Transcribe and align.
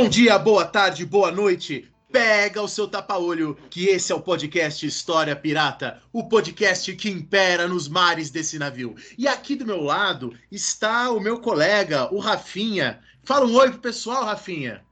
Bom 0.00 0.08
dia, 0.08 0.38
boa 0.38 0.64
tarde, 0.64 1.04
boa 1.04 1.32
noite. 1.32 1.90
Pega 2.12 2.62
o 2.62 2.68
seu 2.68 2.86
tapa-olho, 2.86 3.58
que 3.68 3.86
esse 3.86 4.12
é 4.12 4.14
o 4.14 4.20
podcast 4.20 4.86
História 4.86 5.34
Pirata, 5.34 6.00
o 6.12 6.28
podcast 6.28 6.94
que 6.94 7.10
impera 7.10 7.66
nos 7.66 7.88
mares 7.88 8.30
desse 8.30 8.60
navio. 8.60 8.94
E 9.18 9.26
aqui 9.26 9.56
do 9.56 9.66
meu 9.66 9.82
lado 9.82 10.32
está 10.52 11.10
o 11.10 11.18
meu 11.18 11.40
colega, 11.40 12.14
o 12.14 12.20
Rafinha. 12.20 13.00
Fala 13.24 13.44
um 13.44 13.56
oi 13.56 13.72
pro 13.72 13.80
pessoal, 13.80 14.24
Rafinha. 14.24 14.84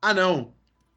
Ah, 0.00 0.14
não. 0.14 0.54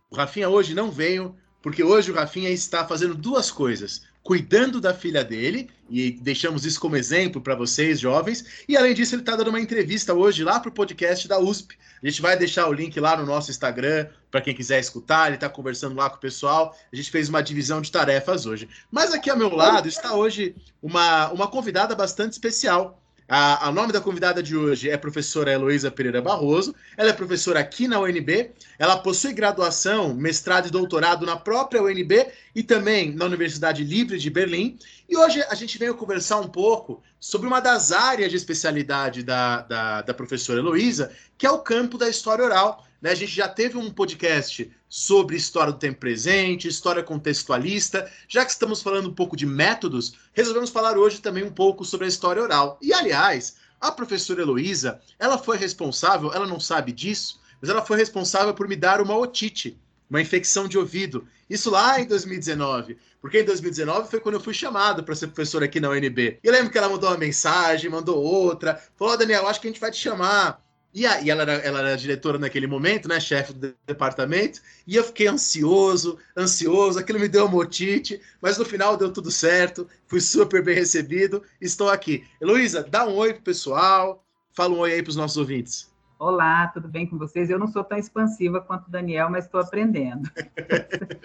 O 0.09 0.15
Rafinha 0.15 0.47
hoje 0.47 0.73
não 0.73 0.89
veio, 0.89 1.35
porque 1.61 1.83
hoje 1.83 2.11
o 2.11 2.15
Rafinha 2.15 2.49
está 2.49 2.87
fazendo 2.87 3.13
duas 3.13 3.51
coisas: 3.51 4.03
cuidando 4.23 4.79
da 4.79 4.93
filha 4.93 5.23
dele, 5.23 5.69
e 5.89 6.11
deixamos 6.11 6.65
isso 6.65 6.79
como 6.79 6.95
exemplo 6.95 7.41
para 7.41 7.55
vocês, 7.55 7.99
jovens, 7.99 8.63
e 8.67 8.77
além 8.77 8.93
disso, 8.93 9.13
ele 9.13 9.21
está 9.21 9.35
dando 9.35 9.49
uma 9.49 9.59
entrevista 9.59 10.13
hoje 10.13 10.43
lá 10.43 10.59
para 10.59 10.69
o 10.69 10.73
podcast 10.73 11.27
da 11.27 11.37
USP. 11.37 11.77
A 12.01 12.07
gente 12.07 12.21
vai 12.21 12.37
deixar 12.37 12.67
o 12.67 12.73
link 12.73 12.97
lá 12.99 13.17
no 13.17 13.25
nosso 13.25 13.51
Instagram 13.51 14.07
para 14.31 14.41
quem 14.41 14.53
quiser 14.53 14.79
escutar. 14.79 15.27
Ele 15.27 15.35
está 15.35 15.47
conversando 15.47 15.95
lá 15.95 16.09
com 16.09 16.17
o 16.17 16.19
pessoal. 16.19 16.75
A 16.91 16.95
gente 16.95 17.11
fez 17.11 17.29
uma 17.29 17.41
divisão 17.41 17.79
de 17.79 17.91
tarefas 17.91 18.45
hoje. 18.45 18.67
Mas 18.91 19.13
aqui 19.13 19.29
ao 19.29 19.37
meu 19.37 19.49
lado 19.53 19.87
está 19.87 20.13
hoje 20.13 20.55
uma, 20.81 21.31
uma 21.31 21.47
convidada 21.47 21.95
bastante 21.95 22.33
especial. 22.33 23.02
A, 23.27 23.69
a 23.69 23.71
nome 23.71 23.93
da 23.93 24.01
convidada 24.01 24.43
de 24.43 24.55
hoje 24.55 24.89
é 24.89 24.97
professora 24.97 25.51
Heloísa 25.51 25.89
Pereira 25.89 26.21
Barroso. 26.21 26.75
Ela 26.97 27.11
é 27.11 27.13
professora 27.13 27.59
aqui 27.59 27.87
na 27.87 27.99
UNB. 27.99 28.51
Ela 28.77 28.97
possui 28.97 29.33
graduação, 29.33 30.13
mestrado 30.13 30.67
e 30.67 30.71
doutorado 30.71 31.25
na 31.25 31.37
própria 31.37 31.81
UNB 31.81 32.27
e 32.53 32.61
também 32.61 33.13
na 33.13 33.25
Universidade 33.25 33.83
Livre 33.83 34.19
de 34.19 34.29
Berlim. 34.29 34.77
E 35.07 35.15
hoje 35.15 35.41
a 35.49 35.55
gente 35.55 35.77
veio 35.77 35.95
conversar 35.95 36.39
um 36.39 36.47
pouco 36.47 37.01
sobre 37.19 37.47
uma 37.47 37.61
das 37.61 37.91
áreas 37.91 38.29
de 38.29 38.35
especialidade 38.35 39.23
da, 39.23 39.61
da, 39.61 40.01
da 40.01 40.13
professora 40.13 40.59
Heloísa, 40.59 41.11
que 41.37 41.47
é 41.47 41.51
o 41.51 41.59
campo 41.59 41.97
da 41.97 42.09
história 42.09 42.43
oral. 42.43 42.85
Né? 43.03 43.11
A 43.11 43.15
gente 43.15 43.33
já 43.33 43.49
teve 43.49 43.77
um 43.77 43.91
podcast 43.91 44.71
sobre 44.87 45.35
história 45.35 45.73
do 45.73 45.77
tempo 45.77 45.99
presente, 45.99 46.69
história 46.69 47.03
contextualista. 47.03 48.09
Já 48.29 48.45
que 48.45 48.51
estamos 48.51 48.81
falando 48.81 49.09
um 49.09 49.13
pouco 49.13 49.35
de 49.35 49.45
métodos, 49.45 50.13
resolvemos 50.31 50.69
falar 50.69 50.97
hoje 50.97 51.19
também 51.19 51.43
um 51.43 51.51
pouco 51.51 51.83
sobre 51.83 52.05
a 52.05 52.07
história 52.07 52.41
oral. 52.41 52.79
E, 52.81 52.93
aliás, 52.93 53.57
a 53.81 53.91
professora 53.91 54.41
Heloísa, 54.41 55.01
ela 55.19 55.37
foi 55.37 55.57
responsável, 55.57 56.31
ela 56.33 56.47
não 56.47 56.61
sabe 56.61 56.93
disso, 56.93 57.41
mas 57.59 57.69
ela 57.69 57.85
foi 57.85 57.97
responsável 57.97 58.53
por 58.53 58.69
me 58.69 58.77
dar 58.77 59.01
uma 59.01 59.17
otite, 59.17 59.77
uma 60.09 60.21
infecção 60.21 60.65
de 60.65 60.77
ouvido. 60.77 61.27
Isso 61.49 61.69
lá 61.69 61.99
em 61.99 62.05
2019. 62.05 62.97
Porque 63.19 63.41
em 63.41 63.45
2019 63.45 64.09
foi 64.09 64.21
quando 64.21 64.35
eu 64.35 64.41
fui 64.41 64.53
chamado 64.53 65.03
para 65.03 65.15
ser 65.15 65.27
professor 65.27 65.61
aqui 65.61 65.79
na 65.79 65.89
UNB. 65.89 66.39
E 66.41 66.51
lembro 66.51 66.71
que 66.71 66.77
ela 66.77 66.89
mandou 66.89 67.09
uma 67.09 67.17
mensagem, 67.17 67.89
mandou 67.89 68.21
outra, 68.21 68.81
falou: 68.95 69.13
oh, 69.13 69.17
Daniel, 69.17 69.47
acho 69.47 69.59
que 69.59 69.67
a 69.67 69.71
gente 69.71 69.79
vai 69.81 69.91
te 69.91 69.97
chamar. 69.97 70.62
E, 70.93 71.07
a, 71.07 71.21
e 71.21 71.31
ela, 71.31 71.41
era, 71.41 71.53
ela 71.53 71.79
era 71.79 71.97
diretora 71.97 72.37
naquele 72.37 72.67
momento, 72.67 73.07
né, 73.07 73.19
chefe 73.19 73.51
do 73.51 73.73
departamento, 73.87 74.61
e 74.85 74.95
eu 74.95 75.03
fiquei 75.03 75.27
ansioso, 75.27 76.19
ansioso, 76.37 76.99
aquilo 76.99 77.19
me 77.19 77.27
deu 77.27 77.47
uma 77.47 77.57
otite, 77.57 78.21
mas 78.39 78.59
no 78.59 78.65
final 78.65 78.95
deu 78.95 79.11
tudo 79.11 79.31
certo, 79.31 79.87
fui 80.05 80.21
super 80.21 80.63
bem 80.63 80.75
recebido, 80.75 81.41
estou 81.59 81.89
aqui. 81.89 82.23
Heloísa, 82.39 82.83
dá 82.83 83.07
um 83.07 83.15
oi 83.15 83.33
pro 83.33 83.41
pessoal, 83.41 84.23
fala 84.51 84.75
um 84.75 84.79
oi 84.79 84.93
aí 84.93 85.01
para 85.01 85.09
os 85.09 85.15
nossos 85.15 85.37
ouvintes. 85.37 85.91
Olá, 86.19 86.67
tudo 86.67 86.87
bem 86.87 87.07
com 87.07 87.17
vocês? 87.17 87.49
Eu 87.49 87.57
não 87.57 87.67
sou 87.67 87.83
tão 87.83 87.97
expansiva 87.97 88.61
quanto 88.61 88.87
o 88.87 88.91
Daniel, 88.91 89.29
mas 89.29 89.45
estou 89.45 89.59
aprendendo. 89.59 90.29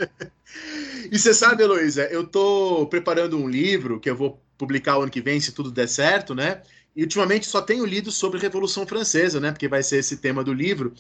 e 1.13 1.17
você 1.17 1.35
sabe, 1.35 1.63
Heloísa, 1.63 2.05
eu 2.07 2.23
estou 2.23 2.87
preparando 2.89 3.39
um 3.39 3.49
livro 3.49 4.01
que 4.01 4.09
eu 4.09 4.17
vou 4.17 4.43
publicar 4.57 4.99
o 4.99 5.03
ano 5.03 5.11
que 5.11 5.21
vem, 5.21 5.41
se 5.41 5.53
tudo 5.53 5.71
der 5.71 5.87
certo, 5.87 6.35
né? 6.35 6.63
E 6.99 7.03
ultimamente 7.03 7.47
só 7.47 7.63
tenho 7.63 7.87
lido 7.87 8.11
sobre 8.11 8.41
Revolução 8.41 8.85
Francesa, 8.85 9.39
né? 9.39 9.53
Porque 9.53 9.69
vai 9.69 9.85
ser 9.85 9.99
esse 9.99 10.17
tema 10.17 10.43
do 10.43 10.53
livro. 10.53 10.93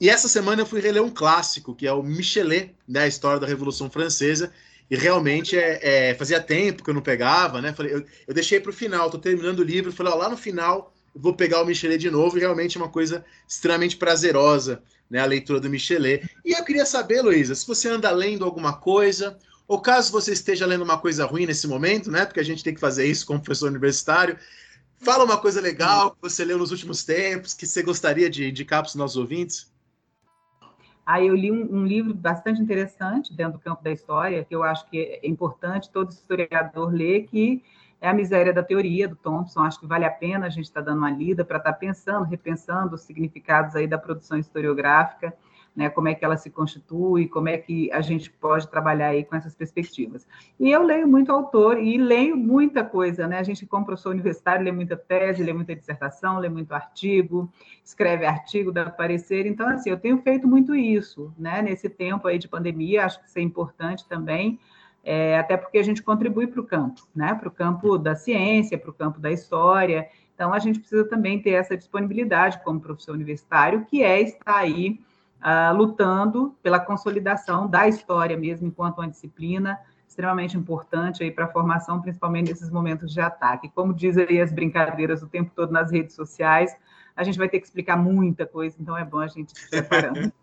E 0.00 0.10
essa 0.10 0.26
semana 0.26 0.62
eu 0.62 0.66
fui 0.66 0.80
reler 0.80 1.00
um 1.00 1.08
clássico, 1.08 1.72
que 1.72 1.86
é 1.86 1.92
o 1.92 2.02
Michelet, 2.02 2.74
né? 2.86 3.02
A 3.02 3.06
história 3.06 3.38
da 3.38 3.46
Revolução 3.46 3.88
Francesa. 3.88 4.52
E 4.90 4.96
realmente 4.96 5.56
é, 5.56 6.10
é 6.10 6.14
fazia 6.16 6.40
tempo 6.40 6.82
que 6.82 6.90
eu 6.90 6.94
não 6.94 7.00
pegava, 7.00 7.62
né? 7.62 7.72
Falei, 7.72 7.94
eu, 7.94 8.04
eu 8.26 8.34
deixei 8.34 8.58
para 8.58 8.70
o 8.70 8.72
final, 8.72 9.06
estou 9.06 9.20
terminando 9.20 9.60
o 9.60 9.62
livro, 9.62 9.92
falei, 9.92 10.12
ó, 10.12 10.16
lá 10.16 10.28
no 10.28 10.36
final 10.36 10.92
vou 11.14 11.32
pegar 11.32 11.62
o 11.62 11.64
Michelet 11.64 12.00
de 12.00 12.10
novo, 12.10 12.36
e 12.36 12.40
realmente 12.40 12.76
é 12.76 12.80
uma 12.80 12.90
coisa 12.90 13.24
extremamente 13.48 13.96
prazerosa, 13.96 14.82
né, 15.08 15.20
a 15.20 15.26
leitura 15.26 15.60
do 15.60 15.70
Michelet. 15.70 16.28
E 16.44 16.58
eu 16.58 16.64
queria 16.64 16.84
saber, 16.84 17.22
Luísa, 17.22 17.54
se 17.54 17.64
você 17.64 17.88
anda 17.88 18.10
lendo 18.10 18.44
alguma 18.44 18.72
coisa, 18.72 19.38
ou 19.68 19.80
caso 19.80 20.10
você 20.10 20.32
esteja 20.32 20.66
lendo 20.66 20.82
uma 20.82 20.98
coisa 20.98 21.24
ruim 21.24 21.46
nesse 21.46 21.68
momento, 21.68 22.10
né, 22.10 22.26
porque 22.26 22.40
a 22.40 22.44
gente 22.44 22.64
tem 22.64 22.74
que 22.74 22.80
fazer 22.80 23.06
isso 23.06 23.24
como 23.24 23.40
professor 23.40 23.70
universitário, 23.70 24.36
fala 25.06 25.24
uma 25.24 25.40
coisa 25.40 25.60
legal 25.60 26.10
que 26.10 26.20
você 26.20 26.44
leu 26.44 26.58
nos 26.58 26.72
últimos 26.72 27.04
tempos, 27.04 27.54
que 27.54 27.64
você 27.64 27.80
gostaria 27.80 28.28
de 28.28 28.48
indicar 28.48 28.82
para 28.82 28.88
os 28.88 28.96
nossos 28.96 29.16
ouvintes. 29.16 29.72
Aí 31.06 31.28
eu 31.28 31.36
li 31.36 31.52
um, 31.52 31.76
um, 31.76 31.86
livro 31.86 32.12
bastante 32.12 32.60
interessante 32.60 33.32
dentro 33.32 33.52
do 33.52 33.60
campo 33.60 33.84
da 33.84 33.92
história, 33.92 34.44
que 34.44 34.52
eu 34.52 34.64
acho 34.64 34.84
que 34.90 34.98
é 34.98 35.28
importante 35.28 35.88
todo 35.90 36.10
historiador 36.10 36.92
ler, 36.92 37.28
que 37.28 37.62
é 38.00 38.08
a 38.08 38.12
miséria 38.12 38.52
da 38.52 38.64
teoria 38.64 39.06
do 39.06 39.14
Thompson. 39.14 39.60
Acho 39.60 39.78
que 39.78 39.86
vale 39.86 40.04
a 40.04 40.10
pena 40.10 40.46
a 40.46 40.48
gente 40.48 40.64
estar 40.64 40.82
tá 40.82 40.86
dando 40.86 40.98
uma 40.98 41.10
lida 41.10 41.44
para 41.44 41.58
estar 41.58 41.72
tá 41.72 41.78
pensando, 41.78 42.24
repensando 42.24 42.96
os 42.96 43.02
significados 43.02 43.76
aí 43.76 43.86
da 43.86 43.98
produção 43.98 44.36
historiográfica, 44.36 45.32
né, 45.76 45.90
como 45.90 46.08
é 46.08 46.14
que 46.14 46.24
ela 46.24 46.38
se 46.38 46.48
constitui, 46.48 47.28
como 47.28 47.50
é 47.50 47.58
que 47.58 47.92
a 47.92 48.00
gente 48.00 48.30
pode 48.30 48.66
trabalhar 48.68 49.08
aí 49.08 49.22
com 49.22 49.36
essas 49.36 49.54
perspectivas. 49.54 50.26
E 50.58 50.70
eu 50.70 50.82
leio 50.82 51.06
muito 51.06 51.30
autor 51.30 51.78
e 51.78 51.98
leio 51.98 52.34
muita 52.34 52.82
coisa, 52.82 53.26
né? 53.26 53.38
A 53.38 53.42
gente, 53.42 53.66
como 53.66 53.84
professor 53.84 54.10
universitário, 54.10 54.64
lê 54.64 54.72
muita 54.72 54.96
tese, 54.96 55.44
lê 55.44 55.52
muita 55.52 55.76
dissertação, 55.76 56.38
lê 56.38 56.48
muito 56.48 56.72
artigo, 56.72 57.52
escreve 57.84 58.24
artigo, 58.24 58.72
dá 58.72 58.88
parecer. 58.88 59.44
Então, 59.44 59.68
assim, 59.68 59.90
eu 59.90 59.98
tenho 59.98 60.16
feito 60.22 60.48
muito 60.48 60.74
isso, 60.74 61.30
né? 61.38 61.60
Nesse 61.60 61.90
tempo 61.90 62.26
aí 62.26 62.38
de 62.38 62.48
pandemia, 62.48 63.04
acho 63.04 63.20
que 63.20 63.28
isso 63.28 63.38
é 63.38 63.42
importante 63.42 64.08
também, 64.08 64.58
é, 65.04 65.38
até 65.38 65.58
porque 65.58 65.76
a 65.76 65.82
gente 65.82 66.02
contribui 66.02 66.46
para 66.46 66.60
o 66.60 66.64
campo, 66.64 67.02
né? 67.14 67.34
Para 67.34 67.48
o 67.48 67.50
campo 67.50 67.98
da 67.98 68.14
ciência, 68.14 68.78
para 68.78 68.90
o 68.90 68.94
campo 68.94 69.20
da 69.20 69.30
história. 69.30 70.08
Então, 70.34 70.54
a 70.54 70.58
gente 70.58 70.78
precisa 70.78 71.04
também 71.04 71.40
ter 71.40 71.50
essa 71.50 71.76
disponibilidade 71.76 72.62
como 72.64 72.80
professor 72.80 73.14
universitário, 73.14 73.84
que 73.84 74.02
é 74.02 74.22
estar 74.22 74.56
aí 74.56 74.98
uh, 75.46 75.74
lutando 75.76 76.56
pela 76.62 76.80
consolidação 76.80 77.68
da 77.68 77.86
história 77.86 78.36
mesmo 78.36 78.66
enquanto 78.66 78.98
uma 78.98 79.08
disciplina 79.08 79.78
extremamente 80.08 80.56
importante 80.56 81.22
aí 81.22 81.30
para 81.30 81.44
a 81.44 81.48
formação, 81.48 82.00
principalmente 82.00 82.48
nesses 82.48 82.70
momentos 82.70 83.12
de 83.12 83.20
ataque. 83.20 83.70
Como 83.74 83.92
dizem 83.92 84.26
aí 84.28 84.40
as 84.40 84.50
brincadeiras 84.50 85.22
o 85.22 85.28
tempo 85.28 85.52
todo 85.54 85.70
nas 85.70 85.92
redes 85.92 86.14
sociais, 86.14 86.74
a 87.14 87.22
gente 87.22 87.38
vai 87.38 87.48
ter 87.48 87.60
que 87.60 87.66
explicar 87.66 87.96
muita 87.96 88.46
coisa, 88.46 88.76
então 88.80 88.96
é 88.96 89.04
bom 89.04 89.18
a 89.18 89.26
gente 89.26 89.52
se 89.58 89.68
preparando. 89.68 90.32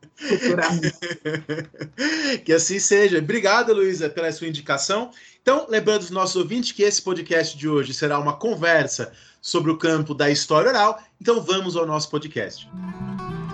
Que 2.46 2.54
assim 2.54 2.78
seja. 2.78 3.18
Obrigado, 3.18 3.74
Luísa, 3.74 4.08
pela 4.12 4.32
sua 4.32 4.48
indicação. 4.48 5.10
Então, 5.42 5.66
lembrando 5.68 6.02
os 6.02 6.12
nossos 6.12 6.36
ouvintes 6.36 6.72
que 6.72 6.84
esse 6.84 7.02
podcast 7.02 7.58
de 7.58 7.68
hoje 7.68 7.96
será 7.96 8.20
uma 8.20 8.34
conversa 8.34 9.12
sobre 9.42 9.72
o 9.72 9.78
campo 9.78 10.14
da 10.14 10.30
história 10.30 10.70
oral. 10.70 11.02
Então, 11.20 11.42
vamos 11.42 11.76
ao 11.76 11.88
nosso 11.88 12.12
podcast. 12.12 12.70
Música 12.72 13.53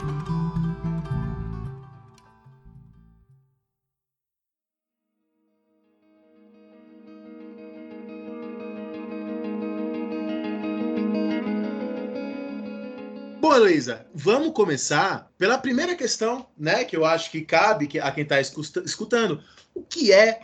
Bom, 13.39 13.55
Heloísa, 13.55 14.05
vamos 14.13 14.51
começar 14.51 15.31
pela 15.37 15.57
primeira 15.57 15.95
questão, 15.95 16.45
né? 16.57 16.83
Que 16.83 16.97
eu 16.97 17.05
acho 17.05 17.31
que 17.31 17.39
cabe 17.39 17.89
a 18.01 18.11
quem 18.11 18.23
está 18.23 18.37
escutando. 18.41 19.41
O 19.73 19.81
que 19.81 20.11
é 20.11 20.41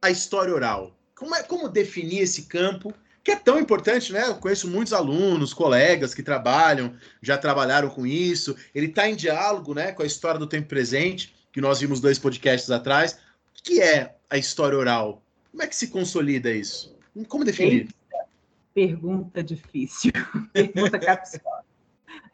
a 0.00 0.10
história 0.10 0.54
oral? 0.54 0.96
Como, 1.14 1.34
é, 1.34 1.42
como 1.42 1.68
definir 1.68 2.20
esse 2.20 2.44
campo 2.44 2.94
que 3.22 3.32
é 3.32 3.36
tão 3.36 3.58
importante, 3.60 4.10
né? 4.10 4.26
Eu 4.26 4.36
conheço 4.36 4.70
muitos 4.70 4.94
alunos, 4.94 5.52
colegas 5.52 6.14
que 6.14 6.22
trabalham, 6.22 6.96
já 7.20 7.36
trabalharam 7.36 7.90
com 7.90 8.06
isso. 8.06 8.56
Ele 8.74 8.86
está 8.86 9.06
em 9.06 9.14
diálogo, 9.14 9.74
né, 9.74 9.92
com 9.92 10.02
a 10.02 10.06
história 10.06 10.40
do 10.40 10.46
tempo 10.46 10.66
presente, 10.66 11.34
que 11.52 11.60
nós 11.60 11.80
vimos 11.80 12.00
dois 12.00 12.18
podcasts 12.18 12.70
atrás. 12.70 13.18
O 13.58 13.62
que 13.62 13.82
é 13.82 14.16
a 14.30 14.38
história 14.38 14.78
oral? 14.78 15.22
Como 15.50 15.62
é 15.62 15.66
que 15.66 15.76
se 15.76 15.88
consolida 15.88 16.50
isso? 16.50 16.96
Como 17.28 17.44
definir? 17.44 17.82
Eita, 17.82 18.24
pergunta 18.72 19.42
difícil, 19.42 20.12
pergunta 20.54 20.98
capciosa. 20.98 21.59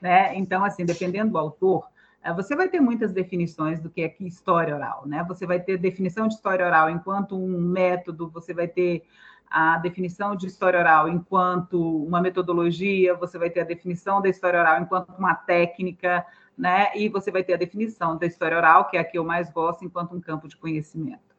Né? 0.01 0.37
Então, 0.37 0.65
assim, 0.65 0.85
dependendo 0.85 1.33
do 1.33 1.39
autor, 1.39 1.87
eh, 2.23 2.33
você 2.33 2.55
vai 2.55 2.69
ter 2.69 2.81
muitas 2.81 3.13
definições 3.13 3.81
do 3.81 3.91
que 3.91 4.03
é 4.03 4.15
história 4.21 4.75
oral, 4.75 5.05
né? 5.07 5.25
Você 5.29 5.47
vai 5.47 5.61
ter 5.61 5.79
definição 5.79 6.29
de 6.29 6.35
história 6.35 6.67
oral 6.67 6.91
enquanto 6.91 7.37
um 7.37 7.61
método, 7.61 8.29
você 8.29 8.53
vai 8.53 8.69
ter 8.69 9.05
a 9.51 9.79
definição 9.79 10.35
de 10.35 10.47
história 10.47 10.79
oral 10.79 11.09
enquanto 11.09 12.05
uma 12.05 12.21
metodologia, 12.21 13.15
você 13.15 13.39
vai 13.39 13.49
ter 13.49 13.61
a 13.61 13.65
definição 13.65 14.21
da 14.21 14.29
história 14.29 14.59
oral 14.59 14.81
enquanto 14.81 15.11
uma 15.11 15.35
técnica, 15.35 16.27
né? 16.57 16.91
E 16.97 17.09
você 17.09 17.31
vai 17.31 17.45
ter 17.45 17.55
a 17.55 17.59
definição 17.59 18.17
da 18.17 18.27
história 18.27 18.57
oral, 18.57 18.89
que 18.89 18.97
é 18.97 19.01
a 19.01 19.05
que 19.05 19.19
eu 19.19 19.25
mais 19.25 19.51
gosto, 19.51 19.85
enquanto 19.85 20.15
um 20.15 20.21
campo 20.21 20.49
de 20.49 20.57
conhecimento. 20.57 21.37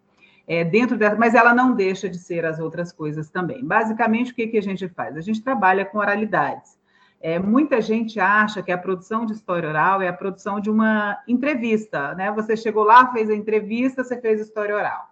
É, 0.48 0.63
dentro 0.63 0.98
dessa, 0.98 1.18
mas 1.18 1.36
ela 1.36 1.54
não 1.54 1.75
deixa 1.75 2.07
de 2.07 2.18
ser 2.18 2.45
as 2.45 2.60
outras 2.60 2.94
coisas 2.94 3.30
também. 3.30 3.66
Basicamente, 3.66 4.31
o 4.31 4.36
que, 4.36 4.48
que 4.48 4.57
a 4.57 4.62
gente 4.62 4.88
faz? 4.88 5.18
A 5.18 5.22
gente 5.22 5.44
trabalha 5.44 5.84
com 5.84 5.98
oralidades. 5.98 6.76
É, 7.19 7.40
muita 7.40 7.81
gente 7.81 8.19
acha 8.19 8.62
que 8.62 8.72
a 8.72 8.78
produção 8.78 9.25
de 9.25 9.34
história 9.34 9.68
oral 9.69 10.02
é 10.02 10.08
a 10.08 10.14
produção 10.14 10.60
de 10.60 10.69
uma 10.69 11.22
entrevista, 11.28 12.14
né? 12.14 12.31
Você 12.31 12.56
chegou 12.56 12.84
lá, 12.84 13.12
fez 13.12 13.30
a 13.30 13.36
entrevista, 13.36 14.04
você 14.04 14.19
fez 14.22 14.40
história 14.40 14.75
oral. 14.75 15.10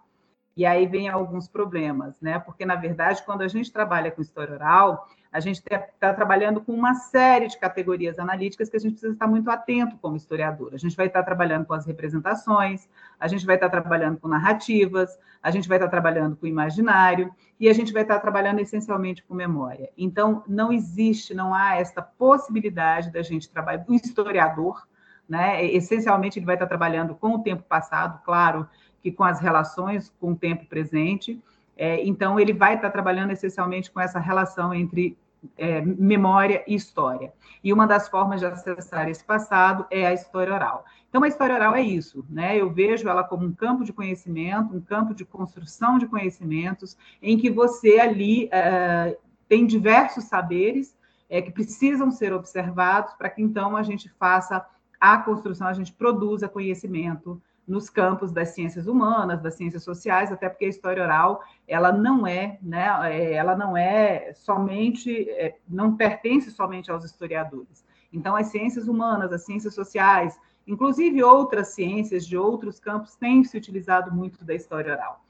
E 0.56 0.64
aí 0.64 0.86
vem 0.86 1.08
alguns 1.08 1.48
problemas, 1.48 2.20
né? 2.20 2.38
Porque, 2.38 2.64
na 2.64 2.76
verdade, 2.76 3.22
quando 3.24 3.42
a 3.42 3.48
gente 3.48 3.72
trabalha 3.72 4.10
com 4.10 4.22
história 4.22 4.54
oral, 4.54 5.06
a 5.36 5.40
gente 5.40 5.60
está 5.62 6.14
trabalhando 6.14 6.62
com 6.62 6.72
uma 6.72 6.94
série 6.94 7.46
de 7.46 7.58
categorias 7.58 8.18
analíticas 8.18 8.70
que 8.70 8.76
a 8.78 8.80
gente 8.80 8.92
precisa 8.92 9.12
estar 9.12 9.26
muito 9.26 9.50
atento 9.50 9.98
como 9.98 10.16
historiador. 10.16 10.70
A 10.72 10.78
gente 10.78 10.96
vai 10.96 11.08
estar 11.08 11.22
trabalhando 11.22 11.66
com 11.66 11.74
as 11.74 11.84
representações, 11.84 12.88
a 13.20 13.28
gente 13.28 13.44
vai 13.44 13.56
estar 13.56 13.68
trabalhando 13.68 14.18
com 14.18 14.28
narrativas, 14.28 15.10
a 15.42 15.50
gente 15.50 15.68
vai 15.68 15.76
estar 15.76 15.90
trabalhando 15.90 16.36
com 16.36 16.46
imaginário 16.46 17.30
e 17.60 17.68
a 17.68 17.74
gente 17.74 17.92
vai 17.92 18.00
estar 18.00 18.18
trabalhando 18.18 18.60
essencialmente 18.60 19.22
com 19.24 19.34
memória. 19.34 19.90
Então, 19.98 20.42
não 20.48 20.72
existe, 20.72 21.34
não 21.34 21.52
há 21.52 21.76
esta 21.76 22.00
possibilidade 22.00 23.12
da 23.12 23.20
gente 23.20 23.50
trabalhar, 23.50 23.84
o 23.86 23.92
historiador, 23.92 24.88
né? 25.28 25.62
Essencialmente, 25.66 26.38
ele 26.38 26.46
vai 26.46 26.54
estar 26.54 26.66
trabalhando 26.66 27.14
com 27.14 27.34
o 27.34 27.42
tempo 27.42 27.62
passado, 27.62 28.22
claro, 28.24 28.66
que 29.02 29.12
com 29.12 29.22
as 29.22 29.38
relações 29.38 30.10
com 30.18 30.32
o 30.32 30.36
tempo 30.36 30.64
presente. 30.64 31.38
É, 31.76 32.02
então, 32.06 32.40
ele 32.40 32.54
vai 32.54 32.76
estar 32.76 32.88
trabalhando 32.88 33.32
essencialmente 33.32 33.90
com 33.90 34.00
essa 34.00 34.18
relação 34.18 34.72
entre 34.72 35.18
é, 35.56 35.80
memória 35.80 36.64
e 36.66 36.74
história. 36.74 37.32
E 37.62 37.72
uma 37.72 37.86
das 37.86 38.08
formas 38.08 38.40
de 38.40 38.46
acessar 38.46 39.08
esse 39.08 39.24
passado 39.24 39.86
é 39.90 40.06
a 40.06 40.12
história 40.12 40.52
oral. 40.52 40.84
Então, 41.08 41.22
a 41.22 41.28
história 41.28 41.54
oral 41.54 41.74
é 41.74 41.82
isso, 41.82 42.24
né? 42.28 42.56
Eu 42.56 42.70
vejo 42.70 43.08
ela 43.08 43.24
como 43.24 43.46
um 43.46 43.52
campo 43.52 43.84
de 43.84 43.92
conhecimento, 43.92 44.74
um 44.74 44.80
campo 44.80 45.14
de 45.14 45.24
construção 45.24 45.98
de 45.98 46.06
conhecimentos, 46.06 46.96
em 47.22 47.38
que 47.38 47.50
você 47.50 47.98
ali 47.98 48.48
é, 48.52 49.16
tem 49.48 49.66
diversos 49.66 50.24
saberes 50.24 50.96
é, 51.28 51.40
que 51.40 51.50
precisam 51.50 52.10
ser 52.10 52.32
observados 52.32 53.14
para 53.14 53.30
que 53.30 53.42
então 53.42 53.76
a 53.76 53.82
gente 53.82 54.08
faça 54.18 54.64
a 55.00 55.18
construção, 55.18 55.66
a 55.66 55.72
gente 55.72 55.92
produza 55.92 56.48
conhecimento 56.48 57.40
nos 57.66 57.90
campos 57.90 58.30
das 58.30 58.50
ciências 58.50 58.86
humanas, 58.86 59.42
das 59.42 59.54
ciências 59.54 59.82
sociais, 59.82 60.30
até 60.30 60.48
porque 60.48 60.66
a 60.66 60.68
história 60.68 61.02
oral 61.02 61.42
ela 61.66 61.90
não 61.90 62.26
é, 62.26 62.58
né, 62.62 62.86
é, 63.10 63.32
ela 63.32 63.56
não 63.56 63.76
é 63.76 64.32
somente, 64.34 65.28
é, 65.30 65.56
não 65.68 65.96
pertence 65.96 66.50
somente 66.50 66.90
aos 66.90 67.04
historiadores. 67.04 67.84
Então, 68.12 68.36
as 68.36 68.46
ciências 68.46 68.86
humanas, 68.86 69.32
as 69.32 69.44
ciências 69.44 69.74
sociais, 69.74 70.38
inclusive 70.66 71.22
outras 71.22 71.68
ciências 71.68 72.24
de 72.24 72.36
outros 72.36 72.78
campos 72.78 73.16
têm 73.16 73.42
se 73.42 73.56
utilizado 73.56 74.14
muito 74.14 74.44
da 74.44 74.54
história 74.54 74.92
oral, 74.92 75.24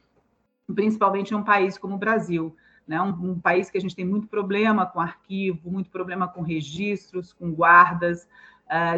principalmente 0.74 1.32
em 1.32 1.36
um 1.36 1.42
país 1.42 1.78
como 1.78 1.94
o 1.94 1.98
Brasil, 1.98 2.54
né, 2.86 3.00
um, 3.00 3.32
um 3.32 3.40
país 3.40 3.70
que 3.70 3.78
a 3.78 3.80
gente 3.80 3.96
tem 3.96 4.04
muito 4.04 4.28
problema 4.28 4.86
com 4.86 5.00
arquivo, 5.00 5.70
muito 5.70 5.90
problema 5.90 6.28
com 6.28 6.42
registros, 6.42 7.32
com 7.32 7.50
guardas, 7.50 8.28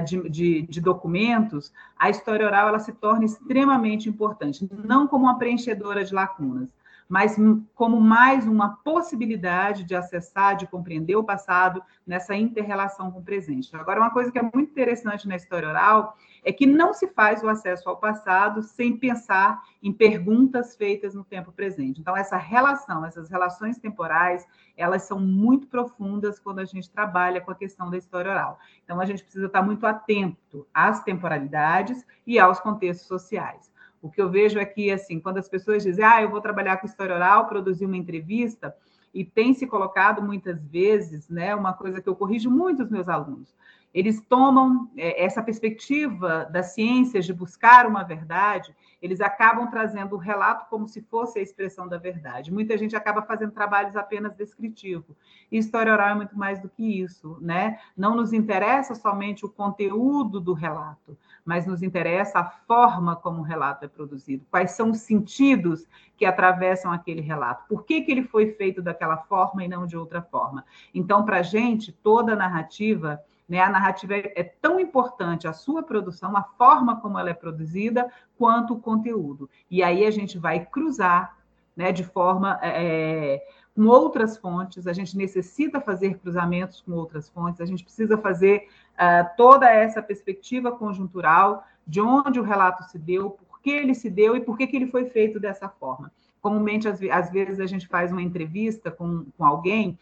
de, 0.07 0.29
de, 0.29 0.63
de, 0.63 0.81
documentos, 0.81 1.73
a 1.99 2.09
história 2.09 2.47
oral 2.47 2.69
ela 2.69 2.79
se 2.79 2.93
torna 2.93 3.25
extremamente 3.25 4.09
importante, 4.09 4.67
não 4.73 5.07
como 5.07 5.25
uma 5.25 5.39
preenchedora 5.39 6.05
de 6.05 6.15
lacunas, 6.15 6.69
mas 7.09 7.37
como 7.75 8.01
mais 8.01 8.47
uma 8.47 8.77
possibilidade 8.85 9.85
de 9.85 9.95
acessar, 9.95 10.57
de 10.57 10.67
compreender 10.67 11.17
o 11.17 11.25
passado 11.25 11.83
nessa 12.07 12.37
interrelação 12.37 13.11
com 13.11 13.21
o 13.21 13.25
presente. 13.25 13.75
Agora, 13.75 14.01
uma 14.01 14.11
coisa 14.11 14.31
que 14.31 14.39
é 14.39 14.43
muito 14.43 14.71
interessante 14.71 15.27
na 15.27 15.37
história 15.37 15.69
oral 15.69 16.17
é 16.45 16.53
que 16.53 16.67
não 16.67 16.93
se 16.93 17.09
faz 17.09 17.43
o 17.43 17.49
acesso 17.49 17.89
ao 17.89 17.97
passado 17.97 18.63
sem 18.63 18.97
pensar 18.97 19.63
em 19.83 19.93
perguntas 19.93 20.77
feitas 20.77 21.15
no 21.15 21.25
tempo 21.25 21.51
presente. 21.51 22.01
Então, 22.01 22.17
essa 22.17 22.37
relação, 22.37 23.05
essas 23.05 23.31
relações 23.31 23.79
temporais, 23.79 24.47
elas 24.77 25.03
são 25.03 25.19
muito 25.19 25.67
profundas 25.67 26.39
quando 26.39 26.59
a 26.59 26.65
gente 26.65 26.91
trabalha 26.91 27.41
com 27.41 27.51
a 27.51 27.55
questão 27.55 27.91
da 27.91 27.97
história 27.97 28.31
oral. 28.31 28.59
Então, 28.85 29.01
a 29.01 29.07
gente 29.07 29.23
precisa 29.23 29.47
estar 29.47 29.63
muito 29.63 29.87
atento 29.87 30.67
às 30.73 31.03
temporalidades 31.03 32.07
e 32.27 32.39
aos 32.39 32.61
contextos 32.61 33.09
sociais. 33.09 33.71
O 34.01 34.11
que 34.11 34.21
eu 34.21 34.31
vejo 34.31 34.59
é 34.59 34.65
que, 34.65 34.91
assim, 34.91 35.19
quando 35.21 35.39
as 35.39 35.49
pessoas 35.49 35.83
dizem, 35.83 36.05
ah, 36.05 36.23
eu 36.23 36.31
vou 36.31 36.41
trabalhar 36.41 36.77
com 36.77 36.87
história 36.87 37.15
oral, 37.15 37.49
produzir 37.49 37.87
uma 37.87 37.97
entrevista, 37.97 38.75
e 39.13 39.25
tem 39.25 39.55
se 39.55 39.67
colocado 39.67 40.23
muitas 40.23 40.65
vezes, 40.67 41.29
né, 41.29 41.55
uma 41.55 41.73
coisa 41.73 42.01
que 42.01 42.09
eu 42.09 42.15
corrijo 42.15 42.51
muito 42.51 42.83
os 42.83 42.91
meus 42.91 43.09
alunos. 43.09 43.55
Eles 43.93 44.21
tomam 44.21 44.91
é, 44.97 45.25
essa 45.25 45.43
perspectiva 45.43 46.49
das 46.53 46.75
ciências 46.75 47.25
de 47.25 47.33
buscar 47.33 47.87
uma 47.87 48.03
verdade, 48.03 48.75
eles 49.01 49.21
acabam 49.21 49.69
trazendo 49.71 50.15
o 50.15 50.19
relato 50.19 50.67
como 50.69 50.87
se 50.87 51.01
fosse 51.03 51.39
a 51.39 51.43
expressão 51.43 51.89
da 51.89 51.97
verdade. 51.97 52.53
Muita 52.53 52.77
gente 52.77 52.97
acaba 52.97 53.23
fazendo 53.23 53.53
trabalhos 53.53 53.97
apenas 53.97 54.35
descritivos. 54.35 55.17
E 55.51 55.59
história 55.59 55.93
oral 55.93 56.11
é 56.11 56.15
muito 56.15 56.37
mais 56.37 56.61
do 56.61 56.69
que 56.69 57.01
isso, 57.01 57.39
né? 57.41 57.79
Não 57.97 58.15
nos 58.15 58.33
interessa 58.33 58.95
somente 58.95 59.47
o 59.47 59.49
conteúdo 59.49 60.41
do 60.41 60.53
relato, 60.53 61.17
mas 61.45 61.67
nos 61.67 61.83
interessa 61.83 62.41
a 62.41 62.45
forma 62.45 63.17
como 63.17 63.41
o 63.41 63.45
relato 63.45 63.85
é 63.85 63.89
produzido, 63.89 64.45
quais 64.51 64.73
são 64.73 64.91
os 64.91 64.99
sentidos 64.99 65.87
que 66.17 66.27
atravessam 66.27 66.93
aquele 66.93 67.21
relato, 67.21 67.65
por 67.69 67.85
que, 67.85 68.03
que 68.03 68.11
ele 68.11 68.25
foi 68.25 68.53
feito 68.53 68.83
daquela 68.83 69.17
forma 69.17 69.65
e 69.65 69.69
não 69.69 69.87
de 69.87 69.97
outra 69.97 70.21
forma. 70.21 70.65
Então, 70.93 71.25
para 71.25 71.39
a 71.39 71.43
gente, 71.43 71.93
toda 71.93 72.35
narrativa 72.35 73.23
né? 73.49 73.61
A 73.61 73.71
narrativa 73.71 74.15
é, 74.15 74.33
é 74.37 74.45
tão 74.45 74.79
importante, 74.79 75.49
a 75.49 75.53
sua 75.53 75.83
produção, 75.83 76.37
a 76.37 76.43
forma 76.43 77.01
como 77.01 77.19
ela 77.19 77.31
é 77.31 77.35
produzida, 77.35 78.13
quanto 78.37 78.75
o 78.75 78.81
conteúdo. 78.81 79.49
E 79.71 79.83
aí 79.83 80.05
a 80.05 80.11
gente 80.11 80.39
vai 80.39 80.67
cruzar 80.67 81.37
né, 81.75 81.93
de 81.93 82.05
forma 82.05 82.59
é, 82.61 83.35
é, 83.35 83.47
com 83.75 83.87
outras 83.87 84.37
fontes, 84.37 84.89
a 84.89 84.93
gente 84.93 85.17
necessita 85.17 85.81
fazer 85.81 86.19
cruzamentos 86.19 86.81
com 86.81 86.93
outras 86.93 87.29
fontes, 87.29 87.61
a 87.61 87.65
gente 87.65 87.85
precisa 87.85 88.19
fazer 88.19 88.69
uh, 88.95 89.29
toda 89.37 89.71
essa 89.71 90.03
perspectiva 90.03 90.73
conjuntural 90.73 91.65
de 91.87 92.01
onde 92.01 92.41
o 92.41 92.43
relato 92.43 92.83
se 92.91 92.99
deu, 92.99 93.31
por 93.31 93.61
que 93.61 93.71
ele 93.71 93.95
se 93.95 94.11
deu 94.11 94.35
e 94.35 94.41
por 94.41 94.59
que, 94.59 94.67
que 94.67 94.75
ele 94.75 94.89
foi 94.89 95.05
feito 95.07 95.39
dessa 95.39 95.69
forma. 95.69 96.11
Comumente, 96.43 96.89
às, 96.89 97.01
às 97.01 97.31
vezes, 97.31 97.61
a 97.61 97.67
gente 97.67 97.87
faz 97.87 98.11
uma 98.11 98.23
entrevista 98.23 98.91
com, 98.91 99.27
com 99.37 99.45
alguém 99.45 99.97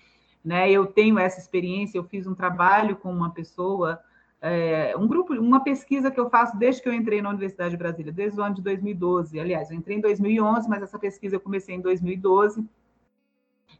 né? 0.46 0.70
Eu 0.70 0.86
tenho 0.86 1.18
essa 1.18 1.40
experiência, 1.40 1.98
eu 1.98 2.04
fiz 2.04 2.24
um 2.24 2.34
trabalho 2.34 2.94
com 2.94 3.12
uma 3.12 3.30
pessoa, 3.30 4.00
é, 4.40 4.94
um 4.96 5.08
grupo, 5.08 5.34
uma 5.34 5.58
pesquisa 5.58 6.08
que 6.08 6.20
eu 6.20 6.30
faço 6.30 6.56
desde 6.56 6.80
que 6.80 6.88
eu 6.88 6.92
entrei 6.92 7.20
na 7.20 7.30
Universidade 7.30 7.72
de 7.72 7.76
Brasília, 7.76 8.12
desde 8.12 8.38
o 8.38 8.44
ano 8.44 8.54
de 8.54 8.62
2012. 8.62 9.40
Aliás, 9.40 9.72
eu 9.72 9.76
entrei 9.76 9.96
em 9.96 10.00
2011, 10.00 10.68
mas 10.68 10.84
essa 10.84 11.00
pesquisa 11.00 11.34
eu 11.34 11.40
comecei 11.40 11.74
em 11.74 11.80
2012. 11.80 12.64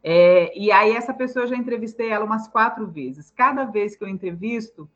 É, 0.02 0.58
e 0.58 0.72
aí 0.72 0.90
essa 0.90 1.14
pessoa 1.14 1.44
eu 1.44 1.48
já 1.48 1.56
entrevistei 1.56 2.08
ela 2.08 2.24
umas 2.24 2.48
quatro 2.48 2.84
vezes. 2.88 3.30
Cada 3.30 3.64
vez 3.64 3.94
que 3.94 4.02
eu 4.02 4.08
entrevisto, 4.08 4.90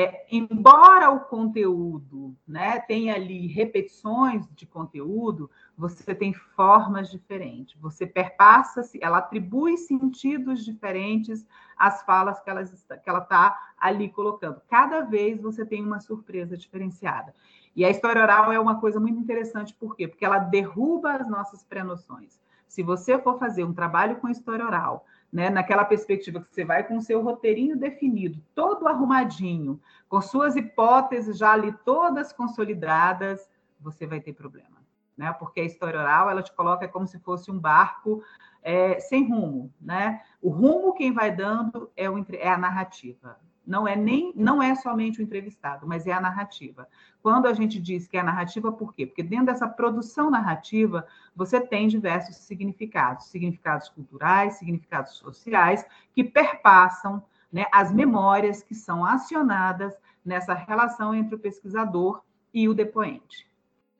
é, 0.00 0.24
embora 0.30 1.10
o 1.10 1.18
conteúdo 1.18 2.32
né, 2.46 2.78
tenha 2.78 3.16
ali 3.16 3.48
repetições 3.48 4.46
de 4.54 4.64
conteúdo, 4.64 5.50
você 5.76 6.14
tem 6.14 6.32
formas 6.32 7.10
diferentes, 7.10 7.76
você 7.80 8.06
perpassa, 8.06 8.80
ela 9.00 9.18
atribui 9.18 9.76
sentidos 9.76 10.64
diferentes 10.64 11.44
às 11.76 12.02
falas 12.02 12.38
que 12.38 12.48
ela 12.48 12.62
está 12.62 13.58
ali 13.76 14.08
colocando. 14.08 14.62
Cada 14.70 15.00
vez 15.00 15.42
você 15.42 15.66
tem 15.66 15.84
uma 15.84 15.98
surpresa 15.98 16.56
diferenciada. 16.56 17.34
E 17.74 17.84
a 17.84 17.90
história 17.90 18.22
oral 18.22 18.52
é 18.52 18.60
uma 18.60 18.78
coisa 18.78 19.00
muito 19.00 19.18
interessante, 19.18 19.74
por 19.74 19.96
quê? 19.96 20.06
Porque 20.06 20.24
ela 20.24 20.38
derruba 20.38 21.14
as 21.14 21.28
nossas 21.28 21.64
pré-noções. 21.64 22.38
Se 22.68 22.84
você 22.84 23.18
for 23.18 23.36
fazer 23.36 23.64
um 23.64 23.74
trabalho 23.74 24.14
com 24.16 24.28
história 24.28 24.64
oral, 24.64 25.04
né, 25.32 25.50
naquela 25.50 25.84
perspectiva 25.84 26.40
que 26.40 26.54
você 26.54 26.64
vai 26.64 26.86
com 26.86 26.96
o 26.96 27.02
seu 27.02 27.22
roteirinho 27.22 27.76
definido, 27.76 28.42
todo 28.54 28.88
arrumadinho, 28.88 29.80
com 30.08 30.20
suas 30.20 30.56
hipóteses 30.56 31.36
já 31.36 31.52
ali 31.52 31.72
todas 31.84 32.32
consolidadas, 32.32 33.48
você 33.80 34.06
vai 34.06 34.20
ter 34.20 34.32
problema, 34.32 34.82
né? 35.16 35.32
Porque 35.34 35.60
a 35.60 35.64
história 35.64 36.00
oral 36.00 36.30
ela 36.30 36.42
te 36.42 36.52
coloca 36.52 36.88
como 36.88 37.06
se 37.06 37.18
fosse 37.18 37.50
um 37.50 37.58
barco 37.58 38.22
é, 38.62 38.98
sem 39.00 39.28
rumo, 39.28 39.72
né? 39.80 40.22
O 40.40 40.48
rumo 40.48 40.94
quem 40.94 41.12
vai 41.12 41.34
dando 41.34 41.90
é, 41.94 42.08
o, 42.08 42.24
é 42.32 42.48
a 42.48 42.58
narrativa 42.58 43.38
não 43.68 43.86
é 43.86 43.94
nem 43.94 44.32
não 44.34 44.62
é 44.62 44.74
somente 44.74 45.20
o 45.20 45.22
entrevistado, 45.22 45.86
mas 45.86 46.06
é 46.06 46.12
a 46.12 46.20
narrativa. 46.20 46.88
Quando 47.22 47.46
a 47.46 47.52
gente 47.52 47.78
diz 47.78 48.08
que 48.08 48.16
é 48.16 48.20
a 48.20 48.24
narrativa, 48.24 48.72
por 48.72 48.94
quê? 48.94 49.06
Porque 49.06 49.22
dentro 49.22 49.46
dessa 49.46 49.68
produção 49.68 50.30
narrativa 50.30 51.06
você 51.36 51.60
tem 51.60 51.86
diversos 51.86 52.36
significados, 52.36 53.26
significados 53.26 53.90
culturais, 53.90 54.54
significados 54.54 55.16
sociais 55.18 55.84
que 56.14 56.24
perpassam 56.24 57.22
né, 57.52 57.66
as 57.70 57.92
memórias 57.92 58.62
que 58.62 58.74
são 58.74 59.04
acionadas 59.04 59.94
nessa 60.24 60.54
relação 60.54 61.14
entre 61.14 61.34
o 61.34 61.38
pesquisador 61.38 62.22
e 62.52 62.68
o 62.68 62.74
depoente. 62.74 63.46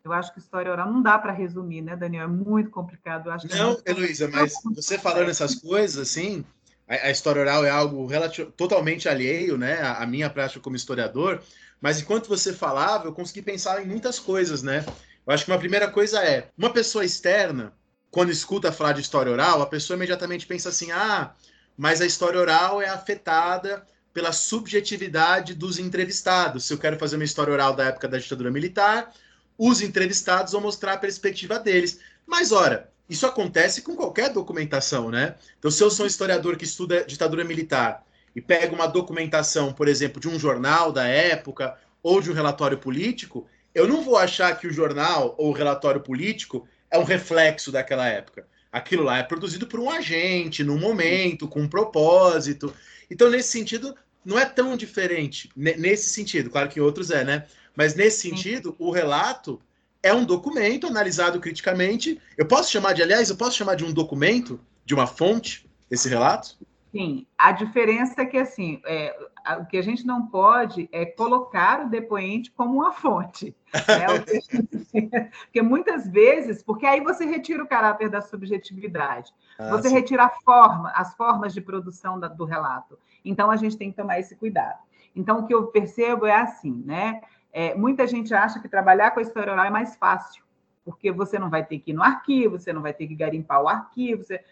Eu 0.02 0.12
acho 0.12 0.32
que 0.32 0.38
história 0.38 0.72
oral 0.72 0.90
não 0.90 1.02
dá 1.02 1.18
para 1.18 1.32
resumir, 1.32 1.82
né, 1.82 1.94
Daniel? 1.94 2.24
É 2.24 2.26
muito 2.26 2.70
complicado. 2.70 3.26
Eu 3.26 3.32
acho 3.32 3.46
não, 3.48 3.72
é 3.84 3.90
Heloísa, 3.90 4.28
mas 4.28 4.54
você 4.74 4.96
falando 4.96 5.28
essas 5.28 5.56
coisas, 5.56 5.98
assim, 5.98 6.46
a, 6.88 7.10
história 7.10 7.42
oral 7.42 7.64
é 7.64 7.70
algo 7.70 8.08
totalmente 8.56 9.08
alheio, 9.08 9.58
né, 9.58 9.80
à 9.82 10.06
minha 10.06 10.30
prática 10.30 10.60
como 10.60 10.74
historiador, 10.74 11.42
mas 11.80 12.00
enquanto 12.00 12.28
você 12.28 12.52
falava, 12.52 13.06
eu 13.06 13.12
consegui 13.12 13.42
pensar 13.42 13.82
em 13.82 13.86
muitas 13.86 14.18
coisas, 14.18 14.62
né? 14.62 14.84
Eu 15.26 15.32
acho 15.32 15.44
que 15.44 15.50
uma 15.50 15.58
primeira 15.58 15.88
coisa 15.88 16.24
é, 16.24 16.48
uma 16.56 16.72
pessoa 16.72 17.04
externa, 17.04 17.72
quando 18.10 18.32
escuta 18.32 18.72
falar 18.72 18.92
de 18.92 19.02
história 19.02 19.30
oral, 19.30 19.60
a 19.62 19.66
pessoa 19.66 19.96
imediatamente 19.96 20.46
pensa 20.46 20.70
assim: 20.70 20.90
ah, 20.90 21.34
mas 21.76 22.00
a 22.00 22.06
história 22.06 22.40
oral 22.40 22.80
é 22.80 22.88
afetada 22.88 23.86
pela 24.12 24.32
subjetividade 24.32 25.54
dos 25.54 25.78
entrevistados. 25.78 26.64
Se 26.64 26.72
eu 26.72 26.78
quero 26.78 26.98
fazer 26.98 27.16
uma 27.16 27.24
história 27.24 27.52
oral 27.52 27.76
da 27.76 27.84
época 27.84 28.08
da 28.08 28.18
ditadura 28.18 28.50
militar, 28.50 29.12
os 29.56 29.80
entrevistados 29.80 30.52
vão 30.52 30.62
mostrar 30.62 30.94
a 30.94 30.98
perspectiva 30.98 31.58
deles. 31.58 32.00
Mas, 32.26 32.50
ora, 32.50 32.90
isso 33.08 33.26
acontece 33.26 33.82
com 33.82 33.96
qualquer 33.96 34.30
documentação, 34.30 35.10
né? 35.10 35.34
Então, 35.58 35.70
se 35.70 35.82
eu 35.82 35.90
sou 35.90 36.04
um 36.04 36.08
historiador 36.08 36.56
que 36.56 36.64
estuda 36.64 37.04
ditadura 37.04 37.44
militar 37.44 38.04
e 38.36 38.40
pego 38.40 38.74
uma 38.74 38.86
documentação, 38.86 39.72
por 39.72 39.88
exemplo, 39.88 40.20
de 40.20 40.28
um 40.28 40.38
jornal 40.38 40.92
da 40.92 41.06
época 41.06 41.76
ou 42.02 42.20
de 42.20 42.30
um 42.30 42.34
relatório 42.34 42.78
político, 42.78 43.46
eu 43.74 43.88
não 43.88 44.02
vou 44.02 44.18
achar 44.18 44.58
que 44.58 44.66
o 44.66 44.72
jornal 44.72 45.34
ou 45.38 45.48
o 45.50 45.52
relatório 45.52 46.00
político 46.00 46.66
é 46.90 46.98
um 46.98 47.04
reflexo 47.04 47.72
daquela 47.72 48.06
época. 48.06 48.46
Aquilo 48.70 49.04
lá 49.04 49.18
é 49.18 49.22
produzido 49.22 49.66
por 49.66 49.80
um 49.80 49.90
agente, 49.90 50.62
num 50.62 50.78
momento, 50.78 51.48
com 51.48 51.60
um 51.60 51.68
propósito. 51.68 52.74
Então, 53.10 53.30
nesse 53.30 53.48
sentido, 53.48 53.94
não 54.24 54.38
é 54.38 54.44
tão 54.44 54.76
diferente. 54.76 55.50
Nesse 55.56 56.10
sentido, 56.10 56.50
claro 56.50 56.68
que 56.68 56.78
em 56.78 56.82
outros 56.82 57.10
é, 57.10 57.24
né? 57.24 57.46
Mas 57.74 57.94
nesse 57.94 58.20
sentido, 58.20 58.76
o 58.78 58.90
relato 58.90 59.60
é 60.08 60.14
um 60.14 60.24
documento 60.24 60.86
analisado 60.86 61.38
criticamente. 61.40 62.20
Eu 62.36 62.46
posso 62.46 62.70
chamar 62.72 62.94
de, 62.94 63.02
aliás, 63.02 63.30
eu 63.30 63.36
posso 63.36 63.56
chamar 63.56 63.74
de 63.74 63.84
um 63.84 63.92
documento, 63.92 64.60
de 64.84 64.94
uma 64.94 65.06
fonte, 65.06 65.68
esse 65.90 66.08
relato? 66.08 66.56
Sim, 66.90 67.26
a 67.36 67.52
diferença 67.52 68.22
é 68.22 68.24
que 68.24 68.38
assim, 68.38 68.80
é, 68.86 69.14
o 69.60 69.66
que 69.66 69.76
a 69.76 69.82
gente 69.82 70.06
não 70.06 70.26
pode 70.26 70.88
é 70.90 71.04
colocar 71.04 71.84
o 71.84 71.90
depoente 71.90 72.50
como 72.50 72.80
uma 72.80 72.92
fonte. 72.92 73.54
Né? 73.86 75.28
porque 75.44 75.60
muitas 75.60 76.08
vezes, 76.08 76.62
porque 76.62 76.86
aí 76.86 77.02
você 77.02 77.26
retira 77.26 77.62
o 77.62 77.68
caráter 77.68 78.08
da 78.08 78.22
subjetividade, 78.22 79.34
ah, 79.58 79.68
você 79.68 79.90
sim. 79.90 79.94
retira 79.94 80.24
a 80.24 80.30
forma, 80.30 80.90
as 80.92 81.14
formas 81.14 81.52
de 81.52 81.60
produção 81.60 82.18
da, 82.18 82.28
do 82.28 82.46
relato. 82.46 82.98
Então 83.22 83.50
a 83.50 83.56
gente 83.56 83.76
tem 83.76 83.90
que 83.90 83.96
tomar 83.96 84.18
esse 84.18 84.34
cuidado. 84.34 84.78
Então 85.14 85.40
o 85.40 85.46
que 85.46 85.54
eu 85.54 85.66
percebo 85.66 86.24
é 86.24 86.34
assim, 86.34 86.82
né? 86.86 87.20
É, 87.52 87.74
muita 87.74 88.06
gente 88.06 88.34
acha 88.34 88.60
que 88.60 88.68
trabalhar 88.68 89.12
com 89.12 89.20
a 89.20 89.22
história 89.22 89.52
oral 89.52 89.64
é 89.64 89.70
mais 89.70 89.96
fácil, 89.96 90.44
porque 90.84 91.10
você 91.10 91.38
não 91.38 91.50
vai 91.50 91.64
ter 91.64 91.78
que 91.78 91.90
ir 91.90 91.94
no 91.94 92.02
arquivo, 92.02 92.58
você 92.58 92.72
não 92.72 92.82
vai 92.82 92.92
ter 92.92 93.06
que 93.06 93.14
garimpar 93.14 93.62
o 93.62 93.68
arquivo, 93.68 94.22
você... 94.22 94.44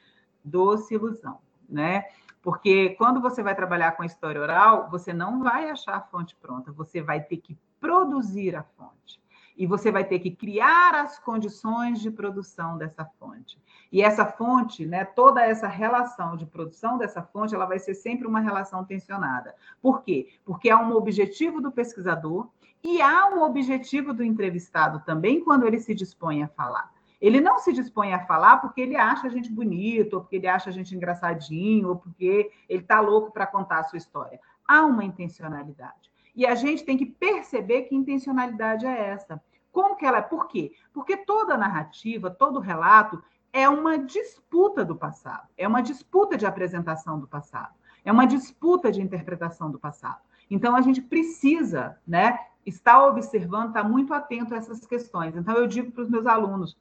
doce 0.45 0.95
ilusão, 0.95 1.39
né? 1.69 2.05
Porque 2.43 2.91
quando 2.91 3.21
você 3.21 3.43
vai 3.43 3.57
trabalhar 3.57 3.97
com 3.97 4.05
história 4.05 4.41
oral, 4.41 4.89
você 4.89 5.13
não 5.13 5.43
vai 5.43 5.69
achar 5.69 5.97
a 5.97 6.01
fonte 6.01 6.37
pronta, 6.37 6.71
você 6.71 7.03
vai 7.03 7.21
ter 7.21 7.39
que 7.39 7.59
produzir 7.81 8.55
a 8.55 8.63
fonte. 8.63 9.21
E 9.57 9.67
você 9.67 9.91
vai 9.91 10.05
ter 10.05 10.21
que 10.21 10.31
criar 10.31 10.95
as 10.95 11.19
condições 11.19 12.01
de 12.01 12.11
produção 12.11 12.79
dessa 12.79 13.05
fonte. 13.19 13.59
E 13.91 14.03
essa 14.03 14.25
fonte, 14.25 14.85
né, 14.85 15.05
toda 15.05 15.45
essa 15.45 15.69
relação 15.69 16.37
de 16.37 16.45
produção 16.45 16.99
dessa 16.99 17.23
fonte, 17.23 17.55
ela 17.55 17.67
vai 17.67 17.79
ser 17.79 17.95
sempre 17.95 18.27
uma 18.27 18.41
relação 18.41 18.85
tensionada. 18.85 19.55
Por 19.81 20.03
quê? 20.03 20.29
Porque 20.45 20.71
há 20.71 20.79
um 20.79 20.95
objetivo 20.95 21.61
do 21.61 21.71
pesquisador 21.71 22.49
e 22.83 23.01
há 23.01 23.29
um 23.29 23.43
objetivo 23.43 24.13
do 24.13 24.23
entrevistado 24.23 25.03
também 25.05 25.43
quando 25.43 25.67
ele 25.67 25.79
se 25.79 25.95
dispõe 25.95 26.43
a 26.43 26.49
falar. 26.49 26.93
Ele 27.21 27.41
não 27.41 27.59
se 27.59 27.73
dispõe 27.73 28.13
a 28.13 28.27
falar 28.27 28.59
porque 28.59 28.81
ele 28.81 28.97
acha 28.97 29.27
a 29.27 29.31
gente 29.31 29.51
bonito, 29.51 30.15
ou 30.15 30.21
porque 30.21 30.37
ele 30.37 30.47
acha 30.47 30.71
a 30.71 30.73
gente 30.73 30.95
engraçadinho, 30.95 31.89
ou 31.89 31.97
porque 31.97 32.51
ele 32.69 32.83
está 32.83 33.01
louco 33.01 33.33
para 33.33 33.47
contar 33.47 33.79
a 33.79 33.85
sua 33.85 33.97
história. 33.97 34.39
Há 34.69 34.85
uma 34.85 35.05
intencionalidade. 35.05 36.11
E 36.35 36.45
a 36.45 36.55
gente 36.55 36.85
tem 36.85 36.99
que 36.99 37.07
perceber 37.07 37.83
que 37.83 37.95
intencionalidade 37.95 38.85
é 38.85 39.09
essa. 39.09 39.43
Como 39.73 39.97
que 39.97 40.05
ela 40.05 40.19
é? 40.19 40.23
Por 40.23 40.47
quê? 40.49 40.73
Porque 40.93 41.17
toda 41.17 41.57
narrativa, 41.57 42.31
todo 42.31 42.61
relato 42.61 43.23
é 43.57 43.67
uma 43.71 43.97
disputa 43.97 44.85
do 44.85 44.95
passado, 44.95 45.49
é 45.57 45.67
uma 45.67 45.81
disputa 45.81 46.37
de 46.37 46.45
apresentação 46.45 47.19
do 47.19 47.27
passado, 47.27 47.75
é 48.05 48.13
uma 48.13 48.27
disputa 48.27 48.93
de 48.93 49.01
interpretação 49.01 49.71
do 49.71 49.79
passado. 49.79 50.21
Então 50.51 50.77
a 50.77 50.83
gente 50.83 51.01
precisa, 51.01 51.99
né, 52.07 52.39
estar 52.67 53.07
observando, 53.07 53.69
estar 53.69 53.83
muito 53.83 54.13
atento 54.13 54.53
a 54.53 54.59
essas 54.59 54.87
questões. 54.87 55.35
Então 55.35 55.55
eu 55.55 55.67
digo 55.67 55.91
para 55.91 56.03
os 56.03 56.11
meus 56.11 56.27
alunos, 56.27 56.77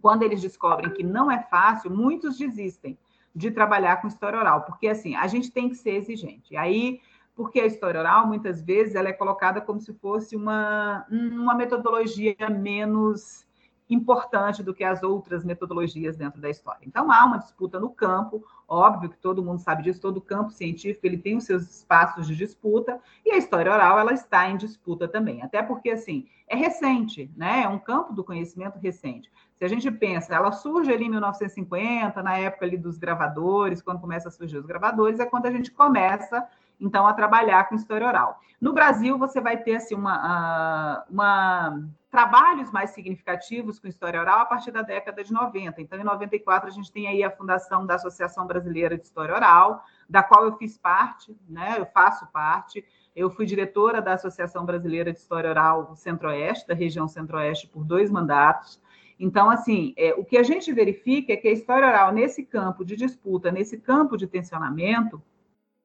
quando 0.00 0.22
eles 0.22 0.40
descobrem 0.40 0.92
que 0.92 1.02
não 1.02 1.28
é 1.28 1.42
fácil, 1.42 1.90
muitos 1.90 2.38
desistem 2.38 2.96
de 3.34 3.50
trabalhar 3.50 4.00
com 4.00 4.06
história 4.06 4.38
oral, 4.38 4.62
porque 4.62 4.86
assim, 4.86 5.16
a 5.16 5.26
gente 5.26 5.50
tem 5.50 5.68
que 5.68 5.74
ser 5.74 5.96
exigente. 5.96 6.56
Aí, 6.56 7.00
porque 7.34 7.58
a 7.58 7.66
história 7.66 7.98
oral, 7.98 8.28
muitas 8.28 8.62
vezes, 8.62 8.94
ela 8.94 9.08
é 9.08 9.12
colocada 9.12 9.60
como 9.60 9.80
se 9.80 9.92
fosse 9.94 10.36
uma, 10.36 11.04
uma 11.10 11.56
metodologia 11.56 12.36
menos 12.48 13.44
importante 13.88 14.62
do 14.62 14.74
que 14.74 14.82
as 14.82 15.02
outras 15.02 15.44
metodologias 15.44 16.16
dentro 16.16 16.40
da 16.40 16.48
história. 16.48 16.80
Então 16.86 17.10
há 17.12 17.24
uma 17.24 17.38
disputa 17.38 17.78
no 17.78 17.90
campo, 17.90 18.44
óbvio 18.66 19.10
que 19.10 19.18
todo 19.18 19.42
mundo 19.42 19.58
sabe 19.58 19.82
disso, 19.82 20.00
todo 20.00 20.20
campo 20.20 20.50
científico 20.50 21.06
ele 21.06 21.18
tem 21.18 21.36
os 21.36 21.44
seus 21.44 21.62
espaços 21.62 22.26
de 22.26 22.34
disputa 22.34 22.98
e 23.24 23.32
a 23.32 23.36
história 23.36 23.72
oral 23.72 23.98
ela 23.98 24.12
está 24.12 24.48
em 24.48 24.56
disputa 24.56 25.06
também, 25.06 25.42
até 25.42 25.62
porque 25.62 25.90
assim 25.90 26.26
é 26.46 26.56
recente, 26.56 27.30
né? 27.36 27.62
É 27.62 27.68
um 27.68 27.78
campo 27.78 28.12
do 28.12 28.22
conhecimento 28.22 28.78
recente. 28.78 29.30
Se 29.56 29.64
a 29.64 29.68
gente 29.68 29.90
pensa, 29.90 30.34
ela 30.34 30.52
surge 30.52 30.92
ali 30.92 31.06
em 31.06 31.10
1950, 31.10 32.22
na 32.22 32.36
época 32.36 32.66
ali 32.66 32.76
dos 32.76 32.98
gravadores, 32.98 33.80
quando 33.80 34.00
começa 34.00 34.28
a 34.28 34.32
surgir 34.32 34.58
os 34.58 34.66
gravadores, 34.66 35.20
é 35.20 35.26
quando 35.26 35.46
a 35.46 35.50
gente 35.50 35.70
começa 35.70 36.46
então, 36.80 37.06
a 37.06 37.14
trabalhar 37.14 37.68
com 37.68 37.74
história 37.74 38.06
oral. 38.06 38.40
No 38.60 38.72
Brasil, 38.72 39.18
você 39.18 39.40
vai 39.40 39.56
ter 39.56 39.76
assim, 39.76 39.94
uma, 39.94 41.04
uma, 41.08 41.82
trabalhos 42.14 42.70
mais 42.70 42.90
significativos 42.90 43.80
com 43.80 43.88
história 43.88 44.20
oral 44.20 44.38
a 44.38 44.44
partir 44.44 44.70
da 44.70 44.82
década 44.82 45.24
de 45.24 45.32
90. 45.32 45.82
Então, 45.82 45.98
em 45.98 46.04
94, 46.04 46.68
a 46.68 46.70
gente 46.70 46.92
tem 46.92 47.08
aí 47.08 47.24
a 47.24 47.30
fundação 47.30 47.84
da 47.84 47.96
Associação 47.96 48.46
Brasileira 48.46 48.96
de 48.96 49.02
História 49.02 49.34
Oral, 49.34 49.82
da 50.08 50.22
qual 50.22 50.44
eu 50.44 50.56
fiz 50.56 50.78
parte, 50.78 51.36
né? 51.48 51.74
eu 51.76 51.86
faço 51.86 52.24
parte. 52.28 52.84
Eu 53.16 53.30
fui 53.30 53.44
diretora 53.46 54.00
da 54.00 54.12
Associação 54.12 54.64
Brasileira 54.64 55.12
de 55.12 55.18
História 55.18 55.50
Oral 55.50 55.96
Centro-Oeste, 55.96 56.68
da 56.68 56.74
região 56.74 57.08
Centro-Oeste, 57.08 57.66
por 57.66 57.82
dois 57.82 58.12
mandatos. 58.12 58.80
Então, 59.18 59.50
assim, 59.50 59.92
é, 59.96 60.14
o 60.14 60.24
que 60.24 60.38
a 60.38 60.44
gente 60.44 60.72
verifica 60.72 61.32
é 61.32 61.36
que 61.36 61.48
a 61.48 61.52
história 61.52 61.88
oral, 61.88 62.12
nesse 62.12 62.44
campo 62.44 62.84
de 62.84 62.94
disputa, 62.94 63.50
nesse 63.50 63.76
campo 63.76 64.16
de 64.16 64.28
tensionamento, 64.28 65.20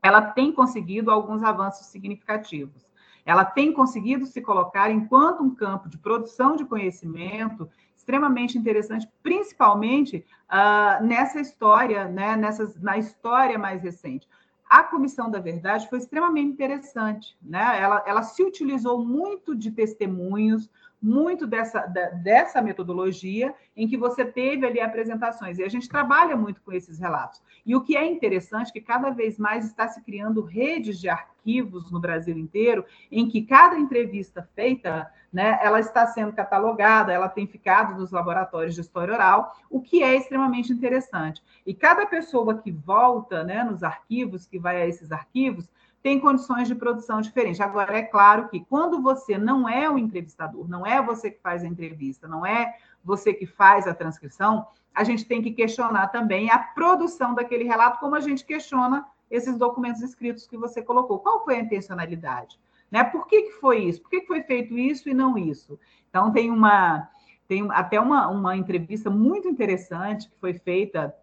ela 0.03 0.21
tem 0.21 0.51
conseguido 0.51 1.09
alguns 1.09 1.41
avanços 1.41 1.87
significativos. 1.87 2.88
Ela 3.25 3.45
tem 3.45 3.73
conseguido 3.73 4.25
se 4.25 4.41
colocar 4.41 4.89
enquanto 4.91 5.43
um 5.43 5.53
campo 5.53 5.89
de 5.89 5.97
produção 5.97 6.55
de 6.55 6.65
conhecimento 6.65 7.69
extremamente 7.95 8.57
interessante, 8.57 9.07
principalmente 9.21 10.25
uh, 10.49 11.05
nessa 11.05 11.39
história, 11.39 12.05
né, 12.05 12.35
nessas, 12.35 12.79
na 12.81 12.97
história 12.97 13.57
mais 13.57 13.83
recente. 13.83 14.27
A 14.67 14.83
Comissão 14.83 15.29
da 15.29 15.39
Verdade 15.39 15.89
foi 15.89 15.97
extremamente 15.99 16.51
interessante, 16.51 17.35
né? 17.41 17.79
Ela, 17.81 18.03
ela 18.05 18.21
se 18.21 18.43
utilizou 18.43 19.03
muito 19.03 19.55
de 19.55 19.71
testemunhos, 19.71 20.69
muito 21.01 21.47
dessa, 21.47 21.85
da, 21.85 22.09
dessa 22.09 22.61
metodologia 22.61 23.53
em 23.75 23.87
que 23.87 23.97
você 23.97 24.25
teve 24.25 24.65
ali 24.65 24.81
apresentações. 24.81 25.57
E 25.57 25.63
a 25.63 25.69
gente 25.69 25.87
trabalha 25.87 26.35
muito 26.35 26.61
com 26.61 26.73
esses 26.73 26.99
relatos. 26.99 27.41
E 27.65 27.75
o 27.75 27.81
que 27.81 27.95
é 27.95 28.05
interessante 28.05 28.69
é 28.69 28.73
que 28.73 28.81
cada 28.81 29.09
vez 29.09 29.37
mais 29.37 29.65
está 29.65 29.87
se 29.87 30.01
criando 30.01 30.41
redes 30.41 30.99
de 30.99 31.07
arquivos 31.07 31.91
no 31.91 31.99
Brasil 31.99 32.37
inteiro, 32.37 32.85
em 33.11 33.27
que 33.29 33.43
cada 33.43 33.77
entrevista 33.77 34.47
feita, 34.53 35.09
né, 35.31 35.57
ela 35.61 35.79
está 35.79 36.05
sendo 36.07 36.33
catalogada, 36.33 37.13
ela 37.13 37.29
tem 37.29 37.47
ficado 37.47 37.97
nos 37.97 38.11
laboratórios 38.11 38.75
de 38.75 38.81
história 38.81 39.13
oral, 39.13 39.55
o 39.69 39.81
que 39.81 40.03
é 40.03 40.15
extremamente 40.15 40.73
interessante. 40.73 41.41
E 41.65 41.73
cada 41.73 42.05
pessoa 42.05 42.57
que 42.57 42.71
volta 42.71 43.43
né, 43.43 43.63
nos 43.63 43.83
arquivos, 43.83 44.45
que 44.45 44.59
vai 44.59 44.81
a 44.81 44.87
esses 44.87 45.11
arquivos, 45.11 45.69
tem 46.01 46.19
condições 46.19 46.67
de 46.67 46.75
produção 46.75 47.21
diferentes. 47.21 47.59
Agora, 47.59 47.97
é 47.97 48.03
claro 48.03 48.47
que 48.47 48.61
quando 48.61 49.01
você 49.01 49.37
não 49.37 49.67
é 49.67 49.89
o 49.89 49.97
entrevistador, 49.97 50.67
não 50.67 50.85
é 50.85 51.01
você 51.01 51.29
que 51.29 51.41
faz 51.41 51.63
a 51.63 51.67
entrevista, 51.67 52.27
não 52.27 52.45
é 52.45 52.77
você 53.03 53.33
que 53.33 53.45
faz 53.45 53.87
a 53.87 53.93
transcrição, 53.93 54.65
a 54.93 55.03
gente 55.03 55.25
tem 55.25 55.41
que 55.41 55.51
questionar 55.51 56.07
também 56.07 56.49
a 56.49 56.57
produção 56.57 57.33
daquele 57.33 57.63
relato, 57.63 57.99
como 57.99 58.15
a 58.15 58.19
gente 58.19 58.45
questiona 58.45 59.05
esses 59.29 59.57
documentos 59.57 60.01
escritos 60.01 60.47
que 60.47 60.57
você 60.57 60.81
colocou. 60.81 61.19
Qual 61.19 61.43
foi 61.43 61.57
a 61.57 61.59
intencionalidade? 61.59 62.59
Né? 62.89 63.03
Por 63.03 63.27
que, 63.27 63.43
que 63.43 63.51
foi 63.53 63.83
isso? 63.83 64.01
Por 64.01 64.09
que, 64.09 64.21
que 64.21 64.27
foi 64.27 64.41
feito 64.41 64.77
isso 64.77 65.09
e 65.09 65.13
não 65.13 65.37
isso? 65.37 65.79
Então, 66.09 66.31
tem 66.31 66.49
uma 66.49 67.09
tem 67.47 67.67
até 67.71 67.99
uma, 67.99 68.27
uma 68.27 68.55
entrevista 68.55 69.09
muito 69.09 69.47
interessante 69.47 70.29
que 70.29 70.39
foi 70.39 70.53
feita 70.53 71.15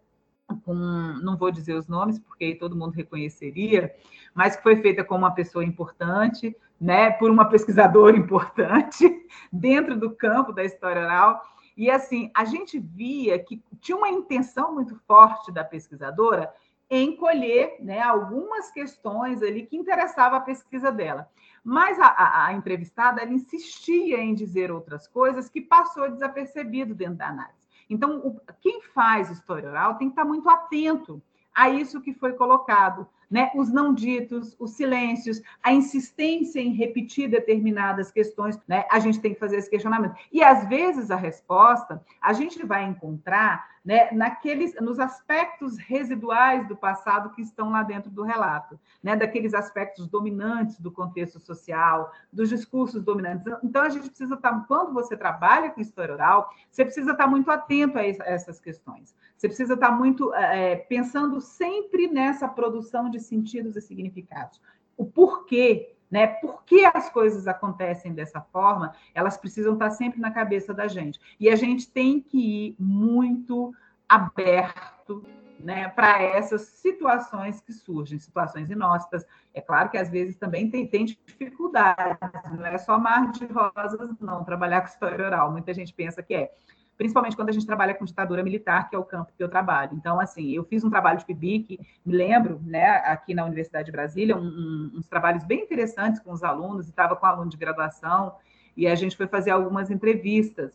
com, 0.63 0.73
não 0.73 1.37
vou 1.37 1.51
dizer 1.51 1.73
os 1.73 1.87
nomes, 1.87 2.19
porque 2.19 2.55
todo 2.55 2.75
mundo 2.75 2.93
reconheceria, 2.93 3.93
mas 4.33 4.55
que 4.55 4.63
foi 4.63 4.77
feita 4.77 5.03
com 5.03 5.15
uma 5.15 5.31
pessoa 5.31 5.63
importante, 5.63 6.55
né, 6.79 7.11
por 7.11 7.29
uma 7.29 7.45
pesquisadora 7.45 8.15
importante 8.17 9.09
dentro 9.51 9.97
do 9.97 10.11
campo 10.11 10.53
da 10.53 10.63
história 10.63 11.01
oral. 11.01 11.41
E 11.75 11.91
assim, 11.91 12.31
a 12.35 12.43
gente 12.45 12.79
via 12.79 13.37
que 13.37 13.61
tinha 13.79 13.97
uma 13.97 14.09
intenção 14.09 14.73
muito 14.73 14.95
forte 15.07 15.51
da 15.51 15.63
pesquisadora 15.63 16.51
em 16.89 17.15
colher 17.17 17.75
né, 17.79 17.99
algumas 18.01 18.71
questões 18.71 19.43
ali 19.43 19.65
que 19.65 19.75
interessavam 19.75 20.37
a 20.37 20.41
pesquisa 20.41 20.91
dela. 20.91 21.29
Mas 21.63 21.99
a, 21.99 22.07
a, 22.07 22.45
a, 22.45 22.53
entrevistada 22.53 23.25
insistia 23.25 24.19
em 24.19 24.33
dizer 24.33 24.71
outras 24.71 25.05
coisas 25.05 25.49
que 25.49 25.59
passou 25.59 26.09
desapercebido 26.09 26.95
dentro 26.95 27.15
da 27.15 27.27
análise. 27.27 27.66
Então, 27.89 28.19
o, 28.19 28.41
quem 28.61 28.81
faz 28.81 29.29
história 29.29 29.69
oral 29.69 29.95
tem 29.95 30.07
que 30.07 30.13
estar 30.13 30.25
muito 30.25 30.49
atento 30.49 31.21
a 31.53 31.69
isso 31.69 32.01
que 32.01 32.13
foi 32.13 32.33
colocado, 32.33 33.07
né? 33.29 33.51
Os 33.55 33.71
não 33.71 33.93
ditos, 33.93 34.55
os 34.59 34.71
silêncios, 34.71 35.41
a 35.63 35.73
insistência 35.73 36.59
em 36.59 36.71
repetir 36.71 37.29
determinadas 37.29 38.11
questões, 38.11 38.59
né? 38.67 38.85
A 38.91 38.99
gente 38.99 39.19
tem 39.19 39.33
que 39.33 39.39
fazer 39.39 39.57
esse 39.57 39.69
questionamento. 39.69 40.15
E 40.31 40.43
às 40.43 40.67
vezes 40.67 41.09
a 41.09 41.15
resposta 41.15 42.03
a 42.21 42.31
gente 42.31 42.63
vai 42.65 42.85
encontrar 42.85 43.67
né, 43.87 44.11
naqueles, 44.11 44.75
nos 44.81 44.99
aspectos 44.99 45.77
residuais 45.77 46.67
do 46.67 46.75
passado 46.75 47.29
que 47.29 47.41
estão 47.41 47.69
lá 47.69 47.83
dentro 47.83 48.11
do 48.11 48.21
relato, 48.21 48.77
né, 49.01 49.15
daqueles 49.15 49.53
aspectos 49.53 50.09
dominantes 50.09 50.77
do 50.77 50.91
contexto 50.91 51.39
social, 51.39 52.11
dos 52.31 52.49
discursos 52.49 53.01
dominantes. 53.01 53.45
Então, 53.63 53.81
a 53.81 53.87
gente 53.87 54.09
precisa 54.09 54.35
estar, 54.35 54.67
quando 54.67 54.93
você 54.93 55.15
trabalha 55.15 55.71
com 55.71 55.79
história 55.79 56.13
oral, 56.13 56.49
você 56.69 56.83
precisa 56.83 57.13
estar 57.13 57.27
muito 57.27 57.49
atento 57.49 57.97
a 57.97 58.03
essas 58.03 58.59
questões. 58.59 59.15
Você 59.37 59.47
precisa 59.47 59.75
estar 59.75 59.91
muito 59.91 60.33
é, 60.33 60.75
pensando 60.75 61.39
sempre 61.39 62.09
nessa 62.09 62.45
produção 62.45 63.09
de 63.09 63.21
sentidos 63.21 63.77
e 63.77 63.81
significados. 63.81 64.59
O 64.97 65.05
porquê 65.05 65.95
né? 66.09 66.27
Por 66.27 66.63
que 66.63 66.85
as 66.85 67.09
coisas 67.09 67.47
acontecem 67.47 68.13
dessa 68.13 68.41
forma? 68.41 68.93
Elas 69.13 69.37
precisam 69.37 69.73
estar 69.73 69.91
sempre 69.91 70.19
na 70.19 70.31
cabeça 70.31 70.73
da 70.73 70.87
gente. 70.87 71.19
E 71.39 71.49
a 71.49 71.55
gente 71.55 71.89
tem 71.89 72.21
que 72.21 72.67
ir 72.67 72.75
muito 72.79 73.73
aberto 74.07 75.23
né, 75.59 75.89
para 75.89 76.21
essas 76.21 76.61
situações 76.61 77.59
que 77.61 77.73
surgem, 77.73 78.19
situações 78.19 78.69
inóspitas. 78.69 79.25
É 79.53 79.61
claro 79.61 79.89
que 79.89 79.97
às 79.97 80.09
vezes 80.09 80.37
também 80.37 80.69
tem, 80.69 80.87
tem 80.87 81.05
dificuldades, 81.05 82.17
não 82.51 82.65
é 82.65 82.77
só 82.77 82.97
mar 82.99 83.31
de 83.31 83.45
rosas, 83.45 84.19
não, 84.19 84.43
trabalhar 84.43 84.81
com 84.81 84.87
história 84.87 85.25
oral. 85.25 85.51
Muita 85.51 85.73
gente 85.73 85.93
pensa 85.93 86.21
que 86.21 86.33
é 86.33 86.51
principalmente 86.97 87.35
quando 87.35 87.49
a 87.49 87.51
gente 87.51 87.65
trabalha 87.65 87.93
com 87.93 88.03
ditadura 88.03 88.43
militar, 88.43 88.89
que 88.89 88.95
é 88.95 88.99
o 88.99 89.03
campo 89.03 89.31
que 89.37 89.43
eu 89.43 89.47
trabalho. 89.47 89.91
Então, 89.93 90.19
assim, 90.19 90.51
eu 90.51 90.63
fiz 90.63 90.83
um 90.83 90.89
trabalho 90.89 91.19
de 91.19 91.25
PIBIC, 91.25 91.79
me 92.03 92.15
lembro, 92.15 92.59
né, 92.65 92.87
aqui 93.05 93.33
na 93.33 93.45
Universidade 93.45 93.85
de 93.85 93.91
Brasília, 93.91 94.35
um, 94.35 94.41
um, 94.41 94.91
uns 94.95 95.07
trabalhos 95.07 95.43
bem 95.43 95.61
interessantes 95.61 96.19
com 96.19 96.33
os 96.33 96.43
alunos, 96.43 96.87
estava 96.87 97.15
com 97.15 97.25
aluno 97.25 97.49
de 97.49 97.57
graduação, 97.57 98.33
e 98.75 98.87
a 98.87 98.95
gente 98.95 99.15
foi 99.15 99.27
fazer 99.27 99.51
algumas 99.51 99.91
entrevistas. 99.91 100.73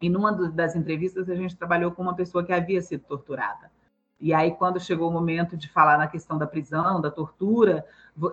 E 0.00 0.08
numa 0.08 0.32
das 0.32 0.76
entrevistas, 0.76 1.28
a 1.28 1.34
gente 1.34 1.56
trabalhou 1.56 1.92
com 1.92 2.02
uma 2.02 2.14
pessoa 2.14 2.44
que 2.44 2.52
havia 2.52 2.80
sido 2.80 3.02
torturada. 3.04 3.70
E 4.22 4.32
aí, 4.32 4.52
quando 4.52 4.78
chegou 4.78 5.10
o 5.10 5.12
momento 5.12 5.56
de 5.56 5.68
falar 5.68 5.98
na 5.98 6.06
questão 6.06 6.38
da 6.38 6.46
prisão, 6.46 7.00
da 7.00 7.10
tortura, 7.10 7.84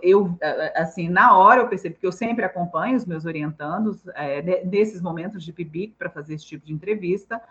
eu, 0.03 0.37
assim, 0.75 1.09
na 1.09 1.35
hora 1.35 1.61
eu 1.61 1.67
percebi 1.67 1.95
que 1.95 2.05
eu 2.05 2.11
sempre 2.11 2.45
acompanho 2.45 2.95
os 2.95 3.07
meus 3.07 3.25
orientandos 3.25 4.07
é, 4.09 4.63
nesses 4.63 5.01
momentos 5.01 5.43
de 5.43 5.51
PIBIC 5.51 5.95
para 5.97 6.07
fazer 6.07 6.35
esse 6.35 6.45
tipo 6.45 6.63
de 6.63 6.71
entrevista, 6.71 7.41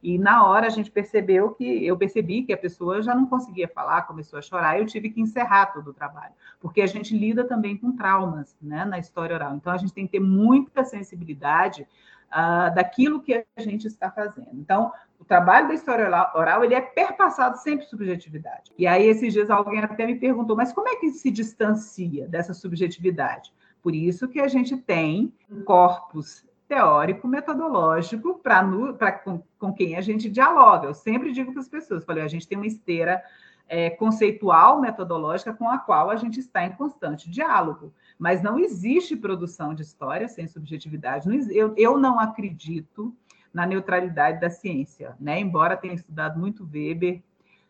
e 0.00 0.16
na 0.16 0.46
hora 0.46 0.68
a 0.68 0.70
gente 0.70 0.92
percebeu 0.92 1.50
que, 1.50 1.84
eu 1.84 1.96
percebi 1.96 2.44
que 2.44 2.52
a 2.52 2.56
pessoa 2.56 3.02
já 3.02 3.12
não 3.16 3.26
conseguia 3.26 3.66
falar, 3.66 4.02
começou 4.02 4.38
a 4.38 4.42
chorar, 4.42 4.78
eu 4.78 4.86
tive 4.86 5.10
que 5.10 5.20
encerrar 5.20 5.66
todo 5.66 5.90
o 5.90 5.92
trabalho, 5.92 6.34
porque 6.60 6.80
a 6.80 6.86
gente 6.86 7.18
lida 7.18 7.42
também 7.42 7.76
com 7.76 7.90
traumas, 7.90 8.56
né, 8.62 8.84
na 8.84 9.00
história 9.00 9.34
oral. 9.34 9.56
Então, 9.56 9.72
a 9.72 9.76
gente 9.76 9.92
tem 9.92 10.06
que 10.06 10.12
ter 10.12 10.20
muita 10.20 10.84
sensibilidade 10.84 11.84
uh, 12.28 12.74
daquilo 12.74 13.20
que 13.20 13.44
a 13.56 13.60
gente 13.60 13.86
está 13.86 14.10
fazendo. 14.10 14.48
Então, 14.54 14.92
o 15.18 15.24
trabalho 15.24 15.68
da 15.68 15.74
história 15.74 16.06
oral 16.34 16.64
ele 16.64 16.74
é 16.74 16.80
perpassado 16.80 17.58
sempre 17.58 17.86
subjetividade. 17.86 18.72
E 18.78 18.86
aí, 18.86 19.06
esses 19.06 19.32
dias, 19.32 19.50
alguém 19.50 19.80
até 19.80 20.06
me 20.06 20.14
perguntou, 20.14 20.56
mas 20.56 20.72
como 20.72 20.88
é 20.88 20.96
que 20.96 21.10
se 21.10 21.30
distancia 21.30 22.28
dessa 22.28 22.54
subjetividade? 22.54 23.52
Por 23.82 23.94
isso 23.94 24.28
que 24.28 24.40
a 24.40 24.48
gente 24.48 24.76
tem 24.76 25.32
um 25.50 25.62
corpus 25.62 26.46
teórico, 26.68 27.26
metodológico 27.26 28.38
para 28.38 29.12
com, 29.12 29.42
com 29.58 29.72
quem 29.72 29.96
a 29.96 30.00
gente 30.00 30.28
dialoga. 30.28 30.86
Eu 30.86 30.94
sempre 30.94 31.32
digo 31.32 31.52
para 31.52 31.62
as 31.62 31.68
pessoas, 31.68 32.04
falei, 32.04 32.22
a 32.22 32.28
gente 32.28 32.46
tem 32.46 32.58
uma 32.58 32.66
esteira 32.66 33.22
é, 33.68 33.90
conceitual, 33.90 34.80
metodológica, 34.80 35.52
com 35.52 35.68
a 35.68 35.78
qual 35.78 36.10
a 36.10 36.16
gente 36.16 36.38
está 36.38 36.64
em 36.64 36.72
constante 36.72 37.30
diálogo. 37.30 37.92
Mas 38.18 38.42
não 38.42 38.58
existe 38.58 39.16
produção 39.16 39.74
de 39.74 39.82
história 39.82 40.28
sem 40.28 40.48
subjetividade. 40.48 41.28
Eu, 41.54 41.72
eu 41.76 41.96
não 41.96 42.18
acredito 42.18 43.14
na 43.52 43.64
neutralidade 43.64 44.40
da 44.40 44.50
ciência, 44.50 45.16
né? 45.20 45.38
Embora 45.40 45.76
tenha 45.76 45.94
estudado 45.94 46.38
muito 46.38 46.68
Weber 46.70 47.22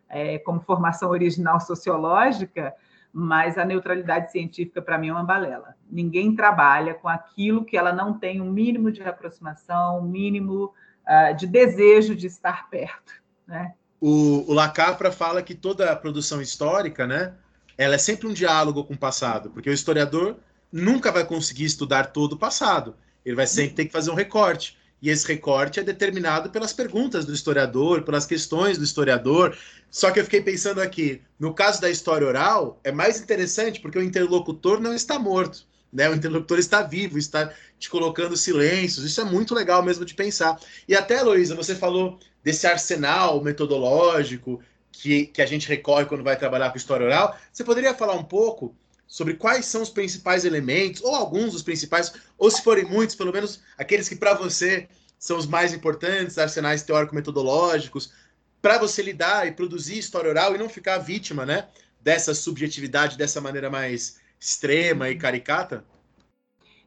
é, 0.09 0.39
como 0.39 0.61
formação 0.61 1.11
original 1.11 1.61
sociológica, 1.61 2.75
mas 3.13 3.59
a 3.59 3.65
neutralidade 3.65 4.33
científica 4.33 4.81
para 4.81 4.99
mim 4.99 5.09
é 5.09 5.13
uma 5.13 5.25
balela. 5.25 5.75
Ninguém 5.91 6.35
trabalha 6.35 6.95
com 6.95 7.09
aquilo 7.09 7.65
que 7.65 7.77
ela 7.77 7.93
não 7.93 8.19
tem 8.19 8.41
um 8.41 8.51
mínimo 8.51 8.91
de 8.91 9.03
aproximação, 9.03 10.01
um 10.01 10.03
mínimo 10.03 10.73
uh, 11.07 11.35
de 11.37 11.47
desejo 11.47 12.15
de 12.15 12.27
estar 12.27 12.69
perto, 12.71 13.13
né? 13.47 13.75
O, 14.01 14.49
o 14.49 14.55
Lacapra 14.55 15.11
fala 15.11 15.43
que 15.43 15.55
toda 15.55 15.91
a 15.91 15.97
produção 15.97 16.41
histórica, 16.41 17.05
né, 17.05 17.35
ela 17.79 17.95
é 17.95 17.99
sempre 17.99 18.27
um 18.27 18.33
diálogo 18.33 18.83
com 18.85 18.95
o 18.95 18.99
passado, 18.99 19.51
porque 19.51 19.71
o 19.71 19.73
historiador 19.73 20.37
nunca 20.71 21.13
vai 21.13 21.25
conseguir 21.25 21.65
estudar 21.65 22.09
todo 22.09 22.33
o 22.33 22.39
passado. 22.39 22.97
Ele 23.25 23.37
vai 23.37 23.47
sempre 23.47 23.77
ter 23.77 23.85
que 23.87 23.93
fazer 23.93 24.11
um 24.11 24.15
recorte. 24.15 24.77
E 25.01 25.11
esse 25.11 25.27
recorte 25.29 25.79
é 25.79 25.83
determinado 25.85 26.51
pelas 26.51 26.73
perguntas 26.73 27.25
do 27.25 27.33
historiador, 27.33 28.03
pelas 28.03 28.27
questões 28.27 28.77
do 28.77 28.85
historiador. 28.85 29.57
Só 29.91 30.11
que 30.11 30.19
eu 30.19 30.25
fiquei 30.25 30.41
pensando 30.41 30.81
aqui, 30.81 31.23
no 31.39 31.55
caso 31.55 31.81
da 31.81 31.89
história 31.89 32.27
oral, 32.27 32.81
é 32.83 32.91
mais 32.91 33.21
interessante 33.21 33.81
porque 33.81 33.99
o 33.99 34.03
interlocutor 34.03 34.81
não 34.81 34.93
está 34.93 35.17
morto. 35.17 35.65
Né? 35.93 36.11
O 36.11 36.15
interlocutor 36.15 36.59
está 36.59 36.83
vivo, 36.83 37.17
está 37.17 37.53
te 37.79 37.89
colocando 37.89 38.37
silêncios. 38.37 39.05
Isso 39.05 39.21
é 39.21 39.25
muito 39.25 39.55
legal 39.55 39.85
mesmo 39.85 40.05
de 40.05 40.15
pensar. 40.15 40.59
E 40.89 40.97
até, 40.97 41.23
Luísa, 41.23 41.55
você 41.55 41.77
falou 41.77 42.19
desse 42.43 42.67
arsenal 42.67 43.43
metodológico 43.43 44.61
que, 44.93 45.27
que 45.27 45.43
a 45.43 45.47
gente 45.47 45.69
recorre 45.69 46.07
quando 46.07 46.25
vai 46.25 46.37
trabalhar 46.37 46.71
com 46.71 46.77
história 46.77 47.07
oral. 47.07 47.37
Você 47.53 47.65
poderia 47.65 47.95
falar 47.95 48.15
um 48.15 48.25
pouco 48.25 48.75
sobre 49.07 49.35
quais 49.35 49.65
são 49.67 49.83
os 49.83 49.89
principais 49.91 50.45
elementos, 50.45 51.03
ou 51.03 51.15
alguns 51.15 51.53
dos 51.53 51.63
principais, 51.63 52.13
ou 52.37 52.51
se 52.51 52.63
forem 52.63 52.85
muitos, 52.85 53.17
pelo 53.17 53.33
menos 53.33 53.61
aqueles 53.79 54.09
que 54.09 54.17
para 54.17 54.35
você 54.35 54.89
são 55.19 55.39
os 55.39 55.47
mais 55.47 55.73
importantes, 55.73 56.39
arsenais 56.39 56.83
teórico-metodológicos, 56.83 58.13
para 58.61 58.79
você 58.79 59.03
lidar 59.03 59.47
e 59.47 59.53
produzir 59.53 59.99
história 59.99 60.29
oral 60.29 60.55
e 60.55 60.59
não 60.59 60.69
ficar 60.69 60.99
vítima, 60.99 61.47
né, 61.47 61.69
dessa 62.01 62.35
subjetividade, 62.35 63.17
dessa 63.17 63.41
maneira 63.41 63.71
mais 63.71 64.21
extrema 64.39 65.09
e 65.09 65.17
caricata? 65.17 65.85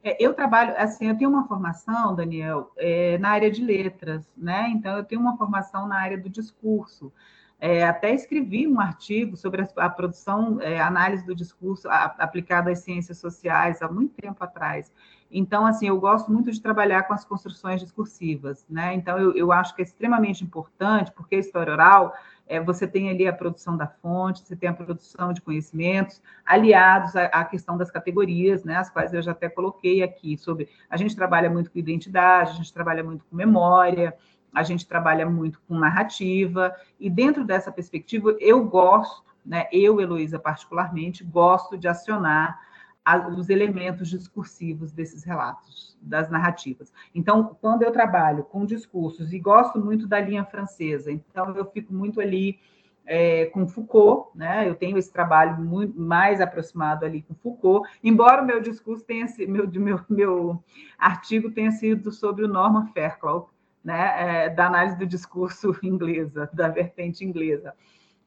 É, 0.03 0.17
eu 0.23 0.33
trabalho, 0.33 0.73
assim, 0.77 1.07
eu 1.07 1.17
tenho 1.17 1.29
uma 1.29 1.47
formação, 1.47 2.15
Daniel, 2.15 2.71
é, 2.77 3.17
na 3.19 3.29
área 3.29 3.51
de 3.51 3.63
letras, 3.63 4.25
né? 4.35 4.69
Então, 4.73 4.97
eu 4.97 5.03
tenho 5.03 5.21
uma 5.21 5.37
formação 5.37 5.87
na 5.87 5.99
área 5.99 6.17
do 6.17 6.27
discurso. 6.27 7.13
É, 7.63 7.83
até 7.83 8.11
escrevi 8.11 8.67
um 8.67 8.79
artigo 8.79 9.37
sobre 9.37 9.61
a, 9.61 9.67
a 9.85 9.87
produção, 9.87 10.59
é, 10.59 10.81
análise 10.81 11.23
do 11.23 11.35
discurso 11.35 11.87
a, 11.87 12.05
aplicado 12.17 12.71
às 12.71 12.79
ciências 12.79 13.19
sociais 13.19 13.83
há 13.83 13.87
muito 13.87 14.15
tempo 14.15 14.43
atrás. 14.43 14.91
Então, 15.29 15.67
assim, 15.67 15.87
eu 15.87 15.99
gosto 15.99 16.31
muito 16.31 16.51
de 16.51 16.59
trabalhar 16.59 17.03
com 17.03 17.13
as 17.13 17.23
construções 17.23 17.79
discursivas, 17.79 18.65
né? 18.67 18.95
Então, 18.95 19.15
eu, 19.19 19.35
eu 19.35 19.51
acho 19.51 19.75
que 19.75 19.81
é 19.83 19.85
extremamente 19.85 20.43
importante, 20.43 21.11
porque 21.11 21.35
a 21.35 21.39
história 21.39 21.71
oral, 21.71 22.15
é, 22.47 22.59
você 22.59 22.87
tem 22.87 23.11
ali 23.11 23.27
a 23.27 23.31
produção 23.31 23.77
da 23.77 23.85
fonte, 23.85 24.41
você 24.41 24.55
tem 24.55 24.67
a 24.67 24.73
produção 24.73 25.31
de 25.31 25.39
conhecimentos, 25.39 26.19
aliados 26.43 27.15
à, 27.15 27.25
à, 27.25 27.45
questão 27.45 27.77
das 27.77 27.91
categorias, 27.91 28.63
né? 28.63 28.75
As 28.77 28.89
quais 28.89 29.13
eu 29.13 29.21
já 29.21 29.33
até 29.33 29.47
coloquei 29.47 30.01
aqui, 30.01 30.35
sobre... 30.35 30.67
A 30.89 30.97
gente 30.97 31.15
trabalha 31.15 31.49
muito 31.49 31.71
com 31.71 31.77
identidade, 31.77 32.49
a 32.49 32.55
gente 32.55 32.73
trabalha 32.73 33.03
muito 33.03 33.23
com 33.23 33.35
memória, 33.35 34.17
a 34.53 34.63
gente 34.63 34.87
trabalha 34.87 35.29
muito 35.29 35.61
com 35.67 35.77
narrativa, 35.77 36.75
e 36.99 37.09
dentro 37.09 37.43
dessa 37.43 37.71
perspectiva, 37.71 38.35
eu 38.39 38.63
gosto, 38.65 39.23
né, 39.45 39.67
eu, 39.71 39.99
Heloísa, 39.99 40.37
particularmente, 40.37 41.23
gosto 41.23 41.77
de 41.77 41.87
acionar 41.87 42.59
a, 43.03 43.27
os 43.27 43.49
elementos 43.49 44.09
discursivos 44.09 44.91
desses 44.91 45.23
relatos, 45.23 45.97
das 46.01 46.29
narrativas. 46.29 46.93
Então, 47.13 47.57
quando 47.59 47.83
eu 47.83 47.91
trabalho 47.91 48.43
com 48.43 48.65
discursos, 48.65 49.33
e 49.33 49.39
gosto 49.39 49.79
muito 49.79 50.07
da 50.07 50.19
linha 50.19 50.45
francesa, 50.45 51.11
então 51.11 51.55
eu 51.55 51.65
fico 51.65 51.93
muito 51.93 52.21
ali 52.21 52.59
é, 53.05 53.47
com 53.47 53.67
Foucault, 53.67 54.29
né? 54.35 54.67
Eu 54.67 54.75
tenho 54.75 54.97
esse 54.97 55.11
trabalho 55.11 55.59
muito 55.59 55.99
mais 55.99 56.39
aproximado 56.39 57.05
ali 57.05 57.23
com 57.23 57.33
Foucault, 57.33 57.89
embora 58.03 58.41
o 58.41 58.45
meu 58.45 58.61
discurso 58.61 59.03
tenha 59.03 59.27
sido, 59.27 59.51
meu, 59.51 59.69
meu, 59.69 59.99
meu 60.09 60.63
artigo 60.97 61.51
tenha 61.51 61.71
sido 61.71 62.11
sobre 62.11 62.45
o 62.45 62.47
Norman 62.47 62.87
Fairclough, 62.93 63.49
né, 63.83 64.45
é, 64.45 64.49
da 64.49 64.67
análise 64.67 64.97
do 64.97 65.05
discurso 65.05 65.75
inglesa, 65.83 66.49
da 66.53 66.67
vertente 66.67 67.25
inglesa. 67.25 67.73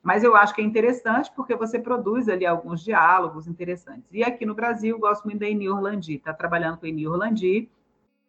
Mas 0.03 0.23
eu 0.23 0.37
acho 0.37 0.55
que 0.55 0.61
é 0.61 0.65
interessante 0.65 1.33
porque 1.35 1.57
você 1.57 1.79
produz 1.79 2.29
ali 2.29 2.45
alguns 2.45 2.85
diálogos 2.85 3.47
interessantes. 3.47 4.13
E 4.13 4.23
aqui 4.23 4.45
no 4.45 4.55
Brasil, 4.55 4.97
eu 4.97 5.01
gosto 5.01 5.25
muito 5.25 5.39
da 5.39 5.49
Eni 5.49 5.69
Orlandi, 5.69 6.17
está 6.17 6.35
trabalhando 6.35 6.77
com 6.77 6.85
a 6.85 6.89
Eni 6.89 7.09
Orlandi, 7.09 7.71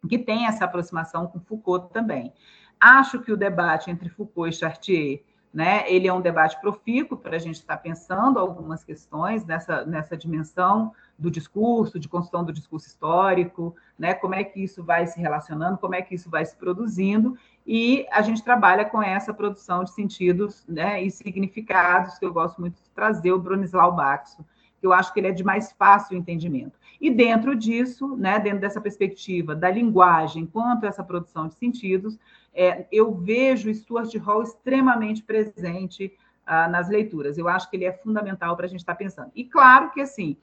que 0.08 0.18
tem 0.18 0.46
essa 0.46 0.64
aproximação 0.64 1.28
com 1.28 1.40
Foucault 1.42 1.92
também. 1.92 2.34
Acho 2.80 3.20
que 3.20 3.32
o 3.32 3.38
debate 3.38 3.92
entre 3.92 4.08
Foucault 4.08 4.50
e 4.50 4.58
Chartier 4.58 5.24
né? 5.56 5.90
Ele 5.90 6.06
é 6.06 6.14
um 6.14 6.20
debate 6.20 6.60
profícuo 6.60 7.18
para 7.18 7.38
a 7.38 7.40
gente 7.40 7.56
estar 7.56 7.78
pensando 7.78 8.38
algumas 8.38 8.84
questões 8.84 9.46
nessa, 9.46 9.86
nessa 9.86 10.18
dimensão 10.18 10.92
do 11.18 11.32
discurso, 11.32 11.98
de 11.98 12.10
construção 12.10 12.44
do 12.44 12.52
discurso 12.52 12.88
histórico, 12.88 13.74
né? 13.98 14.14
Como 14.14 14.36
é 14.36 14.44
que 14.44 14.62
isso 14.62 14.84
vai 14.84 15.08
se 15.08 15.18
relacionando, 15.18 15.78
como 15.78 15.96
é 15.96 16.02
que 16.02 16.14
isso 16.14 16.30
vai 16.30 16.46
se 16.46 16.58
produzindo, 16.58 17.38
e 17.66 18.06
a 18.12 18.22
gente 18.22 18.44
trabalha 18.44 18.84
com 18.84 19.02
essa 19.02 19.34
produção 19.34 19.86
de 19.86 19.92
sentidos 19.92 20.66
né, 20.68 21.02
e 21.02 21.10
significados, 21.10 22.20
que 22.20 22.26
eu 22.26 22.34
gosto 22.34 22.60
muito 22.60 22.76
de 22.76 22.90
trazer 22.90 23.32
o 23.32 23.40
Bronislau 23.40 23.96
Baxo, 23.96 24.46
que 24.78 24.86
eu 24.86 24.92
acho 24.92 25.14
que 25.14 25.22
ele 25.22 25.28
é 25.28 25.32
de 25.32 25.44
mais 25.44 25.72
fácil 25.72 26.18
entendimento. 26.18 26.78
E 27.00 27.10
dentro 27.10 27.56
disso, 27.56 28.16
né, 28.18 28.40
dentro 28.40 28.60
dessa 28.60 28.82
perspectiva 28.82 29.56
da 29.56 29.72
linguagem 29.72 30.46
quanto 30.46 30.86
essa 30.86 31.04
produção 31.04 31.48
de 31.48 31.56
sentidos, 31.56 32.20
é, 32.56 32.88
eu 32.92 33.14
vejo 33.14 33.74
Stuart 33.74 34.16
Hall 34.16 34.42
extremamente 34.42 35.22
presente 35.22 36.14
ah, 36.46 36.68
nas 36.68 36.90
leituras. 36.90 37.38
Eu 37.38 37.48
acho 37.48 37.70
que 37.70 37.76
ele 37.76 37.86
é 37.86 37.92
fundamental 37.92 38.56
para 38.56 38.66
a 38.66 38.70
gente 38.70 38.80
estar 38.80 38.94
tá 38.94 38.98
pensando. 38.98 39.32
E 39.36 39.44
claro 39.44 39.92
que 39.92 40.00
assim, 40.00 40.38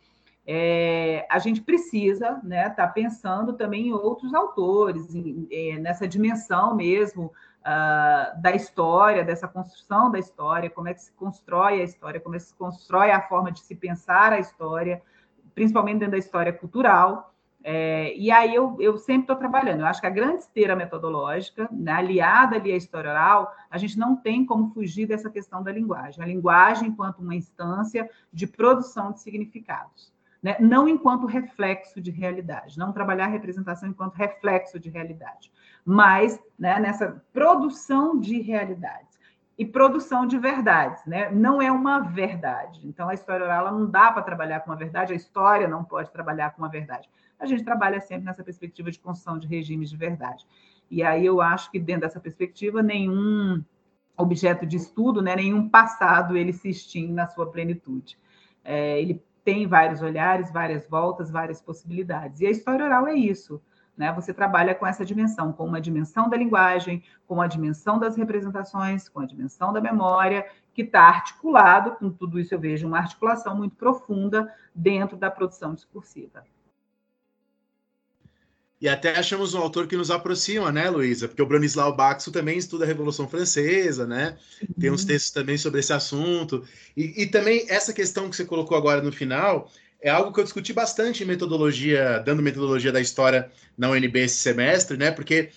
é, 0.47 1.27
a 1.31 1.39
gente 1.39 1.63
precisa 1.63 2.27
estar 2.27 2.45
né, 2.45 2.69
tá 2.69 2.87
pensando 2.87 3.53
também 3.53 3.89
em 3.89 3.93
outros 3.93 4.35
autores, 4.35 5.15
em, 5.15 5.47
é, 5.51 5.79
nessa 5.79 6.07
dimensão 6.07 6.75
mesmo 6.75 7.33
uh, 7.61 8.41
da 8.41 8.53
história, 8.53 9.25
dessa 9.25 9.47
construção 9.47 10.11
da 10.11 10.19
história, 10.19 10.69
como 10.69 10.89
é 10.89 10.95
que 10.95 11.03
se 11.03 11.13
constrói 11.13 11.81
a 11.81 11.85
história, 11.85 12.21
como 12.21 12.35
é 12.35 12.39
que 12.39 12.45
se 12.45 12.55
constrói 12.55 13.11
a 13.11 13.23
forma 13.23 13.53
de 13.53 13.61
se 13.61 13.75
pensar 13.75 14.33
a 14.33 14.39
história, 14.41 15.01
principalmente 15.55 16.01
dentro 16.01 16.13
da 16.13 16.19
história 16.19 16.53
cultural. 16.53 17.32
É, 17.65 18.15
e 18.17 18.31
aí 18.31 18.55
eu, 18.55 18.77
eu 18.81 18.99
sempre 18.99 19.23
estou 19.23 19.37
trabalhando. 19.37 19.81
Eu 19.81 19.87
acho 19.87 20.01
que 20.01 20.07
a 20.07 20.11
grande 20.11 20.43
esteira 20.43 20.75
metodológica, 20.75 21.69
né, 21.71 21.93
aliada 21.93 22.57
ali 22.57 22.73
à 22.73 22.77
história 22.77 23.11
oral, 23.11 23.55
a 23.71 23.79
gente 23.79 23.99
não 23.99 24.17
tem 24.17 24.45
como 24.45 24.73
fugir 24.73 25.07
dessa 25.07 25.31
questão 25.31 25.63
da 25.63 25.73
linguagem. 25.73 26.23
A 26.23 26.27
linguagem 26.27 26.89
enquanto 26.89 27.21
uma 27.21 27.35
instância 27.35 28.11
de 28.33 28.47
produção 28.47 29.13
de 29.13 29.21
significados. 29.21 30.13
Né? 30.43 30.57
Não 30.59 30.89
enquanto 30.89 31.25
reflexo 31.25 32.01
de 32.01 32.11
realidade, 32.11 32.77
não 32.77 32.93
trabalhar 32.93 33.27
a 33.27 33.29
representação 33.29 33.89
enquanto 33.89 34.15
reflexo 34.15 34.79
de 34.79 34.91
realidade, 34.91 35.53
mas 35.85 36.41
né, 36.59 36.81
nessa 36.81 37.23
produção 37.33 38.19
de 38.19 38.41
realidades 38.41 39.12
e 39.59 39.67
produção 39.67 40.27
de 40.27 40.39
verdades, 40.39 41.05
né? 41.05 41.31
Não 41.31 41.61
é 41.61 41.71
uma 41.71 42.01
verdade. 42.01 42.81
Então 42.85 43.09
a 43.09 43.15
história 43.15 43.45
oral 43.45 43.73
não 43.73 43.89
dá 43.89 44.11
para 44.11 44.23
trabalhar 44.23 44.61
com 44.61 44.71
uma 44.71 44.77
verdade, 44.77 45.13
a 45.13 45.17
história 45.17 45.69
não 45.69 45.85
pode 45.85 46.11
trabalhar 46.11 46.51
com 46.51 46.63
uma 46.63 46.69
verdade 46.69 47.09
a 47.43 47.47
gente 47.47 47.65
trabalha 47.65 48.01
sempre 48.01 48.25
nessa 48.25 48.45
perspectiva 48.45 48.91
de 48.91 49.01
construção 49.01 49.37
de 49.37 49.49
regimes 49.49 49.91
de 49.91 49.97
verdade. 49.97 50.47
E 50.89 51.03
aí 51.03 51.27
eu 51.27 51.41
acho 51.41 51.71
que 51.73 51.79
dentro 51.79 52.03
dessa 52.03 52.21
perspectiva, 52.21 52.83
nenhum 52.83 53.65
objeto 54.17 54.65
de 54.65 54.77
estudo, 54.77 55.21
né, 55.21 55.35
nenhum 55.35 55.69
passado, 55.69 56.37
ele 56.37 56.53
se 56.53 56.69
extingue 56.69 57.13
na 57.13 57.27
sua 57.27 57.51
plenitude. 57.51 58.17
É, 58.63 59.01
ele 59.01 59.21
tem 59.45 59.67
vários 59.67 60.01
olhares, 60.03 60.53
várias 60.53 60.89
voltas, 60.89 61.33
várias 61.33 61.61
possibilidades. 61.61 62.41
E 62.41 62.47
a 62.47 62.51
história 62.51 62.85
oral 62.85 63.09
é 63.09 63.15
isso. 63.15 63.61
Né? 63.97 64.13
Você 64.13 64.33
trabalha 64.33 64.75
com 64.75 64.87
essa 64.87 65.05
dimensão, 65.05 65.53
com 65.53 65.67
uma 65.67 65.81
dimensão 65.81 66.29
da 66.29 66.37
linguagem, 66.37 67.03
com 67.27 67.41
a 67.41 67.47
dimensão 67.47 67.99
das 67.99 68.17
representações, 68.17 69.09
com 69.09 69.21
a 69.21 69.27
dimensão 69.27 69.73
da 69.73 69.81
memória, 69.81 70.47
que 70.75 70.83
está 70.83 71.03
articulado, 71.03 71.93
com 71.93 72.11
tudo 72.11 72.41
isso 72.41 72.55
eu 72.55 72.59
vejo 72.59 72.87
uma 72.87 72.99
articulação 72.99 73.57
muito 73.57 73.77
profunda 73.77 74.53
dentro 74.75 75.17
da 75.17 75.31
produção 75.31 75.75
discursiva. 75.75 76.43
E 78.83 78.89
até 78.89 79.17
achamos 79.17 79.55
um 79.55 79.61
autor 79.61 79.87
que 79.87 79.97
nos 79.97 80.11
aproxima, 80.11 80.73
né, 80.73 80.91
Luísa? 80.91 81.29
Porque 81.29 81.41
o 81.41 81.47
Bronislau 81.47 81.95
Baxo 81.95 82.33
também 82.33 82.59
estuda 82.59 82.85
a 82.85 82.89
Revolução 82.89 83.29
Francesa, 83.29 84.09
né? 84.09 84.37
Tem 84.81 84.91
uns 84.91 85.03
uhum. 85.03 85.07
textos 85.07 85.31
também 85.31 85.57
sobre 85.57 85.79
esse 85.79 85.93
assunto. 85.93 86.65
E, 86.97 87.23
e, 87.23 87.27
também 87.29 87.65
essa 87.69 87.93
questão 87.93 88.29
que 88.29 88.35
você 88.35 88.45
colocou 88.45 88.77
agora 88.77 89.01
no 89.01 89.13
final 89.13 89.71
é 90.03 90.11
algo 90.11 90.33
que 90.33 90.41
eu 90.41 90.45
discuti 90.45 90.73
bastante 90.73 91.23
em 91.23 91.27
metodologia, 91.27 92.19
dando 92.19 92.43
metodologia 92.43 92.91
da 92.91 93.01
história 93.01 93.51
na 93.79 93.89
UNB 93.89 94.19
esse 94.19 94.35
semestre, 94.35 94.97
né? 94.97 95.13
Porque 95.13 95.51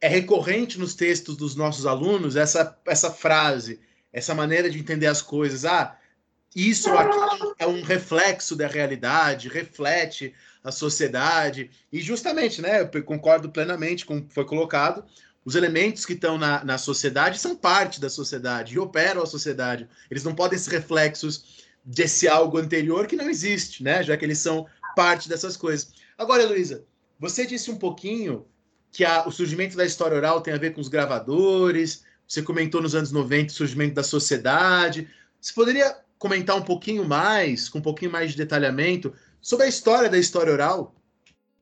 é 0.00 0.08
recorrente 0.08 0.78
nos 0.78 0.94
textos 0.94 1.36
dos 1.36 1.54
nossos 1.54 1.86
alunos 1.86 2.34
essa, 2.34 2.76
essa 2.84 3.10
frase, 3.10 3.80
essa 4.12 4.34
maneira 4.34 4.68
de 4.68 4.80
entender 4.80 5.06
as 5.06 5.22
coisas. 5.22 5.64
Ah, 5.64 5.96
isso 6.54 6.90
ou 6.90 6.98
aquilo 6.98 7.54
é 7.56 7.66
um 7.66 7.82
reflexo 7.82 8.56
da 8.56 8.66
realidade, 8.66 9.48
reflete 9.48 10.34
a 10.62 10.72
sociedade. 10.72 11.70
E 11.92 12.00
justamente, 12.00 12.60
né, 12.60 12.82
eu 12.92 13.02
concordo 13.04 13.48
plenamente 13.48 14.04
com 14.04 14.18
o 14.18 14.22
que 14.22 14.34
foi 14.34 14.44
colocado, 14.44 15.04
os 15.44 15.54
elementos 15.54 16.04
que 16.04 16.14
estão 16.14 16.36
na, 16.36 16.64
na 16.64 16.78
sociedade 16.78 17.38
são 17.38 17.54
parte 17.54 18.00
da 18.00 18.10
sociedade 18.10 18.74
e 18.74 18.78
operam 18.78 19.22
a 19.22 19.26
sociedade. 19.26 19.88
Eles 20.10 20.24
não 20.24 20.34
podem 20.34 20.58
ser 20.58 20.70
reflexos 20.70 21.63
desse 21.84 22.26
algo 22.26 22.58
anterior 22.58 23.06
que 23.06 23.16
não 23.16 23.28
existe, 23.28 23.82
né? 23.82 24.02
Já 24.02 24.16
que 24.16 24.24
eles 24.24 24.38
são 24.38 24.66
parte 24.96 25.28
dessas 25.28 25.56
coisas. 25.56 25.92
Agora, 26.16 26.46
Luísa, 26.46 26.84
você 27.18 27.46
disse 27.46 27.70
um 27.70 27.76
pouquinho 27.76 28.46
que 28.90 29.04
a, 29.04 29.26
o 29.26 29.32
surgimento 29.32 29.76
da 29.76 29.84
história 29.84 30.16
oral 30.16 30.40
tem 30.40 30.54
a 30.54 30.58
ver 30.58 30.72
com 30.72 30.80
os 30.80 30.88
gravadores, 30.88 32.04
você 32.26 32.42
comentou 32.42 32.80
nos 32.80 32.94
anos 32.94 33.12
90 33.12 33.52
o 33.52 33.56
surgimento 33.56 33.94
da 33.94 34.02
sociedade. 34.02 35.08
Você 35.40 35.52
poderia 35.52 35.96
comentar 36.18 36.56
um 36.56 36.62
pouquinho 36.62 37.04
mais, 37.04 37.68
com 37.68 37.78
um 37.78 37.82
pouquinho 37.82 38.10
mais 38.10 38.30
de 38.30 38.36
detalhamento, 38.36 39.12
sobre 39.40 39.66
a 39.66 39.68
história 39.68 40.08
da 40.08 40.16
história 40.16 40.52
oral, 40.52 40.94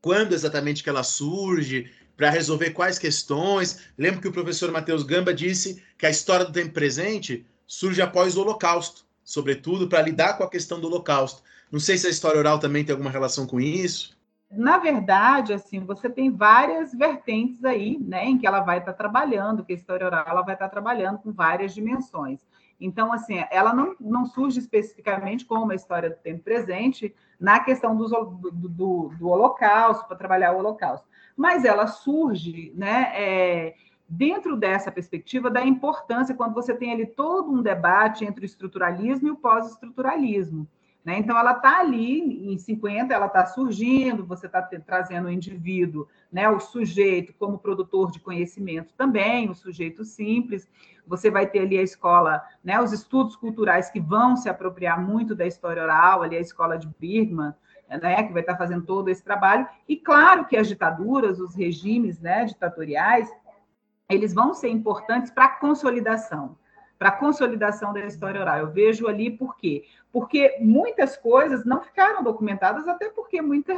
quando 0.01 0.33
exatamente 0.33 0.83
que 0.83 0.89
ela 0.89 1.03
surge, 1.03 1.91
para 2.15 2.29
resolver 2.29 2.69
quais 2.69 2.99
questões. 2.99 3.79
Lembro 3.97 4.21
que 4.21 4.27
o 4.27 4.31
professor 4.31 4.71
Matheus 4.71 5.03
Gamba 5.03 5.33
disse 5.33 5.83
que 5.97 6.05
a 6.05 6.09
história 6.09 6.45
do 6.45 6.51
tempo 6.51 6.71
presente 6.71 7.45
surge 7.65 8.01
após 8.01 8.37
o 8.37 8.41
Holocausto, 8.41 9.05
sobretudo 9.23 9.87
para 9.87 10.01
lidar 10.01 10.37
com 10.37 10.43
a 10.43 10.49
questão 10.49 10.79
do 10.79 10.87
Holocausto. 10.87 11.41
Não 11.71 11.79
sei 11.79 11.97
se 11.97 12.07
a 12.07 12.09
história 12.09 12.39
oral 12.39 12.59
também 12.59 12.83
tem 12.83 12.93
alguma 12.93 13.09
relação 13.09 13.47
com 13.47 13.59
isso. 13.59 14.17
Na 14.51 14.77
verdade, 14.77 15.53
assim, 15.53 15.79
você 15.79 16.07
tem 16.09 16.29
várias 16.29 16.93
vertentes 16.93 17.65
aí, 17.65 17.97
né, 17.99 18.25
em 18.25 18.37
que 18.37 18.45
ela 18.45 18.59
vai 18.59 18.77
estar 18.77 18.93
trabalhando, 18.93 19.63
que 19.65 19.73
a 19.73 19.75
história 19.75 20.05
oral 20.05 20.25
ela 20.27 20.41
vai 20.43 20.53
estar 20.53 20.69
trabalhando 20.69 21.17
com 21.17 21.31
várias 21.31 21.73
dimensões. 21.73 22.39
Então, 22.79 23.11
assim, 23.11 23.43
ela 23.49 23.73
não, 23.73 23.95
não 23.99 24.25
surge 24.25 24.59
especificamente 24.59 25.45
como 25.45 25.63
uma 25.63 25.73
história 25.73 26.09
do 26.09 26.17
tempo 26.17 26.43
presente 26.43 27.15
na 27.39 27.59
questão 27.59 27.95
do, 27.95 28.07
do, 28.07 29.09
do 29.17 29.27
Holocausto, 29.27 30.07
para 30.07 30.17
trabalhar 30.17 30.53
o 30.53 30.59
Holocausto, 30.59 31.07
mas 31.35 31.65
ela 31.65 31.87
surge 31.87 32.71
né, 32.75 33.11
é, 33.15 33.75
dentro 34.13 34.55
dessa 34.55 34.91
perspectiva 34.91 35.49
da 35.49 35.65
importância, 35.65 36.35
quando 36.35 36.53
você 36.53 36.73
tem 36.75 36.91
ali 36.93 37.05
todo 37.05 37.51
um 37.51 37.61
debate 37.63 38.23
entre 38.23 38.45
o 38.45 38.45
estruturalismo 38.45 39.27
e 39.27 39.31
o 39.31 39.35
pós-estruturalismo. 39.35 40.67
Né? 41.03 41.17
Então, 41.17 41.37
ela 41.37 41.51
está 41.51 41.79
ali, 41.79 42.53
em 42.53 42.57
50, 42.57 43.13
ela 43.13 43.25
está 43.25 43.45
surgindo, 43.45 44.25
você 44.25 44.45
está 44.45 44.61
trazendo 44.61 45.27
o 45.27 45.31
indivíduo, 45.31 46.07
né, 46.31 46.47
o 46.47 46.59
sujeito, 46.59 47.33
como 47.37 47.57
produtor 47.57 48.09
de 48.09 48.19
conhecimento 48.19 48.93
também, 48.95 49.49
o 49.49 49.55
sujeito 49.55 50.05
simples. 50.05 50.69
Você 51.05 51.29
vai 51.29 51.45
ter 51.45 51.59
ali 51.59 51.77
a 51.77 51.81
escola, 51.81 52.41
né, 52.63 52.79
os 52.79 52.93
estudos 52.93 53.35
culturais 53.35 53.89
que 53.89 53.99
vão 53.99 54.37
se 54.37 54.47
apropriar 54.47 55.01
muito 55.01 55.35
da 55.35 55.45
história 55.45 55.83
oral, 55.83 56.21
ali 56.21 56.37
a 56.37 56.41
escola 56.41 56.77
de 56.77 56.87
Birman, 56.97 57.53
né, 57.89 58.23
que 58.23 58.31
vai 58.31 58.41
estar 58.41 58.53
tá 58.53 58.59
fazendo 58.59 58.85
todo 58.85 59.09
esse 59.09 59.23
trabalho. 59.23 59.67
E 59.89 59.97
claro 59.97 60.45
que 60.45 60.55
as 60.55 60.67
ditaduras, 60.67 61.39
os 61.39 61.53
regimes 61.53 62.19
né, 62.21 62.45
ditatoriais, 62.45 63.29
eles 64.13 64.33
vão 64.33 64.53
ser 64.53 64.69
importantes 64.69 65.31
para 65.31 65.45
a 65.45 65.49
consolidação 65.49 66.55
para 67.03 67.09
a 67.09 67.17
consolidação 67.17 67.91
da 67.91 68.05
história 68.05 68.39
oral. 68.39 68.59
Eu 68.59 68.71
vejo 68.71 69.09
ali 69.09 69.29
por 69.29 69.57
quê? 69.57 69.83
Porque 70.09 70.57
muitas 70.61 71.17
coisas 71.17 71.65
não 71.65 71.81
ficaram 71.81 72.23
documentadas, 72.23 72.87
até 72.87 73.09
porque 73.09 73.41
muita, 73.41 73.73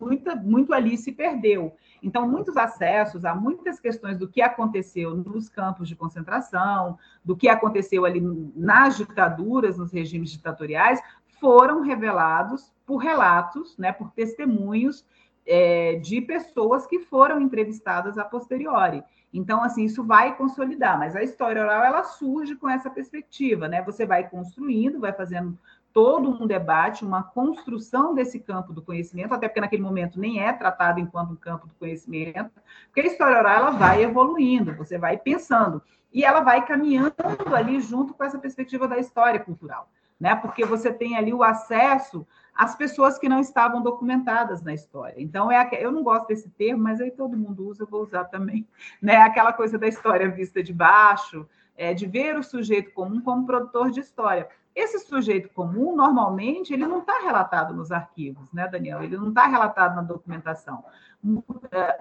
muita, 0.00 0.34
muito 0.36 0.72
ali 0.72 0.96
se 0.96 1.12
perdeu. 1.12 1.76
Então, 2.02 2.26
muitos 2.26 2.56
acessos 2.56 3.26
a 3.26 3.34
muitas 3.34 3.78
questões 3.78 4.16
do 4.16 4.26
que 4.26 4.40
aconteceu 4.40 5.14
nos 5.14 5.50
campos 5.50 5.86
de 5.86 5.94
concentração, 5.94 6.98
do 7.22 7.36
que 7.36 7.46
aconteceu 7.46 8.06
ali 8.06 8.22
nas 8.56 8.96
ditaduras, 8.96 9.76
nos 9.76 9.92
regimes 9.92 10.30
ditatoriais, 10.30 10.98
foram 11.38 11.82
revelados 11.82 12.72
por 12.86 12.96
relatos, 12.96 13.76
né, 13.76 13.92
por 13.92 14.12
testemunhos 14.12 15.04
é, 15.44 15.96
de 15.96 16.22
pessoas 16.22 16.86
que 16.86 17.00
foram 17.00 17.38
entrevistadas 17.38 18.16
a 18.16 18.24
posteriori. 18.24 19.04
Então, 19.32 19.62
assim, 19.62 19.84
isso 19.84 20.04
vai 20.04 20.36
consolidar, 20.36 20.98
mas 20.98 21.16
a 21.16 21.22
história 21.22 21.62
oral 21.62 21.82
ela 21.82 22.04
surge 22.04 22.54
com 22.54 22.68
essa 22.68 22.90
perspectiva, 22.90 23.66
né? 23.66 23.80
Você 23.82 24.04
vai 24.04 24.28
construindo, 24.28 25.00
vai 25.00 25.12
fazendo 25.12 25.58
todo 25.92 26.30
um 26.30 26.46
debate, 26.46 27.04
uma 27.04 27.22
construção 27.22 28.14
desse 28.14 28.40
campo 28.40 28.72
do 28.72 28.82
conhecimento, 28.82 29.34
até 29.34 29.46
porque 29.48 29.60
naquele 29.60 29.82
momento 29.82 30.18
nem 30.18 30.40
é 30.40 30.52
tratado 30.52 31.00
enquanto 31.00 31.32
um 31.32 31.36
campo 31.36 31.66
do 31.66 31.74
conhecimento, 31.74 32.50
porque 32.86 33.00
a 33.00 33.06
história 33.06 33.38
oral 33.38 33.56
ela 33.56 33.70
vai 33.70 34.02
evoluindo, 34.02 34.74
você 34.74 34.96
vai 34.96 35.18
pensando, 35.18 35.82
e 36.12 36.24
ela 36.24 36.40
vai 36.40 36.64
caminhando 36.64 37.14
ali 37.54 37.80
junto 37.80 38.14
com 38.14 38.24
essa 38.24 38.38
perspectiva 38.38 38.88
da 38.88 38.98
história 38.98 39.40
cultural, 39.40 39.88
né? 40.18 40.34
Porque 40.36 40.64
você 40.64 40.92
tem 40.92 41.16
ali 41.16 41.32
o 41.32 41.42
acesso 41.42 42.26
às 42.54 42.74
pessoas 42.74 43.18
que 43.18 43.28
não 43.28 43.40
estavam 43.40 43.82
documentadas 43.82 44.62
na 44.62 44.74
história. 44.74 45.14
Então, 45.16 45.50
é 45.50 45.68
eu 45.80 45.90
não 45.90 46.02
gosto 46.02 46.28
desse 46.28 46.50
termo, 46.50 46.82
mas 46.82 47.00
aí 47.00 47.10
todo 47.10 47.36
mundo 47.36 47.66
usa, 47.66 47.82
eu 47.82 47.86
vou 47.86 48.02
usar 48.02 48.24
também, 48.24 48.66
né? 49.00 49.16
Aquela 49.16 49.52
coisa 49.52 49.78
da 49.78 49.88
história 49.88 50.30
vista 50.30 50.62
de 50.62 50.72
baixo, 50.72 51.48
é, 51.76 51.94
de 51.94 52.06
ver 52.06 52.36
o 52.36 52.42
sujeito 52.42 52.92
comum 52.92 53.20
como 53.20 53.46
produtor 53.46 53.90
de 53.90 54.00
história. 54.00 54.48
Esse 54.74 54.98
sujeito 55.00 55.50
comum, 55.50 55.94
normalmente, 55.94 56.72
ele 56.72 56.86
não 56.86 57.00
está 57.00 57.18
relatado 57.20 57.74
nos 57.74 57.92
arquivos, 57.92 58.50
né, 58.52 58.66
Daniel? 58.68 59.02
Ele 59.02 59.16
não 59.18 59.28
está 59.28 59.46
relatado 59.46 59.94
na 59.94 60.02
documentação, 60.02 60.82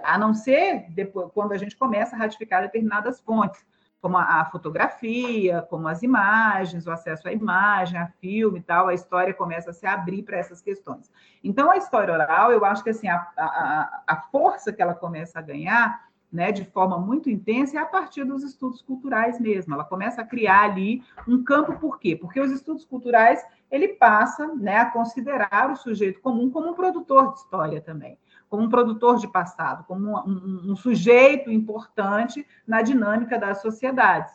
a 0.03 0.17
não 0.17 0.33
ser 0.33 0.85
depois, 0.89 1.29
quando 1.33 1.51
a 1.51 1.57
gente 1.57 1.75
começa 1.75 2.15
a 2.15 2.19
ratificar 2.19 2.61
determinadas 2.61 3.19
fontes, 3.19 3.63
como 4.01 4.17
a, 4.17 4.43
fotografia, 4.45 5.61
como 5.69 5.87
as 5.87 6.01
imagens, 6.01 6.87
o 6.87 6.91
acesso 6.91 7.27
à 7.27 7.31
imagem, 7.31 7.99
a 7.99 8.07
filme 8.19 8.59
e 8.59 8.63
tal, 8.63 8.87
a 8.87 8.93
história 8.93 9.33
começa 9.33 9.69
a 9.69 9.73
se 9.73 9.85
abrir 9.85 10.23
para 10.23 10.37
essas 10.37 10.59
questões. 10.61 11.11
Então, 11.43 11.69
a 11.69 11.77
história 11.77 12.13
oral, 12.13 12.51
eu 12.51 12.65
acho 12.65 12.83
que 12.83 12.89
assim, 12.89 13.07
a, 13.07 13.27
a, 13.37 14.03
a 14.07 14.15
força 14.31 14.73
que 14.73 14.81
ela 14.81 14.95
começa 14.95 15.37
a 15.37 15.41
ganhar 15.41 16.11
né, 16.31 16.51
de 16.51 16.63
forma 16.63 16.97
muito 16.97 17.29
intensa, 17.29 17.77
é 17.77 17.81
a 17.81 17.85
partir 17.85 18.23
dos 18.23 18.43
estudos 18.43 18.81
culturais 18.81 19.39
mesmo. 19.39 19.73
Ela 19.73 19.83
começa 19.83 20.21
a 20.21 20.25
criar 20.25 20.63
ali 20.63 21.03
um 21.27 21.43
campo, 21.43 21.77
por 21.77 21.99
quê? 21.99 22.15
Porque 22.15 22.39
os 22.39 22.51
estudos 22.51 22.85
culturais, 22.85 23.45
ele 23.69 23.89
passa 23.89 24.47
né, 24.55 24.77
a 24.77 24.85
considerar 24.85 25.69
o 25.69 25.75
sujeito 25.75 26.21
comum 26.21 26.49
como 26.49 26.69
um 26.69 26.73
produtor 26.73 27.33
de 27.33 27.39
história 27.39 27.81
também, 27.81 28.17
como 28.51 28.63
um 28.63 28.69
produtor 28.69 29.17
de 29.17 29.29
passado, 29.29 29.85
como 29.85 30.09
um, 30.09 30.29
um, 30.29 30.71
um 30.71 30.75
sujeito 30.75 31.49
importante 31.49 32.45
na 32.67 32.81
dinâmica 32.81 33.39
das 33.39 33.61
sociedades. 33.61 34.33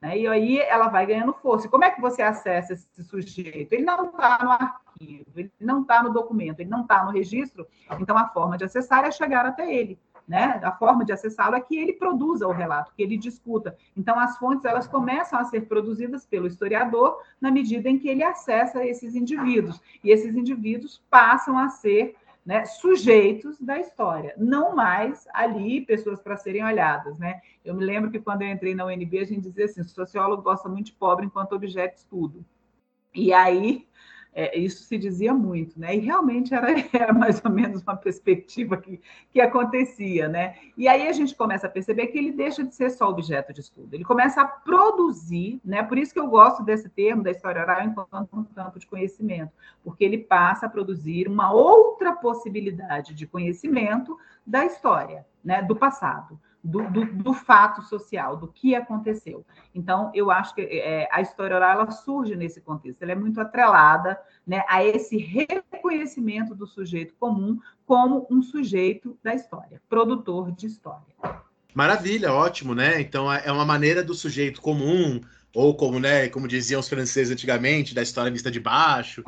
Né? 0.00 0.18
E 0.18 0.28
aí 0.28 0.58
ela 0.60 0.86
vai 0.86 1.04
ganhando 1.04 1.32
força. 1.32 1.66
E 1.66 1.70
como 1.70 1.84
é 1.84 1.90
que 1.90 2.00
você 2.00 2.22
acessa 2.22 2.74
esse 2.74 3.02
sujeito? 3.02 3.72
Ele 3.72 3.84
não 3.84 4.04
está 4.04 4.38
no 4.40 4.50
arquivo, 4.52 5.32
ele 5.34 5.52
não 5.60 5.82
está 5.82 6.00
no 6.00 6.12
documento, 6.12 6.60
ele 6.60 6.70
não 6.70 6.82
está 6.82 7.04
no 7.04 7.10
registro, 7.10 7.66
então 7.98 8.16
a 8.16 8.28
forma 8.28 8.56
de 8.56 8.64
acessar 8.64 9.04
é 9.04 9.10
chegar 9.10 9.44
até 9.44 9.74
ele 9.74 9.98
né? 10.26 10.60
A 10.62 10.72
forma 10.72 11.04
de 11.04 11.12
acessá-lo 11.12 11.54
é 11.54 11.60
que 11.60 11.76
ele 11.76 11.92
produza 11.92 12.48
o 12.48 12.52
relato, 12.52 12.92
que 12.96 13.02
ele 13.02 13.16
discuta. 13.16 13.76
Então, 13.96 14.18
as 14.18 14.36
fontes 14.36 14.64
elas 14.64 14.88
começam 14.88 15.38
a 15.38 15.44
ser 15.44 15.62
produzidas 15.62 16.26
pelo 16.26 16.48
historiador 16.48 17.22
na 17.40 17.50
medida 17.50 17.88
em 17.88 17.98
que 17.98 18.08
ele 18.08 18.24
acessa 18.24 18.84
esses 18.84 19.14
indivíduos 19.14 19.80
e 20.02 20.10
esses 20.10 20.34
indivíduos 20.34 21.00
passam 21.08 21.56
a 21.56 21.68
ser 21.68 22.16
né, 22.46 22.64
sujeitos 22.64 23.60
da 23.60 23.80
história, 23.80 24.32
não 24.38 24.76
mais 24.76 25.26
ali 25.34 25.80
pessoas 25.84 26.20
para 26.20 26.36
serem 26.36 26.64
olhadas. 26.64 27.18
Né? 27.18 27.40
Eu 27.64 27.74
me 27.74 27.84
lembro 27.84 28.08
que 28.08 28.20
quando 28.20 28.42
eu 28.42 28.48
entrei 28.48 28.72
na 28.72 28.86
UNB, 28.86 29.18
a 29.18 29.24
gente 29.24 29.40
dizia 29.40 29.64
assim: 29.64 29.80
o 29.80 29.84
sociólogo 29.84 30.42
gosta 30.42 30.68
muito 30.68 30.86
de 30.86 30.92
pobre 30.92 31.26
enquanto 31.26 31.56
objeto 31.56 31.94
de 31.94 32.00
estudo. 32.00 32.44
E 33.12 33.32
aí 33.32 33.88
é, 34.38 34.58
isso 34.58 34.84
se 34.84 34.98
dizia 34.98 35.32
muito, 35.32 35.80
né? 35.80 35.96
E 35.96 35.98
realmente 35.98 36.52
era, 36.52 36.68
era 36.92 37.10
mais 37.10 37.42
ou 37.42 37.50
menos 37.50 37.82
uma 37.82 37.96
perspectiva 37.96 38.76
que, 38.76 39.00
que 39.30 39.40
acontecia, 39.40 40.28
né? 40.28 40.56
E 40.76 40.86
aí 40.86 41.08
a 41.08 41.12
gente 41.12 41.34
começa 41.34 41.66
a 41.66 41.70
perceber 41.70 42.08
que 42.08 42.18
ele 42.18 42.32
deixa 42.32 42.62
de 42.62 42.74
ser 42.74 42.90
só 42.90 43.08
objeto 43.08 43.50
de 43.50 43.62
estudo, 43.62 43.94
ele 43.94 44.04
começa 44.04 44.42
a 44.42 44.44
produzir, 44.44 45.58
né? 45.64 45.82
Por 45.82 45.96
isso 45.96 46.12
que 46.12 46.20
eu 46.20 46.28
gosto 46.28 46.62
desse 46.62 46.86
termo 46.90 47.22
da 47.22 47.30
história 47.30 47.62
oral 47.62 47.82
enquanto 47.82 48.36
um 48.36 48.44
campo 48.44 48.78
de 48.78 48.86
conhecimento, 48.86 49.52
porque 49.82 50.04
ele 50.04 50.18
passa 50.18 50.66
a 50.66 50.68
produzir 50.68 51.28
uma 51.28 51.50
outra 51.50 52.12
possibilidade 52.12 53.14
de 53.14 53.26
conhecimento 53.26 54.18
da 54.46 54.66
história, 54.66 55.24
né? 55.42 55.62
Do 55.62 55.74
passado 55.74 56.38
do, 56.66 56.90
do, 56.90 57.06
do, 57.06 57.32
fato 57.32 57.80
social, 57.82 58.36
do 58.36 58.48
que 58.48 58.74
aconteceu. 58.74 59.46
Então, 59.72 60.10
eu 60.12 60.30
acho 60.30 60.54
que 60.54 60.62
é, 60.62 61.08
a 61.12 61.20
história 61.20 61.54
oral 61.54 61.80
ela 61.80 61.90
surge 61.92 62.34
nesse 62.34 62.60
contexto, 62.60 63.02
ela 63.02 63.12
é 63.12 63.14
muito 63.14 63.40
atrelada 63.40 64.18
né, 64.44 64.64
a 64.68 64.84
esse 64.84 65.16
reconhecimento 65.16 66.54
do 66.54 66.66
sujeito 66.66 67.14
comum 67.20 67.58
como 67.86 68.26
um 68.28 68.42
sujeito 68.42 69.16
da 69.22 69.32
história, 69.32 69.80
produtor 69.88 70.50
de 70.50 70.66
história. 70.66 71.14
Maravilha, 71.72 72.32
ótimo, 72.32 72.74
né? 72.74 73.00
Então, 73.00 73.32
é 73.32 73.52
uma 73.52 73.64
maneira 73.64 74.02
do 74.02 74.14
sujeito 74.14 74.60
comum, 74.60 75.20
ou 75.54 75.76
como, 75.76 76.00
né, 76.00 76.28
como 76.28 76.48
diziam 76.48 76.80
os 76.80 76.88
franceses 76.88 77.32
antigamente, 77.32 77.94
da 77.94 78.02
história 78.02 78.32
vista 78.32 78.50
de 78.50 78.58
baixo, 78.58 79.22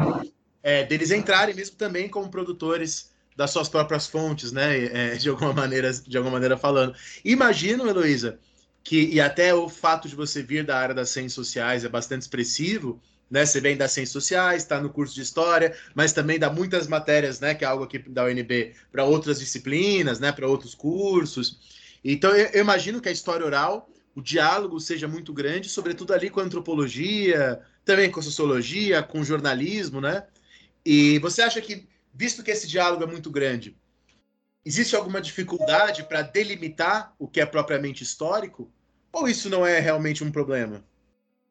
é, 0.62 0.82
deles 0.84 1.10
entrarem 1.12 1.54
mesmo 1.54 1.76
também 1.76 2.08
como 2.08 2.30
produtores 2.30 3.12
das 3.38 3.52
suas 3.52 3.68
próprias 3.68 4.08
fontes, 4.08 4.50
né? 4.50 4.86
É, 4.86 5.14
de 5.14 5.28
alguma 5.28 5.52
maneira, 5.52 5.92
de 5.92 6.16
alguma 6.16 6.32
maneira 6.32 6.56
falando. 6.56 6.92
Imagino, 7.24 7.88
Heloísa, 7.88 8.36
que 8.82 9.10
e 9.12 9.20
até 9.20 9.54
o 9.54 9.68
fato 9.68 10.08
de 10.08 10.16
você 10.16 10.42
vir 10.42 10.64
da 10.64 10.76
área 10.76 10.92
das 10.92 11.10
ciências 11.10 11.34
sociais 11.34 11.84
é 11.84 11.88
bastante 11.88 12.22
expressivo, 12.22 13.00
né? 13.30 13.46
Você 13.46 13.60
vem 13.60 13.76
das 13.76 13.92
ciências 13.92 14.12
sociais, 14.12 14.64
está 14.64 14.80
no 14.80 14.90
curso 14.90 15.14
de 15.14 15.22
história, 15.22 15.72
mas 15.94 16.12
também 16.12 16.36
dá 16.36 16.50
muitas 16.50 16.88
matérias, 16.88 17.38
né? 17.38 17.54
Que 17.54 17.64
é 17.64 17.68
algo 17.68 17.84
aqui 17.84 18.00
da 18.00 18.24
UNB 18.24 18.74
para 18.90 19.04
outras 19.04 19.38
disciplinas, 19.38 20.18
né? 20.18 20.32
Para 20.32 20.48
outros 20.48 20.74
cursos. 20.74 21.60
Então 22.02 22.34
eu, 22.34 22.46
eu 22.46 22.60
imagino 22.60 23.00
que 23.00 23.08
a 23.08 23.12
história 23.12 23.46
oral, 23.46 23.88
o 24.16 24.20
diálogo 24.20 24.80
seja 24.80 25.06
muito 25.06 25.32
grande, 25.32 25.68
sobretudo 25.68 26.12
ali 26.12 26.28
com 26.28 26.40
a 26.40 26.42
antropologia, 26.42 27.60
também 27.84 28.10
com 28.10 28.18
a 28.18 28.22
sociologia, 28.22 29.00
com 29.00 29.20
o 29.20 29.24
jornalismo, 29.24 30.00
né? 30.00 30.24
E 30.84 31.20
você 31.20 31.42
acha 31.42 31.60
que 31.60 31.86
visto 32.18 32.42
que 32.42 32.50
esse 32.50 32.66
diálogo 32.66 33.04
é 33.04 33.06
muito 33.06 33.30
grande, 33.30 33.78
existe 34.64 34.96
alguma 34.96 35.20
dificuldade 35.20 36.02
para 36.02 36.20
delimitar 36.20 37.14
o 37.16 37.28
que 37.28 37.40
é 37.40 37.46
propriamente 37.46 38.02
histórico? 38.02 38.68
Ou 39.12 39.28
isso 39.28 39.48
não 39.48 39.64
é 39.64 39.78
realmente 39.78 40.24
um 40.24 40.32
problema? 40.32 40.84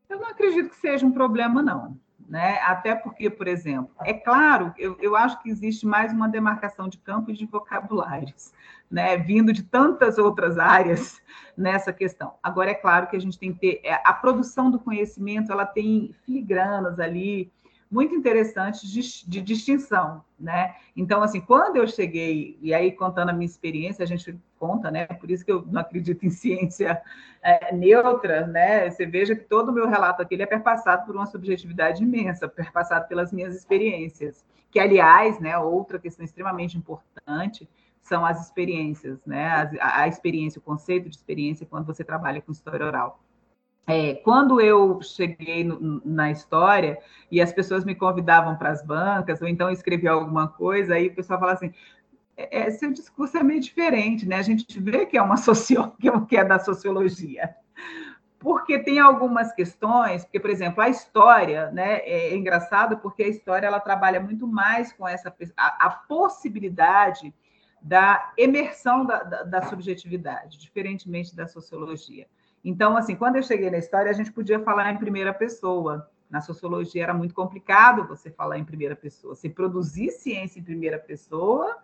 Eu 0.09 0.19
não 0.19 0.27
acredito 0.27 0.69
que 0.69 0.75
seja 0.75 1.05
um 1.05 1.11
problema, 1.13 1.63
não. 1.63 1.97
Né? 2.27 2.59
Até 2.63 2.93
porque, 2.93 3.29
por 3.29 3.47
exemplo, 3.47 3.91
é 4.03 4.13
claro, 4.13 4.73
eu, 4.77 4.97
eu 4.99 5.15
acho 5.15 5.41
que 5.41 5.49
existe 5.49 5.85
mais 5.85 6.11
uma 6.11 6.27
demarcação 6.27 6.89
de 6.89 6.97
campos 6.97 7.37
de 7.37 7.45
vocabulários, 7.45 8.51
né? 8.91 9.15
vindo 9.15 9.53
de 9.53 9.63
tantas 9.63 10.17
outras 10.17 10.59
áreas 10.59 11.21
nessa 11.55 11.93
questão. 11.93 12.33
Agora, 12.43 12.71
é 12.71 12.75
claro 12.75 13.07
que 13.07 13.15
a 13.15 13.21
gente 13.21 13.39
tem 13.39 13.53
que 13.53 13.59
ter. 13.59 13.81
É, 13.81 14.01
a 14.03 14.11
produção 14.11 14.69
do 14.69 14.77
conhecimento 14.77 15.49
ela 15.49 15.65
tem 15.65 16.13
filigranas 16.25 16.99
ali, 16.99 17.49
muito 17.89 18.13
interessantes 18.13 18.89
de, 18.89 19.29
de, 19.29 19.41
distinção, 19.41 20.23
né? 20.37 20.75
Então, 20.95 21.23
assim, 21.23 21.39
quando 21.39 21.77
eu 21.77 21.87
cheguei, 21.87 22.57
e 22.61 22.73
aí 22.73 22.91
contando 22.91 23.29
a 23.29 23.33
minha 23.33 23.45
experiência, 23.45 24.03
a 24.03 24.07
gente 24.07 24.37
conta, 24.59 24.91
né? 24.91 25.05
Por 25.05 25.31
isso 25.31 25.45
que 25.45 25.51
eu 25.51 25.65
não 25.65 25.81
acredito 25.81 26.25
em 26.25 26.29
ciência 26.29 27.01
é, 27.41 27.73
neutra, 27.73 28.45
né? 28.45 28.89
Você 28.89 29.05
veja 29.05 29.35
que 29.35 29.43
todo 29.43 29.69
o 29.69 29.73
meu 29.73 29.87
relato 29.87 30.21
aqui 30.21 30.41
é 30.41 30.45
perpassado 30.45 31.05
por 31.05 31.15
uma 31.15 31.25
subjetividade 31.25 32.03
imensa, 32.03 32.47
perpassado 32.47 33.07
pelas 33.07 33.31
minhas 33.31 33.55
experiências, 33.55 34.45
que, 34.69 34.79
aliás, 34.79 35.39
né, 35.39 35.57
outra 35.57 35.97
questão 35.97 36.25
extremamente 36.25 36.77
importante 36.77 37.67
são 38.01 38.25
as 38.25 38.41
experiências, 38.45 39.19
né? 39.25 39.69
A, 39.79 40.01
a 40.01 40.07
experiência, 40.07 40.59
o 40.59 40.61
conceito 40.61 41.09
de 41.09 41.15
experiência 41.15 41.65
quando 41.65 41.85
você 41.85 42.03
trabalha 42.03 42.41
com 42.41 42.51
história 42.51 42.85
oral. 42.85 43.21
É, 43.89 44.15
quando 44.15 44.59
eu 44.59 45.01
cheguei 45.01 45.63
no, 45.63 46.01
na 46.03 46.29
história 46.29 46.99
e 47.31 47.41
as 47.41 47.53
pessoas 47.53 47.85
me 47.85 47.95
convidavam 47.95 48.57
para 48.57 48.69
as 48.69 48.85
bancas, 48.85 49.41
ou 49.41 49.47
então 49.47 49.71
escrevia 49.71 50.11
alguma 50.11 50.49
coisa, 50.49 50.95
aí 50.95 51.07
o 51.07 51.15
pessoal 51.15 51.39
falava 51.39 51.57
assim: 51.57 51.73
é, 52.35 52.67
é, 52.67 52.71
seu 52.71 52.91
discurso 52.91 53.37
é 53.37 53.43
meio 53.43 53.61
diferente, 53.61 54.27
né? 54.27 54.35
A 54.35 54.41
gente 54.41 54.77
vê 54.79 55.05
que 55.05 55.17
é 55.17 55.21
uma 55.21 55.37
socióloga, 55.37 56.25
que 56.27 56.35
é 56.35 56.43
da 56.43 56.59
sociologia. 56.59 57.55
Porque 58.37 58.77
tem 58.77 58.99
algumas 58.99 59.53
questões, 59.53 60.23
porque, 60.23 60.39
por 60.39 60.49
exemplo, 60.49 60.83
a 60.83 60.89
história, 60.89 61.71
né, 61.71 61.97
é 61.99 62.35
engraçado 62.35 62.97
porque 62.97 63.23
a 63.23 63.27
história 63.27 63.65
ela 63.65 63.79
trabalha 63.79 64.19
muito 64.19 64.45
mais 64.47 64.93
com 64.93 65.07
essa 65.07 65.33
a, 65.55 65.87
a 65.87 65.89
possibilidade 65.89 67.33
da 67.81 68.33
emersão 68.37 69.05
da, 69.05 69.23
da, 69.23 69.43
da 69.43 69.61
subjetividade, 69.63 70.59
diferentemente 70.59 71.35
da 71.35 71.47
sociologia. 71.47 72.27
Então, 72.67 72.97
assim, 72.97 73.15
quando 73.15 73.37
eu 73.37 73.43
cheguei 73.43 73.71
na 73.71 73.77
história, 73.77 74.11
a 74.11 74.13
gente 74.13 74.29
podia 74.29 74.59
falar 74.59 74.91
em 74.91 74.97
primeira 74.97 75.33
pessoa. 75.33 76.11
Na 76.29 76.41
sociologia 76.41 77.01
era 77.01 77.13
muito 77.13 77.33
complicado 77.33 78.05
você 78.05 78.29
falar 78.29 78.57
em 78.57 78.65
primeira 78.65 78.93
pessoa. 78.93 79.35
Se 79.35 79.47
produzir 79.47 80.11
ciência 80.11 80.59
em 80.59 80.63
primeira 80.63 80.99
pessoa, 80.99 81.77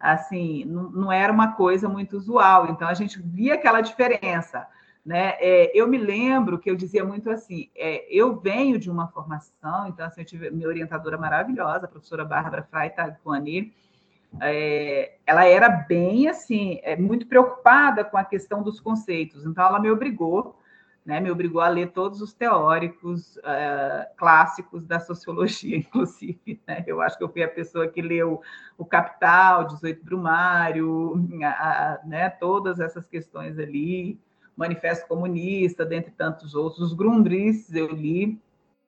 assim, 0.00 0.64
não, 0.64 0.90
não 0.90 1.12
era 1.12 1.32
uma 1.32 1.52
coisa 1.52 1.88
muito 1.88 2.16
usual. 2.16 2.66
Então, 2.68 2.88
a 2.88 2.94
gente 2.94 3.22
via 3.22 3.54
aquela 3.54 3.80
diferença. 3.80 4.66
Né? 5.06 5.36
É, 5.38 5.70
eu 5.72 5.86
me 5.86 5.98
lembro 5.98 6.58
que 6.58 6.68
eu 6.68 6.74
dizia 6.74 7.04
muito 7.04 7.30
assim: 7.30 7.70
é, 7.76 8.04
eu 8.10 8.34
venho 8.40 8.76
de 8.76 8.90
uma 8.90 9.06
formação, 9.06 9.86
então 9.86 10.04
assim, 10.04 10.22
eu 10.22 10.26
tive 10.26 10.50
minha 10.50 10.66
orientadora 10.66 11.16
maravilhosa, 11.16 11.84
a 11.84 11.88
professora 11.88 12.24
Bárbara 12.24 12.64
Freitag 12.64 13.18
Coani, 13.22 13.72
é, 14.40 15.16
ela 15.26 15.44
era 15.46 15.68
bem 15.68 16.28
assim, 16.28 16.80
é, 16.82 16.96
muito 16.96 17.26
preocupada 17.26 18.04
com 18.04 18.16
a 18.16 18.24
questão 18.24 18.62
dos 18.62 18.80
conceitos. 18.80 19.44
Então, 19.46 19.66
ela 19.66 19.80
me 19.80 19.90
obrigou 19.90 20.56
né, 21.04 21.20
me 21.20 21.30
obrigou 21.30 21.60
a 21.60 21.68
ler 21.68 21.92
todos 21.92 22.22
os 22.22 22.32
teóricos 22.32 23.36
uh, 23.36 24.16
clássicos 24.16 24.86
da 24.86 24.98
sociologia, 24.98 25.76
inclusive. 25.76 26.60
Né? 26.66 26.82
Eu 26.86 27.02
acho 27.02 27.18
que 27.18 27.24
eu 27.24 27.28
fui 27.28 27.42
a 27.42 27.48
pessoa 27.48 27.86
que 27.88 28.00
leu 28.00 28.40
o 28.78 28.84
Capital, 28.84 29.66
18 29.66 30.02
Brumário, 30.02 31.14
a, 31.42 31.48
a, 31.48 32.00
né, 32.06 32.30
todas 32.30 32.80
essas 32.80 33.06
questões 33.06 33.58
ali, 33.58 34.18
Manifesto 34.56 35.06
Comunista, 35.06 35.84
dentre 35.84 36.10
tantos 36.12 36.54
outros. 36.54 36.80
Os 36.80 36.94
Grundrisse 36.94 37.76
eu 37.78 37.88
li, 37.88 38.40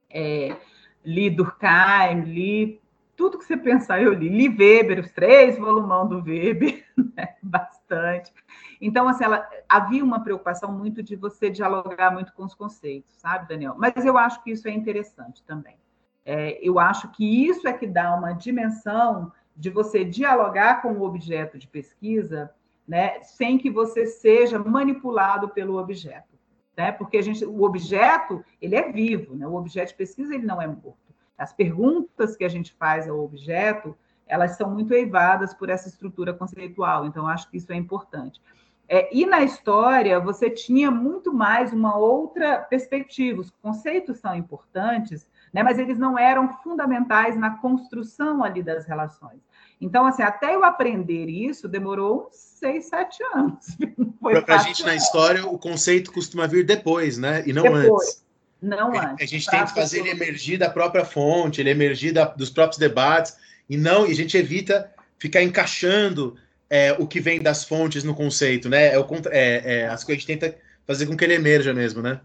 é, 0.08 0.56
li 1.04 1.28
Durkheim, 1.28 2.22
li 2.22 2.80
tudo 3.16 3.38
que 3.38 3.44
você 3.44 3.56
pensar 3.56 4.02
eu 4.02 4.12
li. 4.12 4.28
Li 4.28 4.48
Weber, 4.48 5.00
os 5.00 5.10
três 5.10 5.58
volumão 5.58 6.06
do 6.06 6.22
Weber, 6.22 6.84
né? 7.16 7.36
bastante. 7.42 8.32
Então, 8.80 9.08
assim, 9.08 9.24
ela, 9.24 9.48
havia 9.68 10.04
uma 10.04 10.22
preocupação 10.22 10.70
muito 10.70 11.02
de 11.02 11.16
você 11.16 11.48
dialogar 11.48 12.12
muito 12.12 12.32
com 12.34 12.44
os 12.44 12.54
conceitos, 12.54 13.10
sabe, 13.18 13.48
Daniel? 13.48 13.74
Mas 13.78 14.04
eu 14.04 14.18
acho 14.18 14.42
que 14.42 14.50
isso 14.50 14.68
é 14.68 14.70
interessante 14.70 15.42
também. 15.44 15.76
É, 16.24 16.58
eu 16.60 16.78
acho 16.78 17.08
que 17.12 17.46
isso 17.46 17.66
é 17.66 17.72
que 17.72 17.86
dá 17.86 18.14
uma 18.14 18.32
dimensão 18.32 19.32
de 19.56 19.70
você 19.70 20.04
dialogar 20.04 20.82
com 20.82 20.92
o 20.92 21.02
objeto 21.02 21.56
de 21.56 21.66
pesquisa, 21.66 22.52
né, 22.86 23.20
sem 23.22 23.56
que 23.56 23.70
você 23.70 24.06
seja 24.06 24.58
manipulado 24.58 25.48
pelo 25.48 25.78
objeto, 25.78 26.36
né? 26.76 26.92
Porque 26.92 27.16
a 27.16 27.22
gente, 27.22 27.44
o 27.44 27.62
objeto, 27.62 28.44
ele 28.60 28.76
é 28.76 28.92
vivo, 28.92 29.34
né? 29.34 29.46
O 29.46 29.54
objeto 29.54 29.88
de 29.88 29.94
pesquisa 29.94 30.34
ele 30.34 30.44
não 30.44 30.60
é 30.60 30.66
morto. 30.66 31.05
As 31.36 31.52
perguntas 31.52 32.36
que 32.36 32.44
a 32.44 32.48
gente 32.48 32.72
faz 32.74 33.08
ao 33.08 33.18
objeto, 33.22 33.96
elas 34.26 34.56
são 34.56 34.70
muito 34.70 34.92
eivadas 34.92 35.54
por 35.54 35.68
essa 35.68 35.88
estrutura 35.88 36.32
conceitual. 36.32 37.06
Então, 37.06 37.26
acho 37.26 37.50
que 37.50 37.56
isso 37.56 37.72
é 37.72 37.76
importante. 37.76 38.40
É, 38.88 39.08
e 39.14 39.26
na 39.26 39.42
história, 39.42 40.20
você 40.20 40.48
tinha 40.48 40.90
muito 40.90 41.32
mais 41.32 41.72
uma 41.72 41.96
outra 41.96 42.58
perspectiva. 42.58 43.40
Os 43.40 43.50
conceitos 43.62 44.18
são 44.18 44.34
importantes, 44.34 45.28
né, 45.52 45.62
mas 45.62 45.78
eles 45.78 45.98
não 45.98 46.18
eram 46.18 46.48
fundamentais 46.62 47.36
na 47.36 47.58
construção 47.58 48.44
ali 48.44 48.62
das 48.62 48.86
relações. 48.86 49.40
Então, 49.80 50.06
assim, 50.06 50.22
até 50.22 50.54
eu 50.54 50.64
aprender 50.64 51.26
isso, 51.26 51.68
demorou 51.68 52.28
uns 52.28 52.36
seis, 52.36 52.86
sete 52.86 53.22
anos. 53.34 53.76
Para 54.20 54.56
a 54.56 54.58
gente, 54.58 54.84
na 54.84 54.94
história, 54.94 55.46
o 55.46 55.58
conceito 55.58 56.12
costuma 56.12 56.46
vir 56.46 56.64
depois, 56.64 57.18
né? 57.18 57.42
E 57.46 57.52
não 57.52 57.62
depois. 57.62 57.84
antes. 57.84 58.25
Não 58.60 58.98
antes. 58.98 59.22
A 59.22 59.26
gente 59.26 59.50
tem 59.50 59.64
que 59.64 59.74
fazer 59.74 60.00
ele 60.00 60.10
emergir 60.10 60.58
da 60.58 60.70
própria 60.70 61.04
fonte, 61.04 61.60
ele 61.60 61.70
emergir 61.70 62.12
da, 62.12 62.24
dos 62.24 62.50
próprios 62.50 62.78
debates, 62.78 63.36
e 63.68 63.76
não, 63.76 64.06
e 64.06 64.12
a 64.12 64.14
gente 64.14 64.36
evita 64.36 64.92
ficar 65.18 65.42
encaixando 65.42 66.36
é, 66.68 66.92
o 66.92 67.06
que 67.06 67.20
vem 67.20 67.42
das 67.42 67.64
fontes 67.64 68.04
no 68.04 68.14
conceito, 68.14 68.68
né? 68.68 68.94
É, 68.94 68.98
o, 68.98 69.06
é, 69.30 69.80
é, 69.80 69.88
as 69.88 70.02
coisas 70.04 70.24
a 70.24 70.26
gente 70.26 70.40
tenta 70.40 70.58
fazer 70.86 71.06
com 71.06 71.16
que 71.16 71.24
ele 71.24 71.34
emerja 71.34 71.72
mesmo, 71.72 72.02
né? 72.02 72.20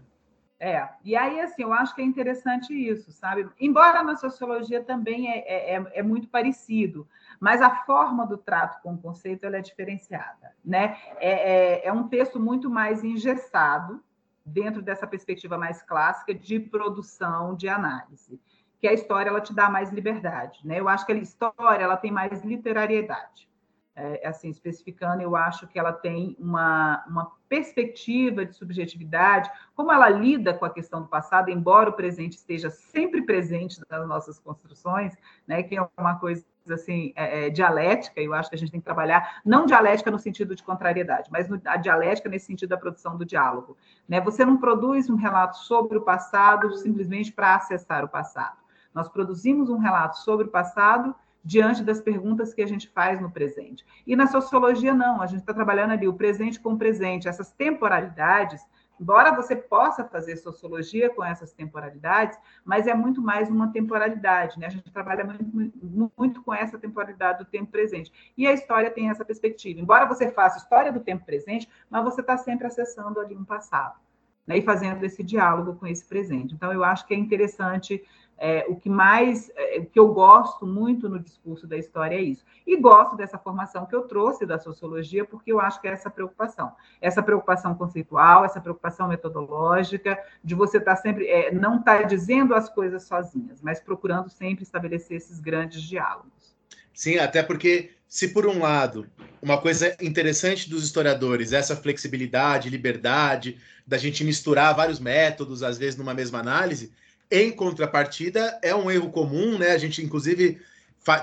É, 0.58 0.88
e 1.04 1.16
aí, 1.16 1.40
assim, 1.40 1.62
eu 1.62 1.72
acho 1.72 1.92
que 1.92 2.00
é 2.00 2.04
interessante 2.04 2.72
isso, 2.72 3.10
sabe? 3.10 3.48
Embora 3.58 4.00
na 4.04 4.14
sociologia 4.14 4.80
também 4.80 5.28
é, 5.28 5.38
é, 5.38 5.74
é, 5.74 5.86
é 5.94 6.02
muito 6.04 6.28
parecido, 6.28 7.04
mas 7.40 7.60
a 7.60 7.84
forma 7.84 8.24
do 8.24 8.38
trato 8.38 8.80
com 8.80 8.94
o 8.94 8.98
conceito 8.98 9.44
ela 9.44 9.56
é 9.56 9.60
diferenciada, 9.60 10.54
né? 10.64 10.96
É, 11.18 11.30
é, 11.30 11.86
é 11.88 11.92
um 11.92 12.06
texto 12.06 12.38
muito 12.38 12.70
mais 12.70 13.02
engessado, 13.02 14.00
dentro 14.44 14.82
dessa 14.82 15.06
perspectiva 15.06 15.56
mais 15.56 15.82
clássica 15.82 16.34
de 16.34 16.58
produção, 16.58 17.54
de 17.54 17.68
análise, 17.68 18.40
que 18.80 18.88
a 18.88 18.92
história 18.92 19.30
ela 19.30 19.40
te 19.40 19.54
dá 19.54 19.70
mais 19.70 19.90
liberdade, 19.90 20.60
né? 20.64 20.80
Eu 20.80 20.88
acho 20.88 21.06
que 21.06 21.12
a 21.12 21.16
história 21.16 21.82
ela 21.82 21.96
tem 21.96 22.10
mais 22.10 22.42
literariedade. 22.42 23.48
É, 23.94 24.26
assim, 24.26 24.48
especificando, 24.48 25.22
eu 25.22 25.36
acho 25.36 25.68
que 25.68 25.78
ela 25.78 25.92
tem 25.92 26.34
uma, 26.40 27.04
uma 27.06 27.30
perspectiva 27.46 28.42
de 28.44 28.56
subjetividade, 28.56 29.50
como 29.76 29.92
ela 29.92 30.08
lida 30.08 30.54
com 30.54 30.64
a 30.64 30.70
questão 30.70 31.02
do 31.02 31.08
passado, 31.08 31.50
embora 31.50 31.90
o 31.90 31.92
presente 31.92 32.38
esteja 32.38 32.70
sempre 32.70 33.20
presente 33.20 33.78
nas 33.90 34.08
nossas 34.08 34.38
construções, 34.38 35.14
né, 35.46 35.62
que 35.62 35.76
é 35.76 35.88
uma 35.98 36.18
coisa 36.18 36.42
assim, 36.70 37.12
é, 37.16 37.46
é, 37.46 37.50
dialética, 37.50 38.20
eu 38.20 38.34
acho 38.34 38.48
que 38.48 38.56
a 38.56 38.58
gente 38.58 38.70
tem 38.70 38.80
que 38.80 38.84
trabalhar, 38.84 39.40
não 39.44 39.66
dialética 39.66 40.10
no 40.10 40.18
sentido 40.18 40.54
de 40.54 40.62
contrariedade, 40.62 41.28
mas 41.32 41.48
no, 41.48 41.60
a 41.64 41.76
dialética 41.76 42.28
nesse 42.28 42.46
sentido 42.46 42.70
da 42.70 42.76
produção 42.76 43.16
do 43.16 43.24
diálogo. 43.24 43.76
Né? 44.08 44.20
Você 44.20 44.44
não 44.44 44.56
produz 44.56 45.08
um 45.10 45.16
relato 45.16 45.58
sobre 45.58 45.98
o 45.98 46.02
passado 46.02 46.72
simplesmente 46.76 47.32
para 47.32 47.56
acessar 47.56 48.04
o 48.04 48.08
passado. 48.08 48.56
Nós 48.94 49.08
produzimos 49.08 49.70
um 49.70 49.78
relato 49.78 50.18
sobre 50.18 50.46
o 50.46 50.50
passado 50.50 51.14
diante 51.44 51.82
das 51.82 52.00
perguntas 52.00 52.54
que 52.54 52.62
a 52.62 52.66
gente 52.66 52.88
faz 52.88 53.20
no 53.20 53.30
presente. 53.30 53.84
E 54.06 54.14
na 54.14 54.26
sociologia, 54.26 54.94
não, 54.94 55.20
a 55.20 55.26
gente 55.26 55.40
está 55.40 55.52
trabalhando 55.52 55.92
ali 55.92 56.06
o 56.06 56.14
presente 56.14 56.60
com 56.60 56.74
o 56.74 56.78
presente, 56.78 57.28
essas 57.28 57.50
temporalidades 57.50 58.64
Embora 59.02 59.34
você 59.34 59.56
possa 59.56 60.04
fazer 60.04 60.36
sociologia 60.36 61.10
com 61.10 61.24
essas 61.24 61.52
temporalidades, 61.52 62.38
mas 62.64 62.86
é 62.86 62.94
muito 62.94 63.20
mais 63.20 63.50
uma 63.50 63.72
temporalidade, 63.72 64.60
né? 64.60 64.66
A 64.66 64.70
gente 64.70 64.88
trabalha 64.92 65.24
muito, 65.24 66.12
muito 66.16 66.40
com 66.40 66.54
essa 66.54 66.78
temporalidade 66.78 67.40
do 67.40 67.44
tempo 67.44 67.72
presente. 67.72 68.12
E 68.38 68.46
a 68.46 68.52
história 68.52 68.92
tem 68.92 69.10
essa 69.10 69.24
perspectiva. 69.24 69.80
Embora 69.80 70.06
você 70.06 70.30
faça 70.30 70.58
história 70.58 70.92
do 70.92 71.00
tempo 71.00 71.26
presente, 71.26 71.68
mas 71.90 72.04
você 72.04 72.20
está 72.20 72.38
sempre 72.38 72.64
acessando 72.64 73.18
ali 73.18 73.36
um 73.36 73.44
passado, 73.44 73.98
né? 74.46 74.58
E 74.58 74.62
fazendo 74.62 75.02
esse 75.02 75.24
diálogo 75.24 75.74
com 75.74 75.86
esse 75.88 76.06
presente. 76.06 76.54
Então, 76.54 76.72
eu 76.72 76.84
acho 76.84 77.04
que 77.04 77.12
é 77.12 77.16
interessante 77.16 78.04
é, 78.44 78.64
o 78.66 78.74
que 78.74 78.90
mais, 78.90 79.52
é, 79.54 79.78
o 79.78 79.86
que 79.86 79.96
eu 79.96 80.08
gosto 80.08 80.66
muito 80.66 81.08
no 81.08 81.20
discurso 81.20 81.64
da 81.64 81.78
história 81.78 82.16
é 82.16 82.20
isso. 82.20 82.44
E 82.66 82.76
gosto 82.76 83.16
dessa 83.16 83.38
formação 83.38 83.86
que 83.86 83.94
eu 83.94 84.02
trouxe 84.02 84.44
da 84.44 84.58
sociologia, 84.58 85.24
porque 85.24 85.52
eu 85.52 85.60
acho 85.60 85.80
que 85.80 85.86
é 85.86 85.92
essa 85.92 86.10
preocupação. 86.10 86.72
Essa 87.00 87.22
preocupação 87.22 87.72
conceitual, 87.76 88.44
essa 88.44 88.60
preocupação 88.60 89.06
metodológica, 89.06 90.18
de 90.42 90.56
você 90.56 90.78
estar 90.78 90.96
tá 90.96 91.00
sempre, 91.00 91.28
é, 91.28 91.54
não 91.54 91.78
estar 91.78 92.00
tá 92.00 92.02
dizendo 92.02 92.52
as 92.52 92.68
coisas 92.68 93.04
sozinhas, 93.04 93.62
mas 93.62 93.78
procurando 93.78 94.28
sempre 94.28 94.64
estabelecer 94.64 95.18
esses 95.18 95.38
grandes 95.38 95.80
diálogos. 95.80 96.56
Sim, 96.92 97.18
até 97.18 97.44
porque, 97.44 97.92
se 98.08 98.34
por 98.34 98.44
um 98.44 98.58
lado, 98.58 99.06
uma 99.40 99.56
coisa 99.56 99.96
interessante 100.02 100.68
dos 100.68 100.82
historiadores, 100.82 101.52
essa 101.52 101.76
flexibilidade, 101.76 102.68
liberdade, 102.68 103.60
da 103.86 103.96
gente 103.96 104.24
misturar 104.24 104.74
vários 104.74 104.98
métodos, 104.98 105.62
às 105.62 105.78
vezes, 105.78 105.96
numa 105.96 106.12
mesma 106.12 106.40
análise, 106.40 106.92
em 107.32 107.50
contrapartida, 107.50 108.58
é 108.62 108.74
um 108.74 108.90
erro 108.90 109.10
comum, 109.10 109.56
né? 109.56 109.70
A 109.70 109.78
gente, 109.78 110.04
inclusive, 110.04 110.60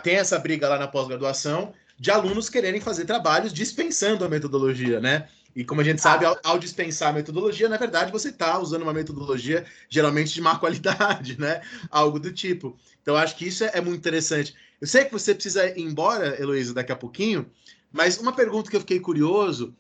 tem 0.04 0.16
essa 0.16 0.40
briga 0.40 0.68
lá 0.68 0.80
na 0.80 0.88
pós-graduação 0.88 1.72
de 2.00 2.10
alunos 2.10 2.50
quererem 2.50 2.82
fazer 2.82 3.06
trabalhos 3.06 3.54
dispensando 3.54 4.26
a 4.26 4.30
metodologia, 4.30 5.00
né? 5.00 5.28
E 5.56 5.66
como 5.66 5.82
a 5.82 5.84
gente 5.84 6.02
sabe, 6.02 6.26
ao, 6.26 6.40
ao 6.44 6.58
dispensar 6.58 7.10
a 7.10 7.14
metodologia, 7.14 7.68
na 7.68 7.78
verdade, 7.78 8.12
você 8.12 8.30
está 8.30 8.58
usando 8.58 8.84
uma 8.84 8.94
metodologia 8.94 9.66
geralmente 9.90 10.34
de 10.34 10.42
má 10.42 10.56
qualidade, 10.60 11.40
né? 11.40 11.62
Algo 11.92 12.20
do 12.20 12.32
tipo. 12.32 12.78
Então, 13.02 13.16
acho 13.16 13.36
que 13.36 13.48
isso 13.48 13.64
é 13.66 13.82
muito 13.82 13.98
interessante. 13.98 14.56
Eu 14.80 14.88
sei 14.88 15.06
que 15.06 15.12
você 15.12 15.34
precisa 15.34 15.68
ir 15.68 15.82
embora, 15.82 16.42
Heloísa, 16.42 16.74
daqui 16.74 16.92
a 16.92 16.96
pouquinho, 16.96 17.46
mas 17.92 18.18
uma 18.18 18.32
pergunta 18.32 18.70
que 18.70 18.76
eu 18.76 18.82
fiquei 18.82 19.00
curioso, 19.00 19.76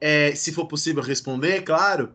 é, 0.00 0.34
se 0.34 0.52
for 0.52 0.66
possível 0.66 1.02
responder, 1.02 1.62
claro, 1.62 2.12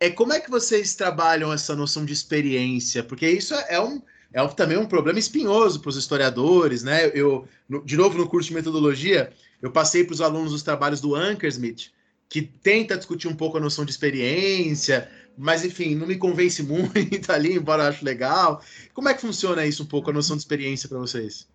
é 0.00 0.08
como 0.08 0.32
é 0.32 0.40
que 0.40 0.50
vocês 0.50 0.94
trabalham 0.94 1.52
essa 1.52 1.76
noção 1.76 2.06
de 2.06 2.14
experiência? 2.14 3.02
Porque 3.02 3.28
isso 3.28 3.54
é 3.54 3.78
um, 3.78 4.00
é 4.32 4.42
um, 4.42 4.48
também 4.48 4.78
um 4.78 4.86
problema 4.86 5.18
espinhoso 5.18 5.78
para 5.80 5.90
os 5.90 5.96
historiadores, 5.96 6.82
né? 6.82 7.10
Eu, 7.14 7.46
no, 7.68 7.84
de 7.84 7.98
novo, 7.98 8.16
no 8.16 8.26
curso 8.26 8.48
de 8.48 8.54
metodologia, 8.54 9.30
eu 9.60 9.70
passei 9.70 10.02
para 10.02 10.14
os 10.14 10.22
alunos 10.22 10.54
os 10.54 10.62
trabalhos 10.62 11.02
do 11.02 11.14
Ankersmith, 11.14 11.90
que 12.30 12.40
tenta 12.40 12.96
discutir 12.96 13.28
um 13.28 13.36
pouco 13.36 13.58
a 13.58 13.60
noção 13.60 13.84
de 13.84 13.90
experiência, 13.90 15.10
mas 15.36 15.64
enfim, 15.66 15.94
não 15.94 16.06
me 16.06 16.16
convence 16.16 16.62
muito 16.64 17.30
ali, 17.30 17.54
embora 17.54 17.82
eu 17.82 17.88
acho 17.88 18.02
legal. 18.02 18.64
Como 18.94 19.08
é 19.08 19.14
que 19.14 19.20
funciona 19.20 19.66
isso 19.66 19.82
um 19.82 19.86
pouco, 19.86 20.08
a 20.08 20.14
noção 20.14 20.34
de 20.34 20.42
experiência 20.42 20.88
para 20.88 20.98
vocês? 20.98 21.46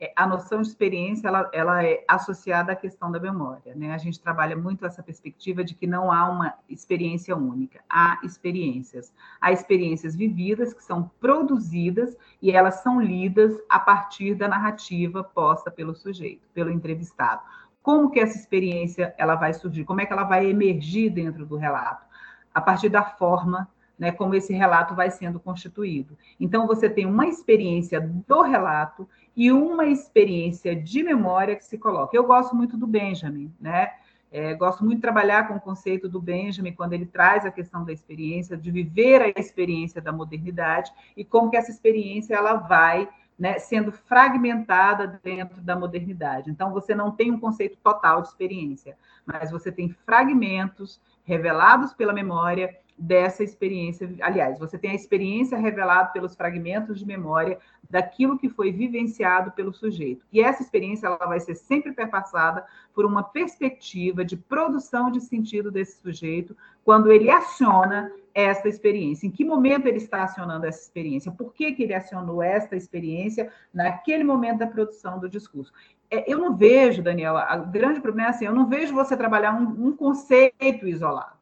É, 0.00 0.12
a 0.14 0.26
noção 0.26 0.62
de 0.62 0.68
experiência 0.68 1.26
ela, 1.26 1.50
ela 1.52 1.84
é 1.84 2.04
associada 2.06 2.72
à 2.72 2.76
questão 2.76 3.10
da 3.10 3.18
memória. 3.18 3.74
Né? 3.74 3.92
A 3.92 3.98
gente 3.98 4.20
trabalha 4.20 4.56
muito 4.56 4.86
essa 4.86 5.02
perspectiva 5.02 5.64
de 5.64 5.74
que 5.74 5.86
não 5.86 6.12
há 6.12 6.28
uma 6.30 6.54
experiência 6.68 7.36
única, 7.36 7.80
há 7.90 8.20
experiências. 8.22 9.12
Há 9.40 9.50
experiências 9.50 10.14
vividas 10.14 10.72
que 10.72 10.84
são 10.84 11.10
produzidas 11.20 12.16
e 12.40 12.52
elas 12.52 12.76
são 12.76 13.00
lidas 13.00 13.58
a 13.68 13.80
partir 13.80 14.34
da 14.34 14.46
narrativa 14.46 15.24
posta 15.24 15.70
pelo 15.70 15.94
sujeito, 15.94 16.48
pelo 16.54 16.70
entrevistado. 16.70 17.42
Como 17.82 18.10
que 18.10 18.20
essa 18.20 18.38
experiência 18.38 19.14
ela 19.18 19.34
vai 19.34 19.52
surgir? 19.52 19.84
Como 19.84 20.00
é 20.00 20.06
que 20.06 20.12
ela 20.12 20.24
vai 20.24 20.46
emergir 20.46 21.10
dentro 21.10 21.44
do 21.44 21.56
relato? 21.56 22.06
A 22.54 22.60
partir 22.60 22.88
da 22.88 23.02
forma 23.02 23.68
né, 23.98 24.12
como 24.12 24.34
esse 24.34 24.52
relato 24.52 24.94
vai 24.94 25.10
sendo 25.10 25.40
constituído. 25.40 26.16
Então, 26.38 26.66
você 26.66 26.88
tem 26.88 27.04
uma 27.04 27.26
experiência 27.26 28.00
do 28.00 28.42
relato 28.42 29.08
e 29.36 29.50
uma 29.50 29.86
experiência 29.86 30.74
de 30.76 31.02
memória 31.02 31.56
que 31.56 31.64
se 31.64 31.78
coloca. 31.78 32.16
Eu 32.16 32.24
gosto 32.24 32.54
muito 32.54 32.76
do 32.76 32.86
Benjamin, 32.86 33.52
né? 33.60 33.92
É, 34.30 34.52
gosto 34.54 34.84
muito 34.84 34.96
de 34.96 35.02
trabalhar 35.02 35.48
com 35.48 35.54
o 35.54 35.60
conceito 35.60 36.06
do 36.06 36.20
Benjamin 36.20 36.72
quando 36.72 36.92
ele 36.92 37.06
traz 37.06 37.46
a 37.46 37.50
questão 37.50 37.82
da 37.82 37.92
experiência, 37.92 38.58
de 38.58 38.70
viver 38.70 39.22
a 39.22 39.40
experiência 39.40 40.02
da 40.02 40.12
modernidade 40.12 40.92
e 41.16 41.24
como 41.24 41.50
que 41.50 41.56
essa 41.56 41.70
experiência 41.70 42.34
ela 42.34 42.54
vai 42.54 43.08
né, 43.38 43.58
sendo 43.58 43.90
fragmentada 43.90 45.18
dentro 45.22 45.60
da 45.62 45.74
modernidade. 45.76 46.50
Então, 46.50 46.72
você 46.72 46.94
não 46.94 47.10
tem 47.10 47.30
um 47.30 47.40
conceito 47.40 47.78
total 47.82 48.20
de 48.20 48.28
experiência, 48.28 48.98
mas 49.24 49.50
você 49.50 49.70
tem 49.72 49.88
fragmentos 49.88 51.00
revelados 51.24 51.94
pela 51.94 52.12
memória 52.12 52.76
dessa 52.98 53.44
experiência. 53.44 54.10
Aliás, 54.20 54.58
você 54.58 54.76
tem 54.76 54.90
a 54.90 54.94
experiência 54.94 55.56
revelada 55.56 56.10
pelos 56.10 56.34
fragmentos 56.34 56.98
de 56.98 57.06
memória 57.06 57.58
daquilo 57.88 58.38
que 58.38 58.48
foi 58.48 58.72
vivenciado 58.72 59.52
pelo 59.52 59.72
sujeito. 59.72 60.26
E 60.32 60.40
essa 60.40 60.62
experiência 60.62 61.06
ela 61.06 61.16
vai 61.26 61.38
ser 61.38 61.54
sempre 61.54 61.92
perpassada 61.92 62.66
por 62.92 63.04
uma 63.04 63.22
perspectiva 63.22 64.24
de 64.24 64.36
produção 64.36 65.10
de 65.10 65.20
sentido 65.20 65.70
desse 65.70 66.00
sujeito 66.00 66.56
quando 66.84 67.10
ele 67.10 67.30
aciona 67.30 68.10
essa 68.34 68.68
experiência. 68.68 69.26
Em 69.26 69.30
que 69.30 69.44
momento 69.44 69.86
ele 69.86 69.98
está 69.98 70.24
acionando 70.24 70.66
essa 70.66 70.80
experiência? 70.80 71.30
Por 71.30 71.52
que, 71.52 71.72
que 71.72 71.82
ele 71.84 71.94
acionou 71.94 72.42
esta 72.42 72.76
experiência 72.76 73.50
naquele 73.72 74.24
momento 74.24 74.58
da 74.58 74.66
produção 74.66 75.18
do 75.18 75.28
discurso? 75.28 75.72
É, 76.10 76.30
eu 76.30 76.38
não 76.38 76.56
vejo, 76.56 77.02
Daniel, 77.02 77.34
o 77.36 77.66
grande 77.66 78.00
problema 78.00 78.28
é 78.28 78.30
assim, 78.30 78.46
eu 78.46 78.54
não 78.54 78.66
vejo 78.66 78.94
você 78.94 79.16
trabalhar 79.16 79.52
um, 79.52 79.88
um 79.88 79.96
conceito 79.96 80.86
isolado. 80.86 81.37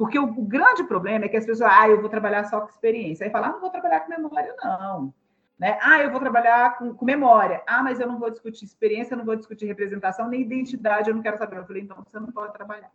Porque 0.00 0.18
o, 0.18 0.24
o, 0.24 0.46
grande 0.46 0.82
problema 0.84 1.26
é 1.26 1.28
que 1.28 1.36
as 1.36 1.44
pessoas, 1.44 1.70
ah, 1.70 1.86
eu 1.86 2.00
vou 2.00 2.08
trabalhar 2.08 2.44
só 2.44 2.58
com 2.62 2.70
experiência. 2.70 3.26
Aí 3.26 3.30
fala, 3.30 3.48
ah, 3.48 3.52
não 3.52 3.60
vou 3.60 3.68
trabalhar 3.68 4.00
com 4.00 4.08
memória, 4.08 4.56
não. 4.64 5.12
Né? 5.58 5.78
Ah, 5.82 6.00
eu 6.00 6.10
vou 6.10 6.18
trabalhar 6.18 6.78
com, 6.78 6.94
com, 6.94 7.04
memória. 7.04 7.62
Ah, 7.66 7.82
mas 7.82 8.00
eu 8.00 8.06
não 8.06 8.18
vou 8.18 8.30
discutir 8.30 8.64
experiência, 8.64 9.12
eu 9.12 9.18
não 9.18 9.26
vou 9.26 9.36
discutir 9.36 9.66
representação, 9.66 10.26
nem 10.26 10.40
identidade, 10.40 11.10
eu 11.10 11.14
não 11.14 11.20
quero 11.20 11.36
saber. 11.36 11.58
Eu 11.58 11.66
falei, 11.66 11.82
então 11.82 12.02
você 12.02 12.18
não 12.18 12.32
pode 12.32 12.54
trabalhar. 12.54 12.90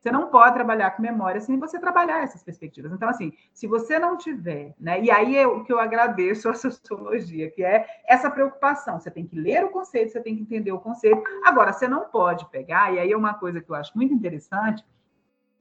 Você 0.00 0.10
não 0.10 0.26
pode 0.26 0.54
trabalhar 0.54 0.90
com 0.90 1.02
memória 1.02 1.40
sem 1.40 1.56
você 1.56 1.78
trabalhar 1.78 2.24
essas 2.24 2.42
perspectivas. 2.42 2.90
Então, 2.90 3.08
assim, 3.08 3.32
se 3.52 3.68
você 3.68 3.96
não 4.00 4.16
tiver, 4.16 4.74
né? 4.80 5.00
E 5.00 5.08
aí 5.08 5.36
é 5.36 5.46
o 5.46 5.62
que 5.62 5.72
eu 5.72 5.78
agradeço 5.78 6.48
a 6.48 6.54
sociologia, 6.54 7.48
que 7.48 7.62
é 7.62 7.86
essa 8.08 8.28
preocupação. 8.28 8.98
Você 8.98 9.08
tem 9.08 9.24
que 9.24 9.38
ler 9.38 9.64
o 9.64 9.68
conceito, 9.68 10.10
você 10.10 10.20
tem 10.20 10.34
que 10.34 10.42
entender 10.42 10.72
o 10.72 10.80
conceito. 10.80 11.22
Agora, 11.44 11.72
você 11.72 11.86
não 11.86 12.06
pode 12.06 12.44
pegar, 12.46 12.92
e 12.92 12.98
aí 12.98 13.12
é 13.12 13.16
uma 13.16 13.34
coisa 13.34 13.60
que 13.60 13.70
eu 13.70 13.76
acho 13.76 13.92
muito 13.94 14.12
interessante, 14.12 14.84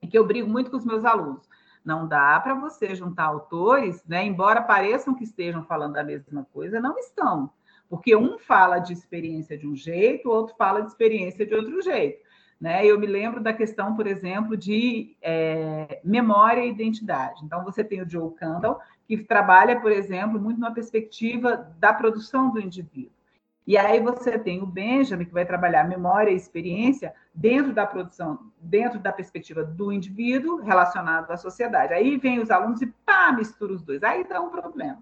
que 0.07 0.17
eu 0.17 0.25
brigo 0.25 0.49
muito 0.49 0.71
com 0.71 0.77
os 0.77 0.85
meus 0.85 1.05
alunos. 1.05 1.47
Não 1.83 2.07
dá 2.07 2.39
para 2.39 2.53
você 2.53 2.93
juntar 2.95 3.25
autores, 3.25 4.03
né? 4.05 4.25
Embora 4.25 4.61
pareçam 4.61 5.13
que 5.13 5.23
estejam 5.23 5.63
falando 5.63 5.97
a 5.97 6.03
mesma 6.03 6.45
coisa, 6.53 6.79
não 6.79 6.97
estão. 6.97 7.49
Porque 7.89 8.15
um 8.15 8.37
fala 8.37 8.79
de 8.79 8.93
experiência 8.93 9.57
de 9.57 9.67
um 9.67 9.75
jeito, 9.75 10.29
o 10.29 10.31
outro 10.31 10.55
fala 10.55 10.81
de 10.81 10.89
experiência 10.89 11.45
de 11.45 11.55
outro 11.55 11.81
jeito. 11.81 12.19
Né? 12.59 12.85
Eu 12.85 12.99
me 12.99 13.07
lembro 13.07 13.41
da 13.41 13.53
questão, 13.53 13.95
por 13.95 14.05
exemplo, 14.05 14.57
de 14.57 15.15
é, 15.21 16.01
memória 16.03 16.63
e 16.63 16.69
identidade. 16.69 17.43
Então, 17.43 17.63
você 17.63 17.83
tem 17.83 18.01
o 18.01 18.09
Joe 18.09 18.33
Candle, 18.35 18.77
que 19.07 19.17
trabalha, 19.17 19.79
por 19.79 19.91
exemplo, 19.91 20.39
muito 20.39 20.59
na 20.59 20.69
perspectiva 20.69 21.73
da 21.79 21.93
produção 21.93 22.51
do 22.51 22.59
indivíduo. 22.59 23.18
E 23.69 23.77
aí 23.77 23.99
você 23.99 24.39
tem 24.39 24.63
o 24.63 24.65
Benjamin, 24.65 25.25
que 25.25 25.31
vai 25.31 25.45
trabalhar 25.45 25.87
memória 25.87 26.31
e 26.31 26.35
experiência 26.35 27.13
dentro 27.31 27.71
da 27.71 27.85
produção, 27.85 28.51
dentro 28.59 28.97
da 28.97 29.13
perspectiva 29.13 29.63
do 29.63 29.91
indivíduo 29.91 30.55
relacionado 30.55 31.29
à 31.29 31.37
sociedade. 31.37 31.93
Aí 31.93 32.17
vem 32.17 32.39
os 32.39 32.49
alunos 32.49 32.81
e 32.81 32.87
pá, 32.87 33.31
mistura 33.31 33.71
os 33.71 33.83
dois. 33.83 34.01
Aí 34.01 34.27
dá 34.27 34.41
um 34.41 34.49
problema. 34.49 34.97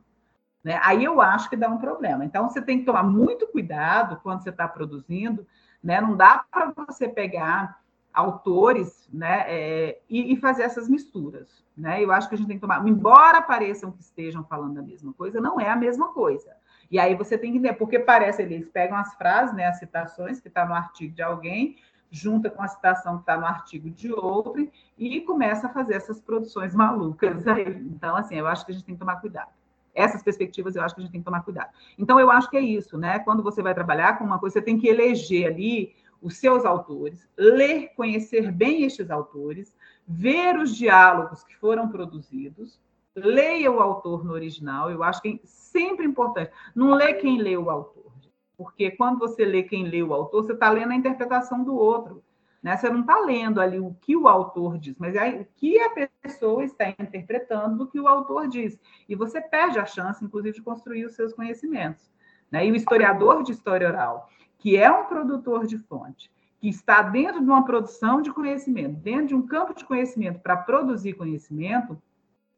Né? 0.62 0.82
Aí 0.84 1.02
eu 1.02 1.22
acho 1.22 1.50
que 1.50 1.56
dá 1.56 1.70
um 1.70 1.78
problema. 1.78 2.26
Então, 2.26 2.50
você 2.50 2.62
tem 2.62 2.80
que 2.80 2.84
tomar 2.84 3.04
muito 3.04 3.48
cuidado 3.48 4.20
quando 4.22 4.44
você 4.44 4.50
está 4.50 4.68
produzindo, 4.68 5.48
né? 5.82 6.02
Não 6.02 6.18
dá 6.18 6.44
para 6.52 6.74
você 6.90 7.08
pegar 7.08 7.80
autores 8.14 9.08
né, 9.14 9.46
é, 9.48 10.00
e, 10.10 10.34
e, 10.34 10.36
fazer 10.36 10.64
essas 10.64 10.90
misturas. 10.90 11.64
Né? 11.78 12.04
Eu 12.04 12.12
acho 12.12 12.28
que 12.28 12.36
a 12.36 12.38
gente 12.38 12.48
tem 12.48 12.58
que 12.58 12.62
tomar, 12.62 12.86
embora 12.86 13.42
pareçam 13.42 13.92
que 13.92 14.02
estejam 14.02 14.44
falando 14.44 14.80
a 14.80 14.82
mesma 14.82 15.14
coisa, 15.14 15.40
não 15.40 15.58
é 15.58 15.70
a 15.70 15.76
mesma 15.76 16.12
coisa. 16.12 16.52
E 16.90 17.00
aí 17.00 17.16
você 17.16 17.38
tem 17.38 17.52
que 17.52 17.58
entender, 17.58 17.76
porque 17.76 18.00
parece 18.00 18.42
eles 18.42 18.70
pegam 18.70 18.98
as 18.98 19.14
frases, 19.16 19.56
né, 19.56 19.66
as 19.66 19.80
citações 19.80 20.40
que 20.40 20.48
está 20.48 20.66
no 20.66 20.74
artigo 20.74 21.14
de 21.14 21.22
alguém, 21.22 21.78
junta 22.10 22.50
com 22.50 22.62
a 22.62 22.68
citação 22.68 23.16
que 23.16 23.24
está 23.24 23.38
no 23.38 23.46
artigo 23.46 23.90
de 23.90 24.12
outro 24.14 24.70
e 24.98 25.22
começa 25.22 25.68
a 25.68 25.70
fazer 25.70 25.96
essas 25.96 26.22
produções 26.22 26.74
malucas. 26.74 27.44
Então, 27.82 28.16
assim, 28.16 28.36
eu 28.36 28.48
acho 28.48 28.66
que 28.66 28.72
a 28.72 28.76
gente 28.76 28.86
tem 28.86 28.96
que 28.96 29.00
tomar 29.00 29.18
cuidado 29.18 29.50
essas 29.98 30.22
perspectivas 30.22 30.76
eu 30.76 30.84
acho 30.84 30.94
que 30.94 31.02
a 31.02 31.04
gente 31.04 31.12
tem 31.12 31.22
que 31.22 31.26
tomar 31.26 31.42
cuidado. 31.42 31.72
Então, 31.98 32.20
eu 32.20 32.30
acho 32.30 32.50
que 32.50 32.56
é 32.56 32.62
isso, 32.62 32.98
né? 32.98 33.18
Quando 33.20 33.42
você 33.42 33.64
vai 33.64 33.74
trabalhar 33.74 34.18
com 34.18 34.24
uma 34.24 34.38
coisa, 34.38 34.54
você 34.54 34.62
tem 34.62 34.78
que 34.78 34.88
eleger 34.88 35.48
ali 35.48 35.96
os 36.22 36.38
seus 36.38 36.66
autores, 36.66 37.28
ler, 37.36 37.90
conhecer 37.96 38.52
bem 38.52 38.84
estes 38.84 39.10
autores, 39.10 39.76
ver 40.08 40.58
os 40.58 40.76
diálogos 40.76 41.44
que 41.44 41.56
foram 41.56 41.90
produzidos, 41.90 42.80
leia 43.18 43.72
o 43.72 43.80
autor 43.80 44.24
no 44.24 44.34
original, 44.34 44.92
eu 44.92 45.04
acho 45.04 45.22
que 45.22 45.42
é 45.44 45.48
sempre 45.48 46.06
importante. 46.06 46.52
Não 46.76 46.94
lê 46.94 47.16
quem 47.16 47.40
lê 47.40 47.58
o 47.58 47.70
autor, 47.70 48.12
porque 48.56 48.92
quando 48.92 49.20
você 49.20 49.44
lê 49.44 49.64
quem 49.64 49.86
lê 49.86 50.04
o 50.04 50.14
autor, 50.14 50.44
você 50.44 50.54
está 50.54 50.70
lendo 50.70 50.92
a 50.92 50.96
interpretação 50.96 51.64
do 51.64 51.76
outro. 51.76 52.24
Né? 52.62 52.76
Você 52.76 52.90
não 52.90 53.02
está 53.02 53.20
lendo 53.20 53.62
ali 53.62 53.80
o 53.80 53.96
que 54.02 54.16
o 54.16 54.28
autor 54.28 54.78
diz, 54.78 54.98
mas 54.98 55.16
é 55.16 55.30
o 55.30 55.48
que 55.56 55.80
a 55.80 56.10
pessoa 56.22 56.64
está 56.64 56.90
interpretando 56.90 57.78
do 57.78 57.88
que 57.88 58.00
o 58.00 58.08
autor 58.08 58.48
diz. 58.48 58.80
E 59.08 59.16
você 59.16 59.42
perde 59.42 59.80
a 59.80 59.86
chance, 59.86 60.24
inclusive, 60.24 60.56
de 60.56 60.62
construir 60.62 61.06
os 61.06 61.16
seus 61.16 61.34
conhecimentos. 61.34 62.12
Né? 62.52 62.66
E 62.66 62.72
o 62.72 62.76
historiador 62.76 63.44
de 63.44 63.52
história 63.52 63.88
oral, 63.88 64.30
que 64.58 64.76
é 64.76 64.90
um 64.92 65.06
produtor 65.06 65.66
de 65.66 65.78
fonte, 65.78 66.32
que 66.60 66.68
está 66.68 67.02
dentro 67.04 67.40
de 67.40 67.48
uma 67.48 67.64
produção 67.64 68.22
de 68.22 68.32
conhecimento, 68.32 68.96
dentro 69.00 69.28
de 69.28 69.36
um 69.36 69.46
campo 69.46 69.76
de 69.76 69.86
conhecimento 69.86 70.40
para 70.40 70.58
produzir 70.58 71.14
conhecimento, 71.14 72.02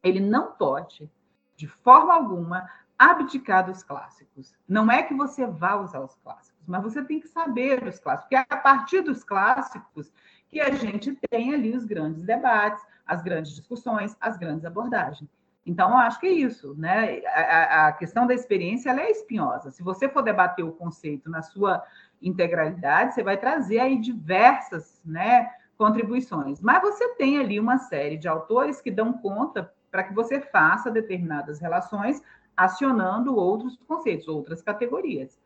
ele 0.02 0.20
não 0.20 0.52
pode, 0.52 1.10
de 1.56 1.66
forma 1.66 2.14
alguma, 2.14 2.68
abdicar 2.98 3.64
dos 3.64 3.82
clássicos. 3.82 4.54
Não 4.68 4.90
é 4.90 5.02
que 5.02 5.14
você 5.14 5.46
vá 5.46 5.76
usar 5.76 6.00
os 6.00 6.14
clássicos, 6.16 6.66
mas 6.66 6.82
você 6.82 7.02
tem 7.02 7.18
que 7.18 7.28
saber 7.28 7.82
os 7.86 7.98
clássicos, 7.98 8.28
porque 8.28 8.36
é 8.36 8.44
a 8.48 8.56
partir 8.58 9.00
dos 9.00 9.24
clássicos 9.24 10.12
que 10.48 10.60
a 10.60 10.70
gente 10.72 11.16
tem 11.30 11.54
ali 11.54 11.74
os 11.74 11.84
grandes 11.84 12.22
debates, 12.24 12.84
as 13.06 13.22
grandes 13.22 13.52
discussões, 13.52 14.16
as 14.20 14.36
grandes 14.36 14.64
abordagens. 14.64 15.30
Então, 15.64 15.90
eu 15.90 15.96
acho 15.98 16.18
que 16.18 16.26
é 16.26 16.32
isso, 16.32 16.74
né? 16.76 17.22
A, 17.26 17.88
a 17.88 17.92
questão 17.92 18.26
da 18.26 18.34
experiência 18.34 18.90
é 18.90 19.10
espinhosa. 19.10 19.70
Se 19.70 19.82
você 19.82 20.08
for 20.08 20.22
debater 20.22 20.64
o 20.64 20.72
conceito 20.72 21.30
na 21.30 21.42
sua 21.42 21.82
integralidade, 22.20 23.14
você 23.14 23.22
vai 23.22 23.36
trazer 23.36 23.78
aí 23.78 23.98
diversas 23.98 25.00
né, 25.04 25.50
contribuições. 25.78 26.60
Mas 26.60 26.80
você 26.82 27.14
tem 27.14 27.38
ali 27.38 27.60
uma 27.60 27.78
série 27.78 28.16
de 28.16 28.26
autores 28.26 28.80
que 28.80 28.90
dão 28.90 29.12
conta 29.12 29.72
para 29.90 30.04
que 30.04 30.14
você 30.14 30.40
faça 30.40 30.90
determinadas 30.90 31.58
relações 31.58 32.22
acionando 32.56 33.34
outros 33.34 33.78
conceitos, 33.86 34.28
outras 34.28 34.62
categorias. 34.62 35.38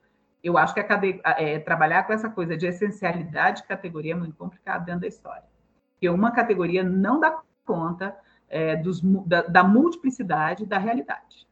Eu 0.42 0.58
acho 0.58 0.74
que 0.74 0.80
a 0.80 0.88
é, 1.38 1.58
trabalhar 1.58 2.02
com 2.04 2.12
essa 2.12 2.28
coisa 2.28 2.56
de 2.56 2.66
essencialidade 2.66 3.62
de 3.62 3.68
categoria 3.68 4.12
é 4.12 4.16
muito 4.16 4.36
complicado 4.36 4.84
dentro 4.84 5.02
da 5.02 5.06
história. 5.06 5.44
Porque 5.92 6.08
uma 6.08 6.32
categoria 6.32 6.82
não 6.82 7.18
dá 7.18 7.40
conta 7.64 8.14
é, 8.48 8.76
dos, 8.76 9.00
da, 9.26 9.42
da 9.42 9.64
multiplicidade 9.64 10.66
da 10.66 10.76
realidade. 10.76 11.46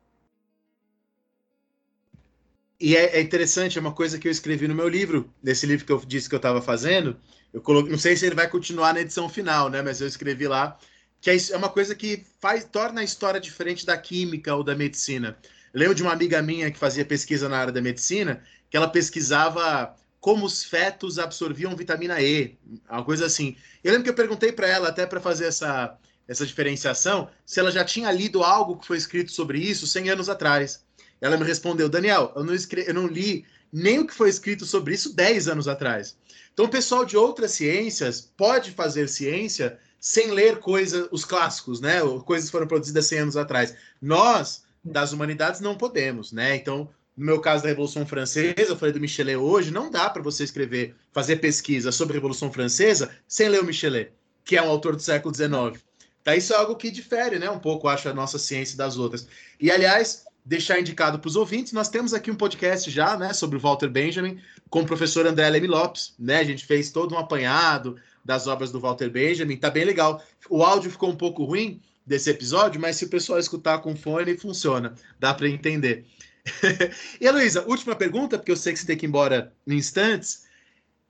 E 2.78 2.96
é, 2.96 3.16
é, 3.16 3.20
interessante, 3.20 3.78
é 3.78 3.80
uma 3.80 3.94
coisa 3.94 4.18
que 4.18 4.26
eu 4.26 4.32
escrevi 4.32 4.66
no 4.66 4.74
meu 4.74 4.88
livro, 4.88 5.32
nesse 5.40 5.64
livro 5.64 5.86
que 5.86 5.92
eu 5.92 5.98
disse 6.04 6.28
que 6.28 6.34
eu 6.34 6.38
estava 6.38 6.60
fazendo. 6.60 7.16
Eu 7.52 7.62
coloquei, 7.62 7.92
não 7.92 7.98
sei 7.98 8.16
se 8.16 8.26
ele 8.26 8.34
vai 8.34 8.48
continuar 8.48 8.92
na 8.92 9.00
edição 9.00 9.28
final, 9.28 9.70
né? 9.70 9.80
Mas 9.80 10.00
eu 10.00 10.08
escrevi 10.08 10.48
lá 10.48 10.76
que 11.22 11.30
é, 11.30 11.36
é 11.36 11.56
uma 11.56 11.68
coisa 11.68 11.94
que 11.94 12.24
faz, 12.40 12.64
torna 12.64 13.00
a 13.00 13.04
história 13.04 13.40
diferente 13.40 13.86
da 13.86 13.96
química 13.96 14.54
ou 14.54 14.64
da 14.64 14.74
medicina. 14.74 15.38
Eu 15.72 15.80
lembro 15.80 15.94
de 15.94 16.02
uma 16.02 16.12
amiga 16.12 16.42
minha 16.42 16.70
que 16.70 16.78
fazia 16.78 17.04
pesquisa 17.04 17.48
na 17.48 17.56
área 17.56 17.72
da 17.72 17.80
medicina, 17.80 18.42
que 18.68 18.76
ela 18.76 18.88
pesquisava 18.88 19.94
como 20.20 20.44
os 20.44 20.64
fetos 20.64 21.20
absorviam 21.20 21.76
vitamina 21.76 22.20
E, 22.20 22.58
uma 22.90 23.04
coisa 23.04 23.24
assim. 23.24 23.56
Eu 23.84 23.92
lembro 23.92 24.04
que 24.04 24.10
eu 24.10 24.14
perguntei 24.14 24.50
para 24.50 24.66
ela, 24.66 24.88
até 24.88 25.06
para 25.06 25.20
fazer 25.20 25.46
essa, 25.46 25.96
essa 26.26 26.44
diferenciação, 26.44 27.30
se 27.46 27.60
ela 27.60 27.70
já 27.70 27.84
tinha 27.84 28.10
lido 28.10 28.42
algo 28.42 28.76
que 28.76 28.86
foi 28.86 28.96
escrito 28.96 29.30
sobre 29.30 29.58
isso 29.58 29.86
100 29.86 30.10
anos 30.10 30.28
atrás. 30.28 30.84
Ela 31.20 31.36
me 31.36 31.44
respondeu, 31.44 31.88
Daniel, 31.88 32.32
eu 32.34 32.42
não, 32.42 32.52
escre... 32.54 32.84
eu 32.84 32.94
não 32.94 33.06
li 33.06 33.44
nem 33.72 34.00
o 34.00 34.06
que 34.06 34.14
foi 34.14 34.28
escrito 34.28 34.66
sobre 34.66 34.94
isso 34.94 35.14
10 35.14 35.46
anos 35.46 35.68
atrás. 35.68 36.16
Então, 36.52 36.64
o 36.64 36.70
pessoal 36.70 37.04
de 37.04 37.16
outras 37.16 37.52
ciências 37.52 38.20
pode 38.36 38.72
fazer 38.72 39.08
ciência 39.08 39.78
sem 40.02 40.32
ler 40.32 40.58
coisa, 40.58 41.08
os 41.12 41.24
clássicos, 41.24 41.80
né? 41.80 42.00
Coisas 42.26 42.48
que 42.48 42.52
foram 42.52 42.66
produzidas 42.66 43.06
100 43.06 43.18
anos 43.20 43.36
atrás. 43.36 43.72
Nós, 44.00 44.64
das 44.84 45.12
humanidades, 45.12 45.60
não 45.60 45.76
podemos, 45.76 46.32
né? 46.32 46.56
Então, 46.56 46.90
no 47.16 47.24
meu 47.24 47.40
caso 47.40 47.62
da 47.62 47.68
Revolução 47.68 48.04
Francesa, 48.04 48.54
eu 48.58 48.76
falei 48.76 48.92
do 48.92 48.98
Michelet 48.98 49.36
hoje, 49.36 49.70
não 49.70 49.92
dá 49.92 50.10
para 50.10 50.20
você 50.20 50.42
escrever, 50.42 50.96
fazer 51.12 51.36
pesquisa 51.36 51.92
sobre 51.92 52.14
a 52.14 52.16
Revolução 52.16 52.52
Francesa 52.52 53.10
sem 53.28 53.48
ler 53.48 53.60
o 53.60 53.64
Michelet, 53.64 54.10
que 54.44 54.56
é 54.56 54.62
um 54.62 54.68
autor 54.68 54.96
do 54.96 55.02
século 55.02 55.32
XIX. 55.32 55.80
Tá, 56.24 56.34
isso 56.34 56.52
é 56.52 56.56
algo 56.56 56.74
que 56.74 56.90
difere, 56.90 57.38
né? 57.38 57.48
Um 57.48 57.60
pouco, 57.60 57.86
acho, 57.86 58.08
a 58.08 58.14
nossa 58.14 58.40
ciência 58.40 58.76
das 58.76 58.96
outras. 58.96 59.28
E, 59.60 59.70
aliás, 59.70 60.24
deixar 60.44 60.80
indicado 60.80 61.20
para 61.20 61.28
os 61.28 61.36
ouvintes, 61.36 61.72
nós 61.72 61.88
temos 61.88 62.12
aqui 62.12 62.28
um 62.28 62.34
podcast 62.34 62.90
já, 62.90 63.16
né, 63.16 63.32
sobre 63.32 63.56
o 63.56 63.60
Walter 63.60 63.88
Benjamin, 63.88 64.40
com 64.68 64.80
o 64.80 64.86
professor 64.86 65.24
André 65.26 65.48
Leme 65.48 65.68
Lopes, 65.68 66.14
né? 66.18 66.38
A 66.38 66.44
gente 66.44 66.66
fez 66.66 66.90
todo 66.90 67.14
um 67.14 67.18
apanhado, 67.18 67.96
das 68.24 68.46
obras 68.46 68.70
do 68.70 68.80
Walter 68.80 69.08
Benjamin. 69.08 69.56
Tá 69.56 69.70
bem 69.70 69.84
legal. 69.84 70.22
O 70.48 70.62
áudio 70.62 70.90
ficou 70.90 71.10
um 71.10 71.16
pouco 71.16 71.44
ruim 71.44 71.80
desse 72.06 72.30
episódio, 72.30 72.80
mas 72.80 72.96
se 72.96 73.04
o 73.04 73.08
pessoal 73.08 73.38
escutar 73.38 73.78
com 73.78 73.96
fone, 73.96 74.36
funciona. 74.36 74.94
Dá 75.18 75.32
para 75.32 75.48
entender. 75.48 76.04
e 77.20 77.30
Luísa, 77.30 77.64
última 77.66 77.94
pergunta, 77.94 78.36
porque 78.38 78.50
eu 78.50 78.56
sei 78.56 78.72
que 78.72 78.80
você 78.80 78.86
tem 78.86 78.96
que 78.96 79.06
ir 79.06 79.08
embora 79.08 79.52
em 79.66 79.74
instantes. 79.74 80.44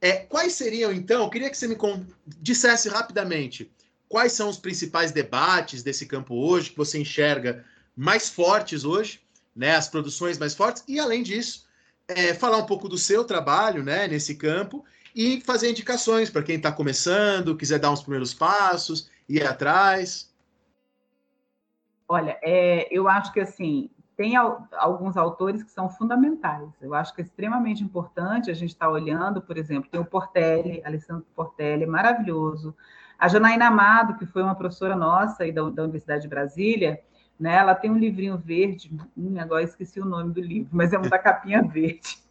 É, 0.01 0.17
quais 0.17 0.55
seriam, 0.55 0.93
então, 0.93 1.23
eu 1.23 1.31
queria 1.31 1.49
que 1.49 1.57
você 1.57 1.69
me 1.69 1.77
dissesse 2.41 2.89
rapidamente, 2.89 3.71
quais 4.09 4.33
são 4.33 4.49
os 4.49 4.59
principais 4.59 5.13
debates 5.13 5.83
desse 5.83 6.07
campo 6.07 6.35
hoje 6.35 6.71
que 6.71 6.77
você 6.77 6.99
enxerga 6.99 7.65
mais 7.97 8.29
fortes 8.29 8.85
hoje, 8.85 9.21
né? 9.55 9.77
As 9.77 9.89
produções 9.89 10.39
mais 10.39 10.55
fortes, 10.55 10.83
e 10.89 10.99
além 10.99 11.23
disso, 11.23 11.67
é, 12.09 12.35
falar 12.35 12.59
um 12.59 12.67
pouco 12.67 12.89
do 12.89 12.99
seu 12.99 13.25
trabalho 13.25 13.83
né, 13.83 14.09
nesse 14.09 14.35
campo 14.35 14.85
e 15.15 15.41
fazer 15.41 15.71
indicações 15.71 16.31
para 16.31 16.43
quem 16.43 16.57
está 16.57 16.73
começando, 16.73 17.57
quiser 17.57 17.79
dar 17.79 17.91
uns 17.91 18.03
primeiros 18.03 18.33
passos, 18.33 19.11
ir 19.29 19.47
atrás. 19.47 20.33
Olha, 22.09 22.39
é, 22.43 22.89
eu 22.91 23.09
acho 23.09 23.33
que 23.33 23.41
assim 23.41 23.91
tem 24.17 24.37
alguns 24.37 25.17
autores 25.17 25.63
que 25.63 25.71
são 25.71 25.89
fundamentais. 25.89 26.69
Eu 26.81 26.95
acho 26.95 27.15
que 27.15 27.23
é 27.23 27.25
extremamente 27.25 27.83
importante 27.83 28.51
a 28.51 28.55
gente 28.55 28.71
estar 28.71 28.87
tá 28.87 28.93
olhando, 28.93 29.41
por 29.41 29.57
exemplo, 29.57 29.91
tem 29.91 30.01
o 30.01 30.05
Portelli, 30.05 30.83
Alessandro 30.85 31.27
Portelli, 31.35 31.87
maravilhoso. 31.87 32.77
A 33.19 33.27
Janaína 33.27 33.67
Amado, 33.67 34.19
que 34.19 34.27
foi 34.27 34.43
uma 34.43 34.55
professora 34.55 34.95
nossa 34.95 35.45
aí 35.45 35.53
da, 35.53 35.63
da 35.71 35.83
Universidade 35.83 36.23
de 36.23 36.29
Brasília, 36.29 37.01
né, 37.39 37.57
ela 37.57 37.75
tem 37.75 37.91
um 37.91 37.99
livrinho 37.99 38.39
verde, 38.39 38.91
hum, 39.17 39.35
agora 39.41 39.65
esqueci 39.65 39.99
o 39.99 40.05
nome 40.05 40.33
do 40.33 40.41
livro, 40.41 40.69
mas 40.73 40.93
é 40.93 40.99
um 40.99 41.03
da 41.03 41.19
capinha 41.19 41.61
verde, 41.67 42.22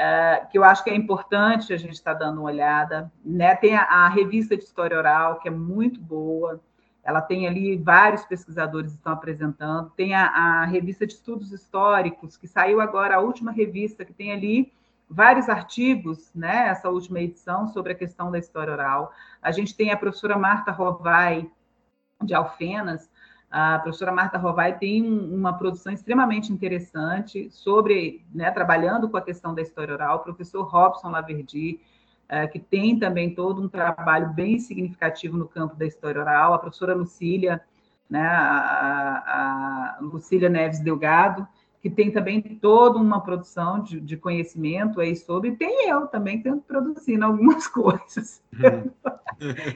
é, 0.00 0.46
que 0.48 0.56
eu 0.56 0.62
acho 0.62 0.84
que 0.84 0.90
é 0.90 0.94
importante 0.94 1.72
a 1.72 1.76
gente 1.76 1.94
estar 1.94 2.14
tá 2.14 2.20
dando 2.20 2.38
uma 2.38 2.50
olhada. 2.50 3.10
Né? 3.24 3.56
Tem 3.56 3.74
a, 3.74 3.82
a 3.82 4.08
revista 4.08 4.56
de 4.56 4.62
História 4.62 4.96
Oral, 4.96 5.40
que 5.40 5.48
é 5.48 5.50
muito 5.50 6.00
boa, 6.00 6.62
ela 7.02 7.20
tem 7.20 7.48
ali 7.48 7.76
vários 7.76 8.24
pesquisadores 8.24 8.92
estão 8.92 9.12
apresentando. 9.12 9.90
Tem 9.96 10.14
a, 10.14 10.26
a, 10.26 10.64
revista 10.66 11.04
de 11.04 11.14
estudos 11.14 11.52
históricos, 11.52 12.36
que 12.36 12.46
saiu 12.46 12.80
agora, 12.80 13.16
a 13.16 13.20
última 13.20 13.50
revista, 13.50 14.04
que 14.04 14.12
tem 14.12 14.30
ali 14.30 14.72
vários 15.10 15.48
artigos, 15.48 16.30
né, 16.32 16.68
essa 16.68 16.88
última 16.90 17.18
edição, 17.18 17.66
sobre 17.66 17.92
a 17.92 17.96
questão 17.96 18.30
da 18.30 18.38
história 18.38 18.72
oral. 18.72 19.10
A 19.42 19.50
gente 19.50 19.74
tem 19.74 19.90
a 19.90 19.96
professora 19.96 20.38
Marta 20.38 20.70
Rovai, 20.70 21.50
de 22.22 22.34
Alfenas. 22.34 23.10
A 23.50 23.78
professora 23.78 24.12
Marta 24.12 24.36
Rovai 24.36 24.76
tem 24.76 25.02
uma 25.02 25.54
produção 25.54 25.90
extremamente 25.90 26.52
interessante 26.52 27.48
sobre, 27.50 28.22
né, 28.32 28.50
trabalhando 28.50 29.08
com 29.08 29.16
a 29.16 29.22
questão 29.22 29.54
da 29.54 29.62
história 29.62 29.94
oral. 29.94 30.18
O 30.18 30.22
professor 30.22 30.62
Robson 30.64 31.08
Laverdi, 31.08 31.80
é, 32.28 32.46
que 32.46 32.58
tem 32.58 32.98
também 32.98 33.34
todo 33.34 33.62
um 33.62 33.68
trabalho 33.68 34.28
bem 34.34 34.58
significativo 34.58 35.38
no 35.38 35.48
campo 35.48 35.74
da 35.76 35.86
história 35.86 36.20
oral, 36.20 36.52
a 36.52 36.58
professora 36.58 36.94
Lucília, 36.94 37.62
né, 38.08 38.26
a, 38.26 39.96
a 39.96 39.98
Lucília 40.02 40.50
Neves 40.50 40.80
Delgado, 40.80 41.48
que 41.80 41.88
tem 41.88 42.10
também 42.10 42.42
toda 42.42 42.98
uma 42.98 43.20
produção 43.20 43.82
de, 43.82 44.00
de 44.00 44.16
conhecimento 44.16 45.00
aí 45.00 45.14
sobre, 45.16 45.56
tem 45.56 45.88
eu 45.88 46.06
também 46.06 46.42
tento 46.42 46.62
produzindo 46.62 47.24
algumas 47.24 47.66
coisas. 47.68 48.42
Uhum. 48.52 48.90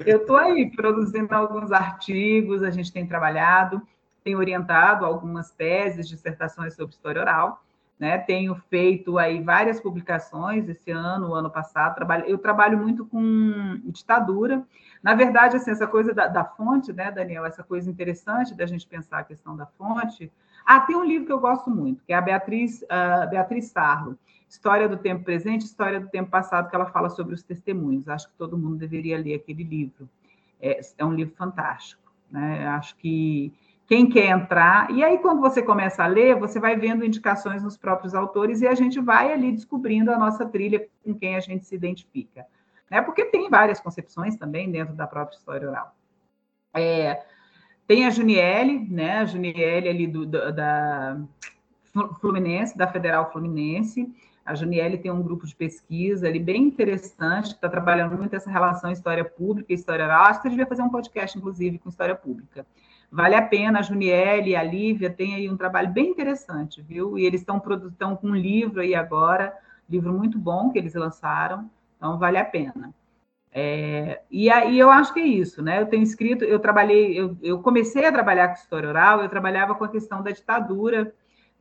Eu 0.06 0.18
estou 0.18 0.36
aí 0.36 0.70
produzindo 0.70 1.34
alguns 1.34 1.72
artigos, 1.72 2.62
a 2.62 2.70
gente 2.70 2.92
tem 2.92 3.06
trabalhado, 3.06 3.82
tem 4.24 4.36
orientado 4.36 5.04
algumas 5.04 5.50
teses, 5.50 6.08
dissertações 6.08 6.74
sobre 6.74 6.94
história 6.94 7.20
oral, 7.20 7.62
né? 7.98 8.18
Tenho 8.18 8.54
feito 8.68 9.18
aí 9.18 9.40
várias 9.40 9.80
publicações 9.80 10.68
esse 10.68 10.90
ano, 10.90 11.30
o 11.30 11.34
ano 11.34 11.50
passado. 11.50 11.94
Trabalho, 11.94 12.24
eu 12.26 12.38
trabalho 12.38 12.78
muito 12.78 13.06
com 13.06 13.80
ditadura. 13.84 14.62
Na 15.02 15.14
verdade, 15.14 15.56
assim, 15.56 15.70
essa 15.70 15.86
coisa 15.86 16.12
da, 16.12 16.26
da 16.26 16.44
fonte, 16.44 16.92
né, 16.92 17.10
Daniel? 17.10 17.44
Essa 17.44 17.62
coisa 17.62 17.90
interessante 17.90 18.54
da 18.54 18.66
gente 18.66 18.86
pensar 18.86 19.18
a 19.18 19.24
questão 19.24 19.56
da 19.56 19.66
fonte. 19.66 20.32
Ah, 20.64 20.80
tem 20.80 20.96
um 20.96 21.04
livro 21.04 21.26
que 21.26 21.32
eu 21.32 21.40
gosto 21.40 21.70
muito, 21.70 22.02
que 22.04 22.12
é 22.12 22.16
a 22.16 22.20
Beatriz, 22.20 22.82
uh, 22.82 23.28
Beatriz 23.28 23.66
Sarlo, 23.66 24.18
História 24.52 24.86
do 24.86 24.98
Tempo 24.98 25.24
Presente, 25.24 25.64
História 25.64 25.98
do 25.98 26.10
Tempo 26.10 26.30
Passado, 26.30 26.68
que 26.68 26.76
ela 26.76 26.84
fala 26.84 27.08
sobre 27.08 27.34
os 27.34 27.42
testemunhos. 27.42 28.06
Acho 28.06 28.28
que 28.28 28.34
todo 28.36 28.58
mundo 28.58 28.76
deveria 28.76 29.16
ler 29.16 29.36
aquele 29.36 29.64
livro. 29.64 30.06
É, 30.60 30.78
é 30.98 31.04
um 31.06 31.14
livro 31.14 31.34
fantástico. 31.34 32.12
Né? 32.30 32.66
Acho 32.66 32.94
que 32.96 33.50
quem 33.86 34.06
quer 34.10 34.26
entrar. 34.26 34.90
E 34.90 35.02
aí, 35.02 35.16
quando 35.16 35.40
você 35.40 35.62
começa 35.62 36.04
a 36.04 36.06
ler, 36.06 36.38
você 36.38 36.60
vai 36.60 36.76
vendo 36.76 37.02
indicações 37.02 37.62
nos 37.62 37.78
próprios 37.78 38.14
autores 38.14 38.60
e 38.60 38.66
a 38.66 38.74
gente 38.74 39.00
vai 39.00 39.32
ali 39.32 39.52
descobrindo 39.52 40.12
a 40.12 40.18
nossa 40.18 40.44
trilha 40.44 40.86
com 41.02 41.14
quem 41.14 41.34
a 41.34 41.40
gente 41.40 41.64
se 41.64 41.74
identifica. 41.74 42.44
Né? 42.90 43.00
Porque 43.00 43.24
tem 43.24 43.48
várias 43.48 43.80
concepções 43.80 44.36
também 44.36 44.70
dentro 44.70 44.94
da 44.94 45.06
própria 45.06 45.34
história 45.34 45.66
oral. 45.66 45.96
É, 46.74 47.24
tem 47.86 48.04
a 48.04 48.10
Juniele, 48.10 48.86
né? 48.90 49.20
A 49.20 49.24
Juniele 49.24 49.88
ali 49.88 50.06
do, 50.06 50.26
da 50.26 51.18
Fluminense, 52.20 52.76
da 52.76 52.86
Federal 52.86 53.32
Fluminense. 53.32 54.14
A 54.44 54.54
Juniele 54.54 54.98
tem 54.98 55.10
um 55.10 55.22
grupo 55.22 55.46
de 55.46 55.54
pesquisa 55.54 56.26
ali 56.26 56.40
bem 56.40 56.64
interessante, 56.64 57.50
que 57.50 57.54
está 57.54 57.68
trabalhando 57.68 58.16
muito 58.16 58.34
essa 58.34 58.50
relação 58.50 58.90
história 58.90 59.24
pública 59.24 59.72
e 59.72 59.76
história 59.76 60.04
oral. 60.04 60.24
Acho 60.24 60.40
que 60.40 60.42
você 60.42 60.50
devia 60.50 60.66
fazer 60.66 60.82
um 60.82 60.88
podcast, 60.88 61.38
inclusive, 61.38 61.78
com 61.78 61.88
história 61.88 62.14
pública. 62.14 62.66
Vale 63.10 63.34
a 63.34 63.42
pena, 63.42 63.78
a 63.78 63.82
Juniele 63.82 64.50
e 64.50 64.56
a 64.56 64.62
Lívia 64.62 65.10
têm 65.10 65.34
aí 65.34 65.50
um 65.50 65.56
trabalho 65.56 65.90
bem 65.90 66.08
interessante, 66.08 66.80
viu? 66.80 67.18
E 67.18 67.26
eles 67.26 67.42
estão 67.42 67.60
com 68.16 68.28
um 68.28 68.34
livro 68.34 68.80
aí 68.80 68.94
agora, 68.94 69.54
livro 69.88 70.12
muito 70.12 70.38
bom 70.38 70.70
que 70.70 70.78
eles 70.78 70.94
lançaram, 70.94 71.70
então 71.96 72.18
vale 72.18 72.38
a 72.38 72.44
pena. 72.44 72.92
É, 73.54 74.22
e 74.30 74.48
aí 74.48 74.78
eu 74.78 74.88
acho 74.88 75.12
que 75.12 75.20
é 75.20 75.26
isso, 75.26 75.62
né? 75.62 75.82
Eu 75.82 75.86
tenho 75.86 76.02
escrito, 76.02 76.42
eu 76.42 76.58
trabalhei, 76.58 77.20
eu, 77.20 77.36
eu 77.42 77.60
comecei 77.60 78.06
a 78.06 78.12
trabalhar 78.12 78.48
com 78.48 78.54
história 78.54 78.88
oral, 78.88 79.20
eu 79.20 79.28
trabalhava 79.28 79.74
com 79.74 79.84
a 79.84 79.88
questão 79.88 80.22
da 80.22 80.30
ditadura, 80.30 81.14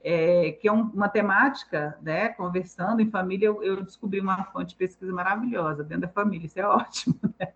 é, 0.03 0.51
que 0.53 0.67
é 0.67 0.71
um, 0.71 0.81
uma 0.93 1.07
temática, 1.07 1.97
né? 2.01 2.29
Conversando 2.29 3.01
em 3.01 3.09
família, 3.09 3.47
eu, 3.47 3.63
eu, 3.63 3.83
descobri 3.83 4.19
uma 4.19 4.43
fonte 4.45 4.69
de 4.69 4.75
pesquisa 4.75 5.11
maravilhosa 5.11 5.83
dentro 5.83 6.01
da 6.01 6.07
família, 6.07 6.45
isso 6.45 6.59
é 6.59 6.65
ótimo, 6.65 7.15
né? 7.39 7.47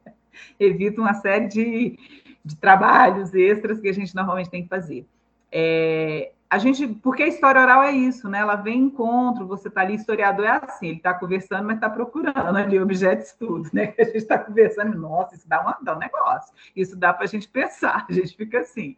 Evita 0.59 1.01
uma 1.01 1.13
série 1.13 1.47
de, 1.47 1.99
de 2.43 2.55
trabalhos 2.55 3.33
extras 3.33 3.79
que 3.79 3.87
a 3.87 3.93
gente 3.93 4.13
normalmente 4.15 4.49
tem 4.49 4.63
que 4.63 4.69
fazer. 4.69 5.05
É, 5.51 6.31
a 6.55 6.57
gente, 6.57 6.87
porque 6.87 7.21
a 7.21 7.27
história 7.27 7.61
oral 7.61 7.83
é 7.83 7.91
isso, 7.91 8.29
né? 8.29 8.39
Ela 8.39 8.55
vem 8.55 8.79
em 8.79 8.83
encontro, 8.85 9.45
você 9.45 9.67
está 9.67 9.81
ali, 9.81 9.95
historiador 9.95 10.45
é 10.45 10.61
assim, 10.63 10.87
ele 10.87 10.97
está 10.97 11.13
conversando, 11.13 11.65
mas 11.65 11.75
está 11.75 11.89
procurando 11.89 12.57
ali 12.57 12.79
objeto 12.79 13.19
de 13.19 13.25
estudo, 13.25 13.69
né? 13.73 13.93
A 13.99 14.03
gente 14.05 14.15
está 14.15 14.37
conversando, 14.37 14.97
nossa, 14.97 15.35
isso 15.35 15.47
dá, 15.49 15.61
uma, 15.61 15.77
dá 15.81 15.93
um 15.93 15.99
negócio, 15.99 16.53
isso 16.73 16.95
dá 16.95 17.13
para 17.13 17.25
a 17.25 17.27
gente 17.27 17.49
pensar, 17.49 18.05
a 18.09 18.13
gente 18.13 18.37
fica 18.37 18.59
assim. 18.59 18.95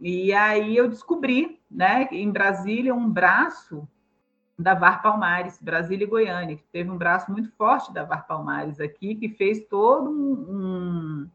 E 0.00 0.32
aí 0.32 0.74
eu 0.74 0.88
descobri, 0.88 1.60
né, 1.70 2.08
em 2.10 2.30
Brasília, 2.30 2.94
um 2.94 3.10
braço 3.10 3.86
da 4.58 4.72
VAR 4.72 5.02
Palmares, 5.02 5.58
Brasília 5.60 6.04
e 6.04 6.08
Goiânia, 6.08 6.56
que 6.56 6.64
teve 6.72 6.90
um 6.90 6.96
braço 6.96 7.30
muito 7.30 7.50
forte 7.58 7.92
da 7.92 8.04
VAR 8.04 8.26
Palmares 8.26 8.80
aqui, 8.80 9.14
que 9.14 9.28
fez 9.28 9.66
todo 9.68 10.08
um, 10.08 10.32
um 10.48 11.30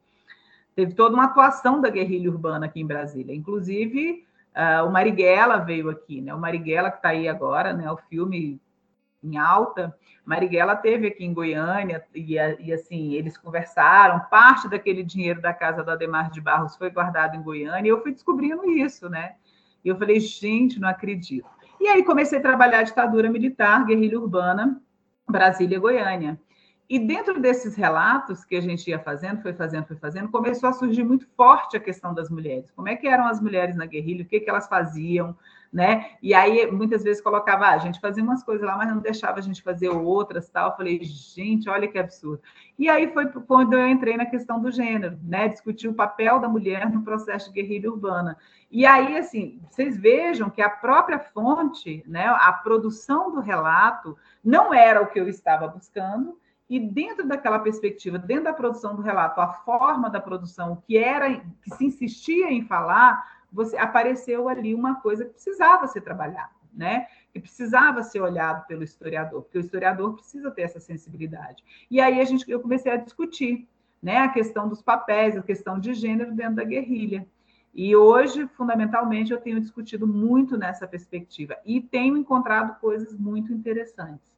teve 0.75 0.95
toda 0.95 1.13
uma 1.13 1.25
atuação 1.25 1.79
da 1.79 1.89
guerrilha 1.89 2.31
urbana 2.31 2.65
aqui 2.65 2.81
em 2.81 2.87
Brasília. 2.87 3.33
Inclusive, 3.33 4.25
uh, 4.55 4.85
o 4.85 4.91
Marighella 4.91 5.57
veio 5.57 5.89
aqui, 5.89 6.21
né? 6.21 6.33
O 6.33 6.39
Marighella 6.39 6.89
que 6.89 6.97
está 6.97 7.09
aí 7.09 7.27
agora, 7.27 7.73
né? 7.73 7.91
O 7.91 7.97
filme 7.97 8.59
em 9.23 9.37
alta. 9.37 9.95
Marighella 10.23 10.75
teve 10.75 11.07
aqui 11.07 11.25
em 11.25 11.33
Goiânia 11.33 12.03
e, 12.13 12.35
e, 12.35 12.73
assim 12.73 13.13
eles 13.13 13.37
conversaram. 13.37 14.19
Parte 14.29 14.67
daquele 14.67 15.03
dinheiro 15.03 15.41
da 15.41 15.53
casa 15.53 15.83
do 15.83 15.91
Ademar 15.91 16.31
de 16.31 16.41
Barros 16.41 16.75
foi 16.75 16.89
guardado 16.89 17.35
em 17.35 17.41
Goiânia. 17.41 17.87
E 17.87 17.91
eu 17.91 18.01
fui 18.01 18.11
descobrindo 18.11 18.69
isso, 18.69 19.09
né? 19.09 19.35
E 19.83 19.89
eu 19.89 19.97
falei, 19.97 20.19
gente, 20.19 20.79
não 20.79 20.89
acredito. 20.89 21.47
E 21.79 21.87
aí 21.87 22.03
comecei 22.03 22.39
a 22.39 22.41
trabalhar 22.41 22.79
a 22.79 22.83
ditadura 22.83 23.29
militar, 23.29 23.85
guerrilha 23.85 24.19
urbana, 24.19 24.81
Brasília 25.29 25.79
Goiânia. 25.79 26.39
E 26.87 26.99
dentro 26.99 27.39
desses 27.39 27.75
relatos 27.75 28.45
que 28.45 28.55
a 28.55 28.61
gente 28.61 28.87
ia 28.89 28.99
fazendo, 28.99 29.41
foi 29.41 29.53
fazendo, 29.53 29.87
foi 29.87 29.95
fazendo, 29.95 30.29
começou 30.29 30.69
a 30.69 30.73
surgir 30.73 31.03
muito 31.03 31.27
forte 31.35 31.75
a 31.75 31.79
questão 31.79 32.13
das 32.13 32.29
mulheres. 32.29 32.69
Como 32.71 32.87
é 32.87 32.95
que 32.95 33.07
eram 33.07 33.25
as 33.25 33.41
mulheres 33.41 33.75
na 33.75 33.87
guerrilha, 33.87 34.23
o 34.23 34.27
que, 34.27 34.39
que 34.39 34.49
elas 34.49 34.67
faziam, 34.67 35.35
né? 35.73 36.11
E 36.21 36.33
aí, 36.33 36.71
muitas 36.71 37.03
vezes, 37.03 37.21
colocava, 37.21 37.65
ah, 37.65 37.73
a 37.73 37.79
gente 37.79 37.99
fazia 37.99 38.23
umas 38.23 38.43
coisas 38.43 38.65
lá, 38.65 38.77
mas 38.77 38.89
não 38.89 38.99
deixava 38.99 39.39
a 39.39 39.41
gente 39.41 39.63
fazer 39.63 39.89
outras, 39.89 40.47
tal. 40.47 40.69
Eu 40.69 40.77
falei, 40.77 41.03
gente, 41.03 41.67
olha 41.67 41.87
que 41.87 41.97
absurdo. 41.97 42.41
E 42.77 42.87
aí 42.87 43.11
foi 43.11 43.25
quando 43.27 43.73
eu 43.73 43.87
entrei 43.87 44.15
na 44.15 44.25
questão 44.25 44.61
do 44.61 44.71
gênero, 44.71 45.17
né? 45.23 45.47
Discutir 45.47 45.87
o 45.87 45.93
papel 45.93 46.39
da 46.39 46.47
mulher 46.47 46.89
no 46.89 47.03
processo 47.03 47.51
de 47.51 47.61
guerrilha 47.61 47.91
urbana. 47.91 48.37
E 48.71 48.85
aí, 48.85 49.17
assim, 49.17 49.59
vocês 49.67 49.97
vejam 49.97 50.49
que 50.49 50.61
a 50.61 50.69
própria 50.69 51.19
fonte, 51.19 52.03
né, 52.07 52.27
a 52.27 52.53
produção 52.53 53.31
do 53.31 53.39
relato, 53.39 54.17
não 54.43 54.73
era 54.73 55.01
o 55.01 55.07
que 55.07 55.19
eu 55.19 55.27
estava 55.27 55.67
buscando, 55.67 56.37
e 56.69 56.79
dentro 56.79 57.27
daquela 57.27 57.59
perspectiva, 57.59 58.17
dentro 58.17 58.45
da 58.45 58.53
produção 58.53 58.95
do 58.95 59.01
relato, 59.01 59.39
a 59.39 59.47
forma 59.47 60.09
da 60.09 60.19
produção, 60.19 60.73
o 60.73 60.77
que 60.77 60.97
era, 60.97 61.39
que 61.61 61.75
se 61.75 61.85
insistia 61.85 62.51
em 62.51 62.63
falar, 62.63 63.43
você 63.51 63.77
apareceu 63.77 64.49
ali 64.49 64.73
uma 64.73 64.95
coisa 64.95 65.25
que 65.25 65.33
precisava 65.33 65.87
ser 65.87 66.01
trabalhada, 66.01 66.51
né? 66.73 67.07
Que 67.31 67.39
precisava 67.39 68.01
ser 68.01 68.19
olhado 68.19 68.65
pelo 68.65 68.83
historiador, 68.83 69.43
porque 69.43 69.59
o 69.59 69.61
historiador 69.61 70.15
precisa 70.15 70.49
ter 70.49 70.63
essa 70.63 70.79
sensibilidade. 70.79 71.63
E 71.89 72.01
aí 72.01 72.19
a 72.19 72.25
gente, 72.25 72.49
eu 72.49 72.59
comecei 72.59 72.91
a 72.91 72.97
discutir, 72.97 73.67
né, 74.01 74.17
a 74.17 74.29
questão 74.29 74.67
dos 74.67 74.81
papéis, 74.81 75.37
a 75.37 75.41
questão 75.41 75.79
de 75.79 75.93
gênero 75.93 76.33
dentro 76.33 76.55
da 76.55 76.63
guerrilha. 76.63 77.27
E 77.73 77.95
hoje, 77.95 78.47
fundamentalmente, 78.47 79.31
eu 79.31 79.39
tenho 79.39 79.59
discutido 79.59 80.07
muito 80.07 80.57
nessa 80.57 80.87
perspectiva 80.87 81.57
e 81.65 81.81
tenho 81.81 82.17
encontrado 82.17 82.79
coisas 82.79 83.17
muito 83.17 83.51
interessantes 83.51 84.34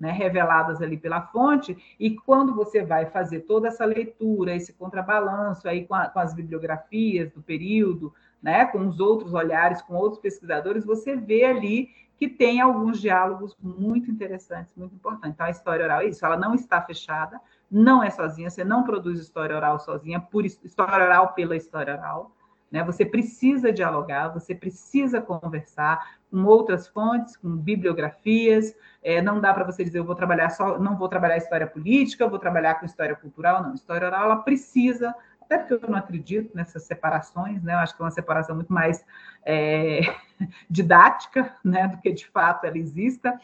né, 0.00 0.10
reveladas 0.10 0.80
ali 0.80 0.96
pela 0.96 1.20
fonte, 1.20 1.76
e 2.00 2.16
quando 2.16 2.54
você 2.54 2.82
vai 2.82 3.04
fazer 3.06 3.40
toda 3.40 3.68
essa 3.68 3.84
leitura, 3.84 4.56
esse 4.56 4.72
contrabalanço 4.72 5.68
aí 5.68 5.84
com, 5.84 5.94
a, 5.94 6.08
com 6.08 6.18
as 6.18 6.32
bibliografias 6.32 7.30
do 7.30 7.42
período, 7.42 8.12
né, 8.42 8.64
com 8.64 8.88
os 8.88 8.98
outros 8.98 9.34
olhares, 9.34 9.82
com 9.82 9.94
outros 9.94 10.22
pesquisadores, 10.22 10.86
você 10.86 11.14
vê 11.14 11.44
ali 11.44 11.90
que 12.16 12.28
tem 12.28 12.60
alguns 12.60 13.00
diálogos 13.00 13.56
muito 13.62 14.10
interessantes, 14.10 14.74
muito 14.74 14.94
importantes. 14.94 15.34
Então, 15.34 15.46
a 15.46 15.50
história 15.50 15.84
oral 15.84 16.00
é 16.00 16.06
isso, 16.06 16.24
ela 16.24 16.36
não 16.36 16.54
está 16.54 16.80
fechada, 16.80 17.40
não 17.70 18.02
é 18.02 18.10
sozinha, 18.10 18.50
você 18.50 18.64
não 18.64 18.82
produz 18.82 19.20
história 19.20 19.56
oral 19.56 19.78
sozinha, 19.78 20.20
por 20.20 20.44
história 20.44 21.04
oral 21.04 21.34
pela 21.34 21.56
história 21.56 21.94
oral. 21.94 22.34
Né? 22.70 22.84
Você 22.84 23.04
precisa 23.04 23.72
dialogar, 23.72 24.28
você 24.28 24.54
precisa 24.54 25.20
conversar 25.20 26.18
com 26.30 26.44
outras 26.44 26.86
fontes, 26.86 27.36
com 27.36 27.56
bibliografias. 27.56 28.74
É, 29.02 29.20
não 29.20 29.40
dá 29.40 29.52
para 29.52 29.64
você 29.64 29.82
dizer 29.82 29.98
eu 29.98 30.04
vou 30.04 30.14
trabalhar 30.14 30.50
só, 30.50 30.78
não 30.78 30.96
vou 30.96 31.08
trabalhar 31.08 31.36
história 31.36 31.66
política, 31.66 32.28
vou 32.28 32.38
trabalhar 32.38 32.76
com 32.76 32.86
história 32.86 33.16
cultural. 33.16 33.62
Não, 33.62 33.74
história 33.74 34.06
oral 34.06 34.24
ela 34.24 34.36
precisa 34.36 35.14
até 35.50 35.58
porque 35.58 35.84
eu 35.84 35.90
não 35.90 35.98
acredito 35.98 36.54
nessas 36.54 36.84
separações, 36.84 37.60
né? 37.60 37.74
Eu 37.74 37.78
acho 37.78 37.96
que 37.96 38.00
é 38.00 38.04
uma 38.04 38.10
separação 38.12 38.54
muito 38.54 38.72
mais 38.72 39.04
é, 39.44 40.02
didática, 40.70 41.52
né, 41.64 41.88
do 41.88 41.98
que 41.98 42.12
de 42.12 42.24
fato 42.28 42.66
ela 42.66 42.78
exista. 42.78 43.36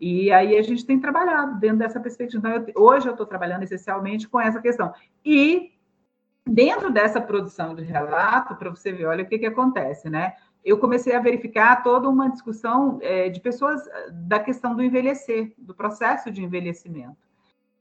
E 0.00 0.30
aí 0.30 0.56
a 0.56 0.62
gente 0.62 0.86
tem 0.86 1.00
trabalhado 1.00 1.58
dentro 1.58 1.78
dessa 1.78 1.98
perspectiva. 1.98 2.48
Então, 2.48 2.64
eu, 2.64 2.82
hoje 2.84 3.08
eu 3.08 3.12
estou 3.12 3.26
trabalhando 3.26 3.64
essencialmente 3.64 4.28
com 4.28 4.40
essa 4.40 4.60
questão. 4.62 4.94
E 5.24 5.72
dentro 6.48 6.90
dessa 6.90 7.20
produção 7.20 7.74
de 7.74 7.82
relato, 7.82 8.56
para 8.56 8.70
você 8.70 8.90
ver, 8.90 9.06
olha 9.06 9.24
o 9.24 9.26
que, 9.28 9.38
que 9.38 9.46
acontece, 9.46 10.08
né? 10.08 10.34
Eu 10.64 10.78
comecei 10.78 11.14
a 11.14 11.20
verificar 11.20 11.82
toda 11.82 12.08
uma 12.08 12.28
discussão 12.28 12.98
é, 13.00 13.28
de 13.28 13.40
pessoas 13.40 13.88
da 14.12 14.40
questão 14.40 14.74
do 14.74 14.82
envelhecer, 14.82 15.52
do 15.56 15.74
processo 15.74 16.30
de 16.30 16.42
envelhecimento. 16.42 17.16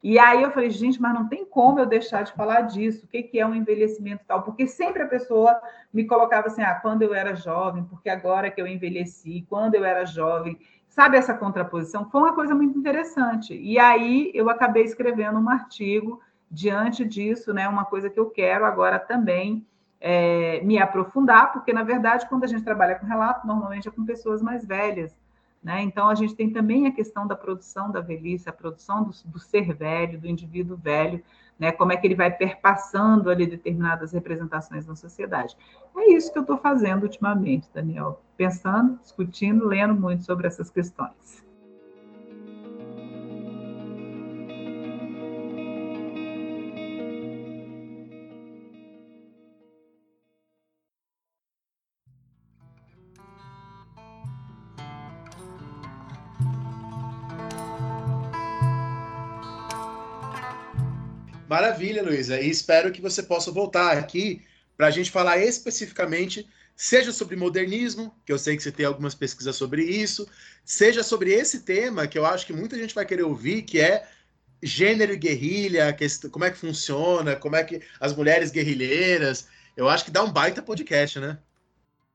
E 0.04 0.20
aí 0.20 0.44
eu 0.44 0.52
falei, 0.52 0.70
gente, 0.70 1.02
mas 1.02 1.14
não 1.14 1.28
tem 1.28 1.44
como 1.44 1.80
eu 1.80 1.86
deixar 1.86 2.22
de 2.22 2.32
falar 2.34 2.62
disso, 2.62 3.06
o 3.06 3.10
que, 3.10 3.24
que 3.24 3.40
é 3.40 3.46
um 3.46 3.56
envelhecimento 3.56 4.24
tal, 4.28 4.44
porque 4.44 4.68
sempre 4.68 5.02
a 5.02 5.08
pessoa 5.08 5.60
me 5.92 6.06
colocava 6.06 6.48
assim, 6.48 6.62
ah, 6.62 6.76
quando 6.76 7.02
eu 7.02 7.14
era 7.14 7.36
jovem, 7.36 7.84
porque 7.84 8.10
agora 8.10 8.52
que 8.52 8.62
eu 8.62 8.68
envelheci, 8.68 9.46
quando 9.50 9.74
eu 9.74 9.84
era 9.84 10.06
jovem, 10.06 10.58
sabe 10.88 11.18
essa 11.18 11.34
contraposição? 11.34 12.10
Foi 12.10 12.22
uma 12.22 12.34
coisa 12.34 12.54
muito 12.54 12.78
interessante. 12.78 13.56
E 13.56 13.80
aí 13.80 14.32
eu 14.34 14.50
acabei 14.50 14.84
escrevendo 14.84 15.40
um 15.40 15.50
artigo 15.50 16.22
diante 16.50 17.06
disso, 17.06 17.54
né, 17.54 17.68
uma 17.68 17.86
coisa 17.86 18.10
que 18.10 18.20
eu 18.20 18.30
quero 18.30 18.66
agora 18.66 18.98
também 19.00 19.66
é, 20.00 20.62
me 20.64 20.78
aprofundar, 20.78 21.52
porque 21.52 21.74
na 21.74 21.84
verdade, 21.84 22.28
quando 22.30 22.44
a 22.44 22.48
gente 22.48 22.64
trabalha 22.64 22.96
com 22.96 23.06
relato, 23.06 23.46
normalmente 23.46 23.88
é 23.88 23.92
com 23.92 24.06
pessoas 24.06 24.42
mais 24.42 24.66
velhas, 24.66 25.16
né? 25.64 25.82
Então, 25.82 26.08
a 26.08 26.16
gente 26.16 26.36
tem 26.36 26.52
também 26.52 26.88
a 26.88 26.92
questão 26.92 27.26
da 27.28 27.36
produção 27.36 27.92
da 27.92 28.00
velhice, 28.00 28.48
a 28.48 28.54
produção 28.54 29.04
do, 29.04 29.12
do 29.26 29.40
ser 29.40 29.74
velho, 29.74 30.20
do 30.20 30.28
indivíduo 30.28 30.78
velho, 30.78 31.22
né? 31.60 31.72
como 31.72 31.92
é 31.92 31.98
que 31.98 32.06
ele 32.06 32.16
vai 32.16 32.32
perpassando 32.32 33.30
ali 33.30 33.48
determinadas 33.48 34.12
representações 34.12 34.86
na 34.86 34.96
sociedade. 34.96 35.58
É 35.96 36.12
isso 36.12 36.32
que 36.32 36.38
eu 36.38 36.44
estou 36.44 36.58
fazendo 36.58 37.04
ultimamente, 37.04 37.68
Daniel, 37.74 38.22
pensando, 38.38 39.00
discutindo, 39.02 39.66
lendo 39.66 39.96
muito 39.96 40.24
sobre 40.24 40.48
essas 40.48 40.70
questões. 40.70 41.47
Maravilha, 61.58 62.04
Luísa. 62.04 62.40
E 62.40 62.52
espero 62.52 62.92
que 62.92 63.02
você 63.02 63.24
possa 63.24 63.52
voltar 63.52 63.98
aqui 63.98 64.46
para 64.78 64.86
a 64.86 64.92
gente 64.92 65.10
falar 65.10 65.40
especificamente, 65.40 66.48
seja 66.76 67.12
sobre 67.12 67.36
modernismo, 67.36 68.14
que 68.24 68.32
eu 68.32 68.38
sei 68.38 68.56
que 68.56 68.62
você 68.62 68.72
tem 68.72 68.86
algumas 68.86 69.16
pesquisas 69.16 69.56
sobre 69.56 69.82
isso, 69.84 70.30
seja 70.64 71.02
sobre 71.02 71.34
esse 71.34 71.62
tema 71.62 72.06
que 72.06 72.16
eu 72.16 72.28
acho 72.28 72.46
que 72.46 72.54
muita 72.54 72.78
gente 72.78 72.94
vai 72.94 73.08
querer 73.08 73.24
ouvir, 73.24 73.64
que 73.64 73.82
é 73.82 74.08
gênero 74.62 75.14
e 75.14 75.18
guerrilha, 75.18 75.98
como 76.32 76.46
é 76.46 76.52
que 76.52 76.60
funciona, 76.60 77.36
como 77.36 77.56
é 77.56 77.64
que 77.64 77.82
as 78.00 78.16
mulheres 78.16 78.52
guerrilheiras. 78.52 79.48
Eu 79.76 79.90
acho 79.90 80.06
que 80.06 80.12
dá 80.12 80.24
um 80.24 80.32
baita 80.32 80.62
podcast, 80.62 81.20
né? 81.20 81.40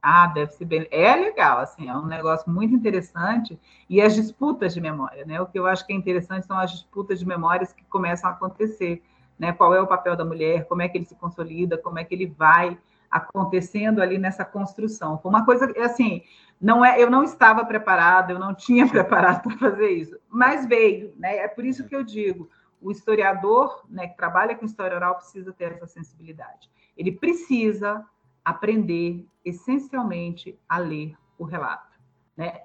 Ah, 0.01 0.29
deve 0.29 0.53
ser 0.53 0.67
bem. 0.67 0.87
É 0.93 1.17
legal, 1.17 1.59
assim, 1.59 1.89
é 1.89 1.97
um 1.97 2.07
negócio 2.07 2.49
muito 2.49 2.77
interessante. 2.77 3.59
E 3.91 4.01
as 4.01 4.15
disputas 4.15 4.73
de 4.73 4.81
memória, 4.81 5.27
né? 5.27 5.41
O 5.41 5.47
que 5.47 5.59
eu 5.59 5.67
acho 5.67 5.85
que 5.85 5.93
é 5.93 5.97
interessante 5.97 6.47
são 6.47 6.57
as 6.57 6.71
disputas 6.71 7.19
de 7.19 7.27
memórias 7.27 7.73
que 7.73 7.83
começam 7.87 8.31
a 8.31 8.33
acontecer 8.35 9.03
né? 9.39 9.53
Qual 9.53 9.75
é 9.75 9.81
o 9.81 9.87
papel 9.87 10.17
da 10.17 10.25
mulher, 10.25 10.67
como 10.67 10.83
é 10.83 10.89
que 10.89 10.99
ele 10.99 11.05
se 11.05 11.15
consolida, 11.15 11.79
como 11.79 11.99
é 11.99 12.05
que 12.05 12.15
ele 12.15 12.27
vai 12.27 12.79
acontecendo 13.13 14.01
ali 14.01 14.17
nessa 14.17 14.43
construção. 14.43 15.21
Uma 15.23 15.45
coisa 15.45 15.71
assim, 15.85 16.23
não 16.59 16.83
é, 16.83 17.01
eu 17.01 17.11
não 17.11 17.23
estava 17.23 17.63
preparada, 17.63 18.33
eu 18.33 18.39
não 18.39 18.55
tinha 18.55 18.89
preparado 18.89 19.43
para 19.43 19.59
fazer 19.59 19.91
isso, 19.91 20.19
mas 20.31 20.67
veio, 20.67 21.13
né? 21.19 21.37
É 21.37 21.49
por 21.49 21.63
isso 21.67 21.87
que 21.87 21.95
eu 21.95 22.03
digo, 22.03 22.49
o 22.81 22.91
historiador, 22.91 23.85
né, 23.89 24.09
que 24.09 24.17
trabalha 24.17 24.57
com 24.57 24.65
história 24.65 24.97
oral 24.97 25.17
precisa 25.17 25.53
ter 25.53 25.73
essa 25.73 25.87
sensibilidade. 25.87 26.71
Ele 26.97 27.13
precisa 27.13 28.05
aprender 28.43 29.27
essencialmente 29.45 30.59
a 30.69 30.79
ler 30.79 31.15
o 31.39 31.45
relato, 31.45 31.99
né? 32.35 32.63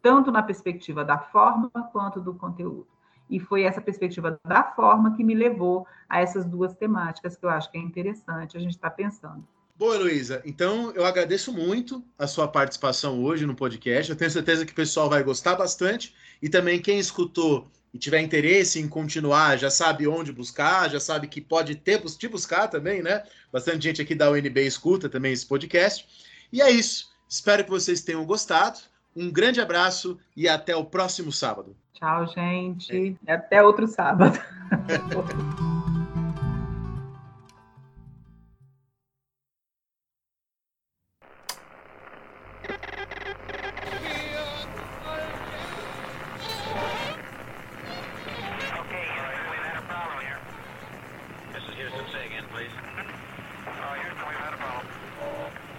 Tanto 0.00 0.32
na 0.32 0.42
perspectiva 0.42 1.04
da 1.04 1.18
forma 1.18 1.70
quanto 1.92 2.20
do 2.20 2.34
conteúdo. 2.34 2.88
E 3.30 3.40
foi 3.40 3.62
essa 3.62 3.80
perspectiva 3.80 4.38
da 4.46 4.62
forma 4.62 5.16
que 5.16 5.24
me 5.24 5.34
levou 5.34 5.86
a 6.08 6.20
essas 6.20 6.44
duas 6.44 6.74
temáticas 6.74 7.36
que 7.36 7.44
eu 7.44 7.50
acho 7.50 7.70
que 7.70 7.78
é 7.78 7.80
interessante 7.80 8.56
a 8.56 8.60
gente 8.60 8.72
estar 8.72 8.90
tá 8.90 8.96
pensando. 8.96 9.46
Boa, 9.74 9.96
Luísa. 9.96 10.42
Então, 10.44 10.92
eu 10.92 11.04
agradeço 11.04 11.52
muito 11.52 12.04
a 12.18 12.26
sua 12.26 12.46
participação 12.46 13.22
hoje 13.24 13.46
no 13.46 13.54
podcast. 13.54 14.10
Eu 14.10 14.16
tenho 14.16 14.30
certeza 14.30 14.64
que 14.66 14.72
o 14.72 14.76
pessoal 14.76 15.08
vai 15.08 15.22
gostar 15.22 15.56
bastante. 15.56 16.14
E 16.40 16.48
também 16.48 16.80
quem 16.80 16.98
escutou 16.98 17.66
e 17.92 17.98
tiver 17.98 18.20
interesse 18.20 18.78
em 18.78 18.88
continuar, 18.88 19.58
já 19.58 19.70
sabe 19.70 20.06
onde 20.06 20.32
buscar, 20.32 20.88
já 20.88 21.00
sabe 21.00 21.26
que 21.26 21.40
pode 21.40 21.74
ter 21.74 22.00
te 22.00 22.28
buscar 22.28 22.68
também, 22.68 23.02
né? 23.02 23.22
Bastante 23.52 23.82
gente 23.82 24.00
aqui 24.00 24.14
da 24.14 24.30
UNB 24.30 24.60
escuta 24.60 25.08
também 25.08 25.32
esse 25.32 25.46
podcast. 25.46 26.06
E 26.52 26.62
é 26.62 26.70
isso. 26.70 27.10
Espero 27.28 27.64
que 27.64 27.70
vocês 27.70 28.02
tenham 28.02 28.24
gostado. 28.24 28.78
Um 29.14 29.30
grande 29.30 29.60
abraço 29.60 30.18
e 30.36 30.48
até 30.48 30.74
o 30.76 30.84
próximo 30.84 31.32
sábado. 31.32 31.76
Tchau, 32.02 32.26
gente. 32.26 33.16
É. 33.24 33.34
Até 33.34 33.62
outro 33.62 33.86
sábado. 33.86 34.36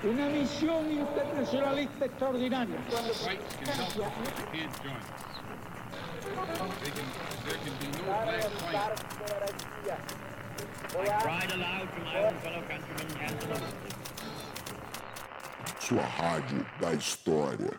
Una 0.06 0.30
misión 0.30 0.90
internacionalista 0.90 2.06
extraordinaria. 2.06 2.78
Sua 15.80 16.02
rádio 16.02 16.66
da 16.80 16.94
história. 16.94 17.72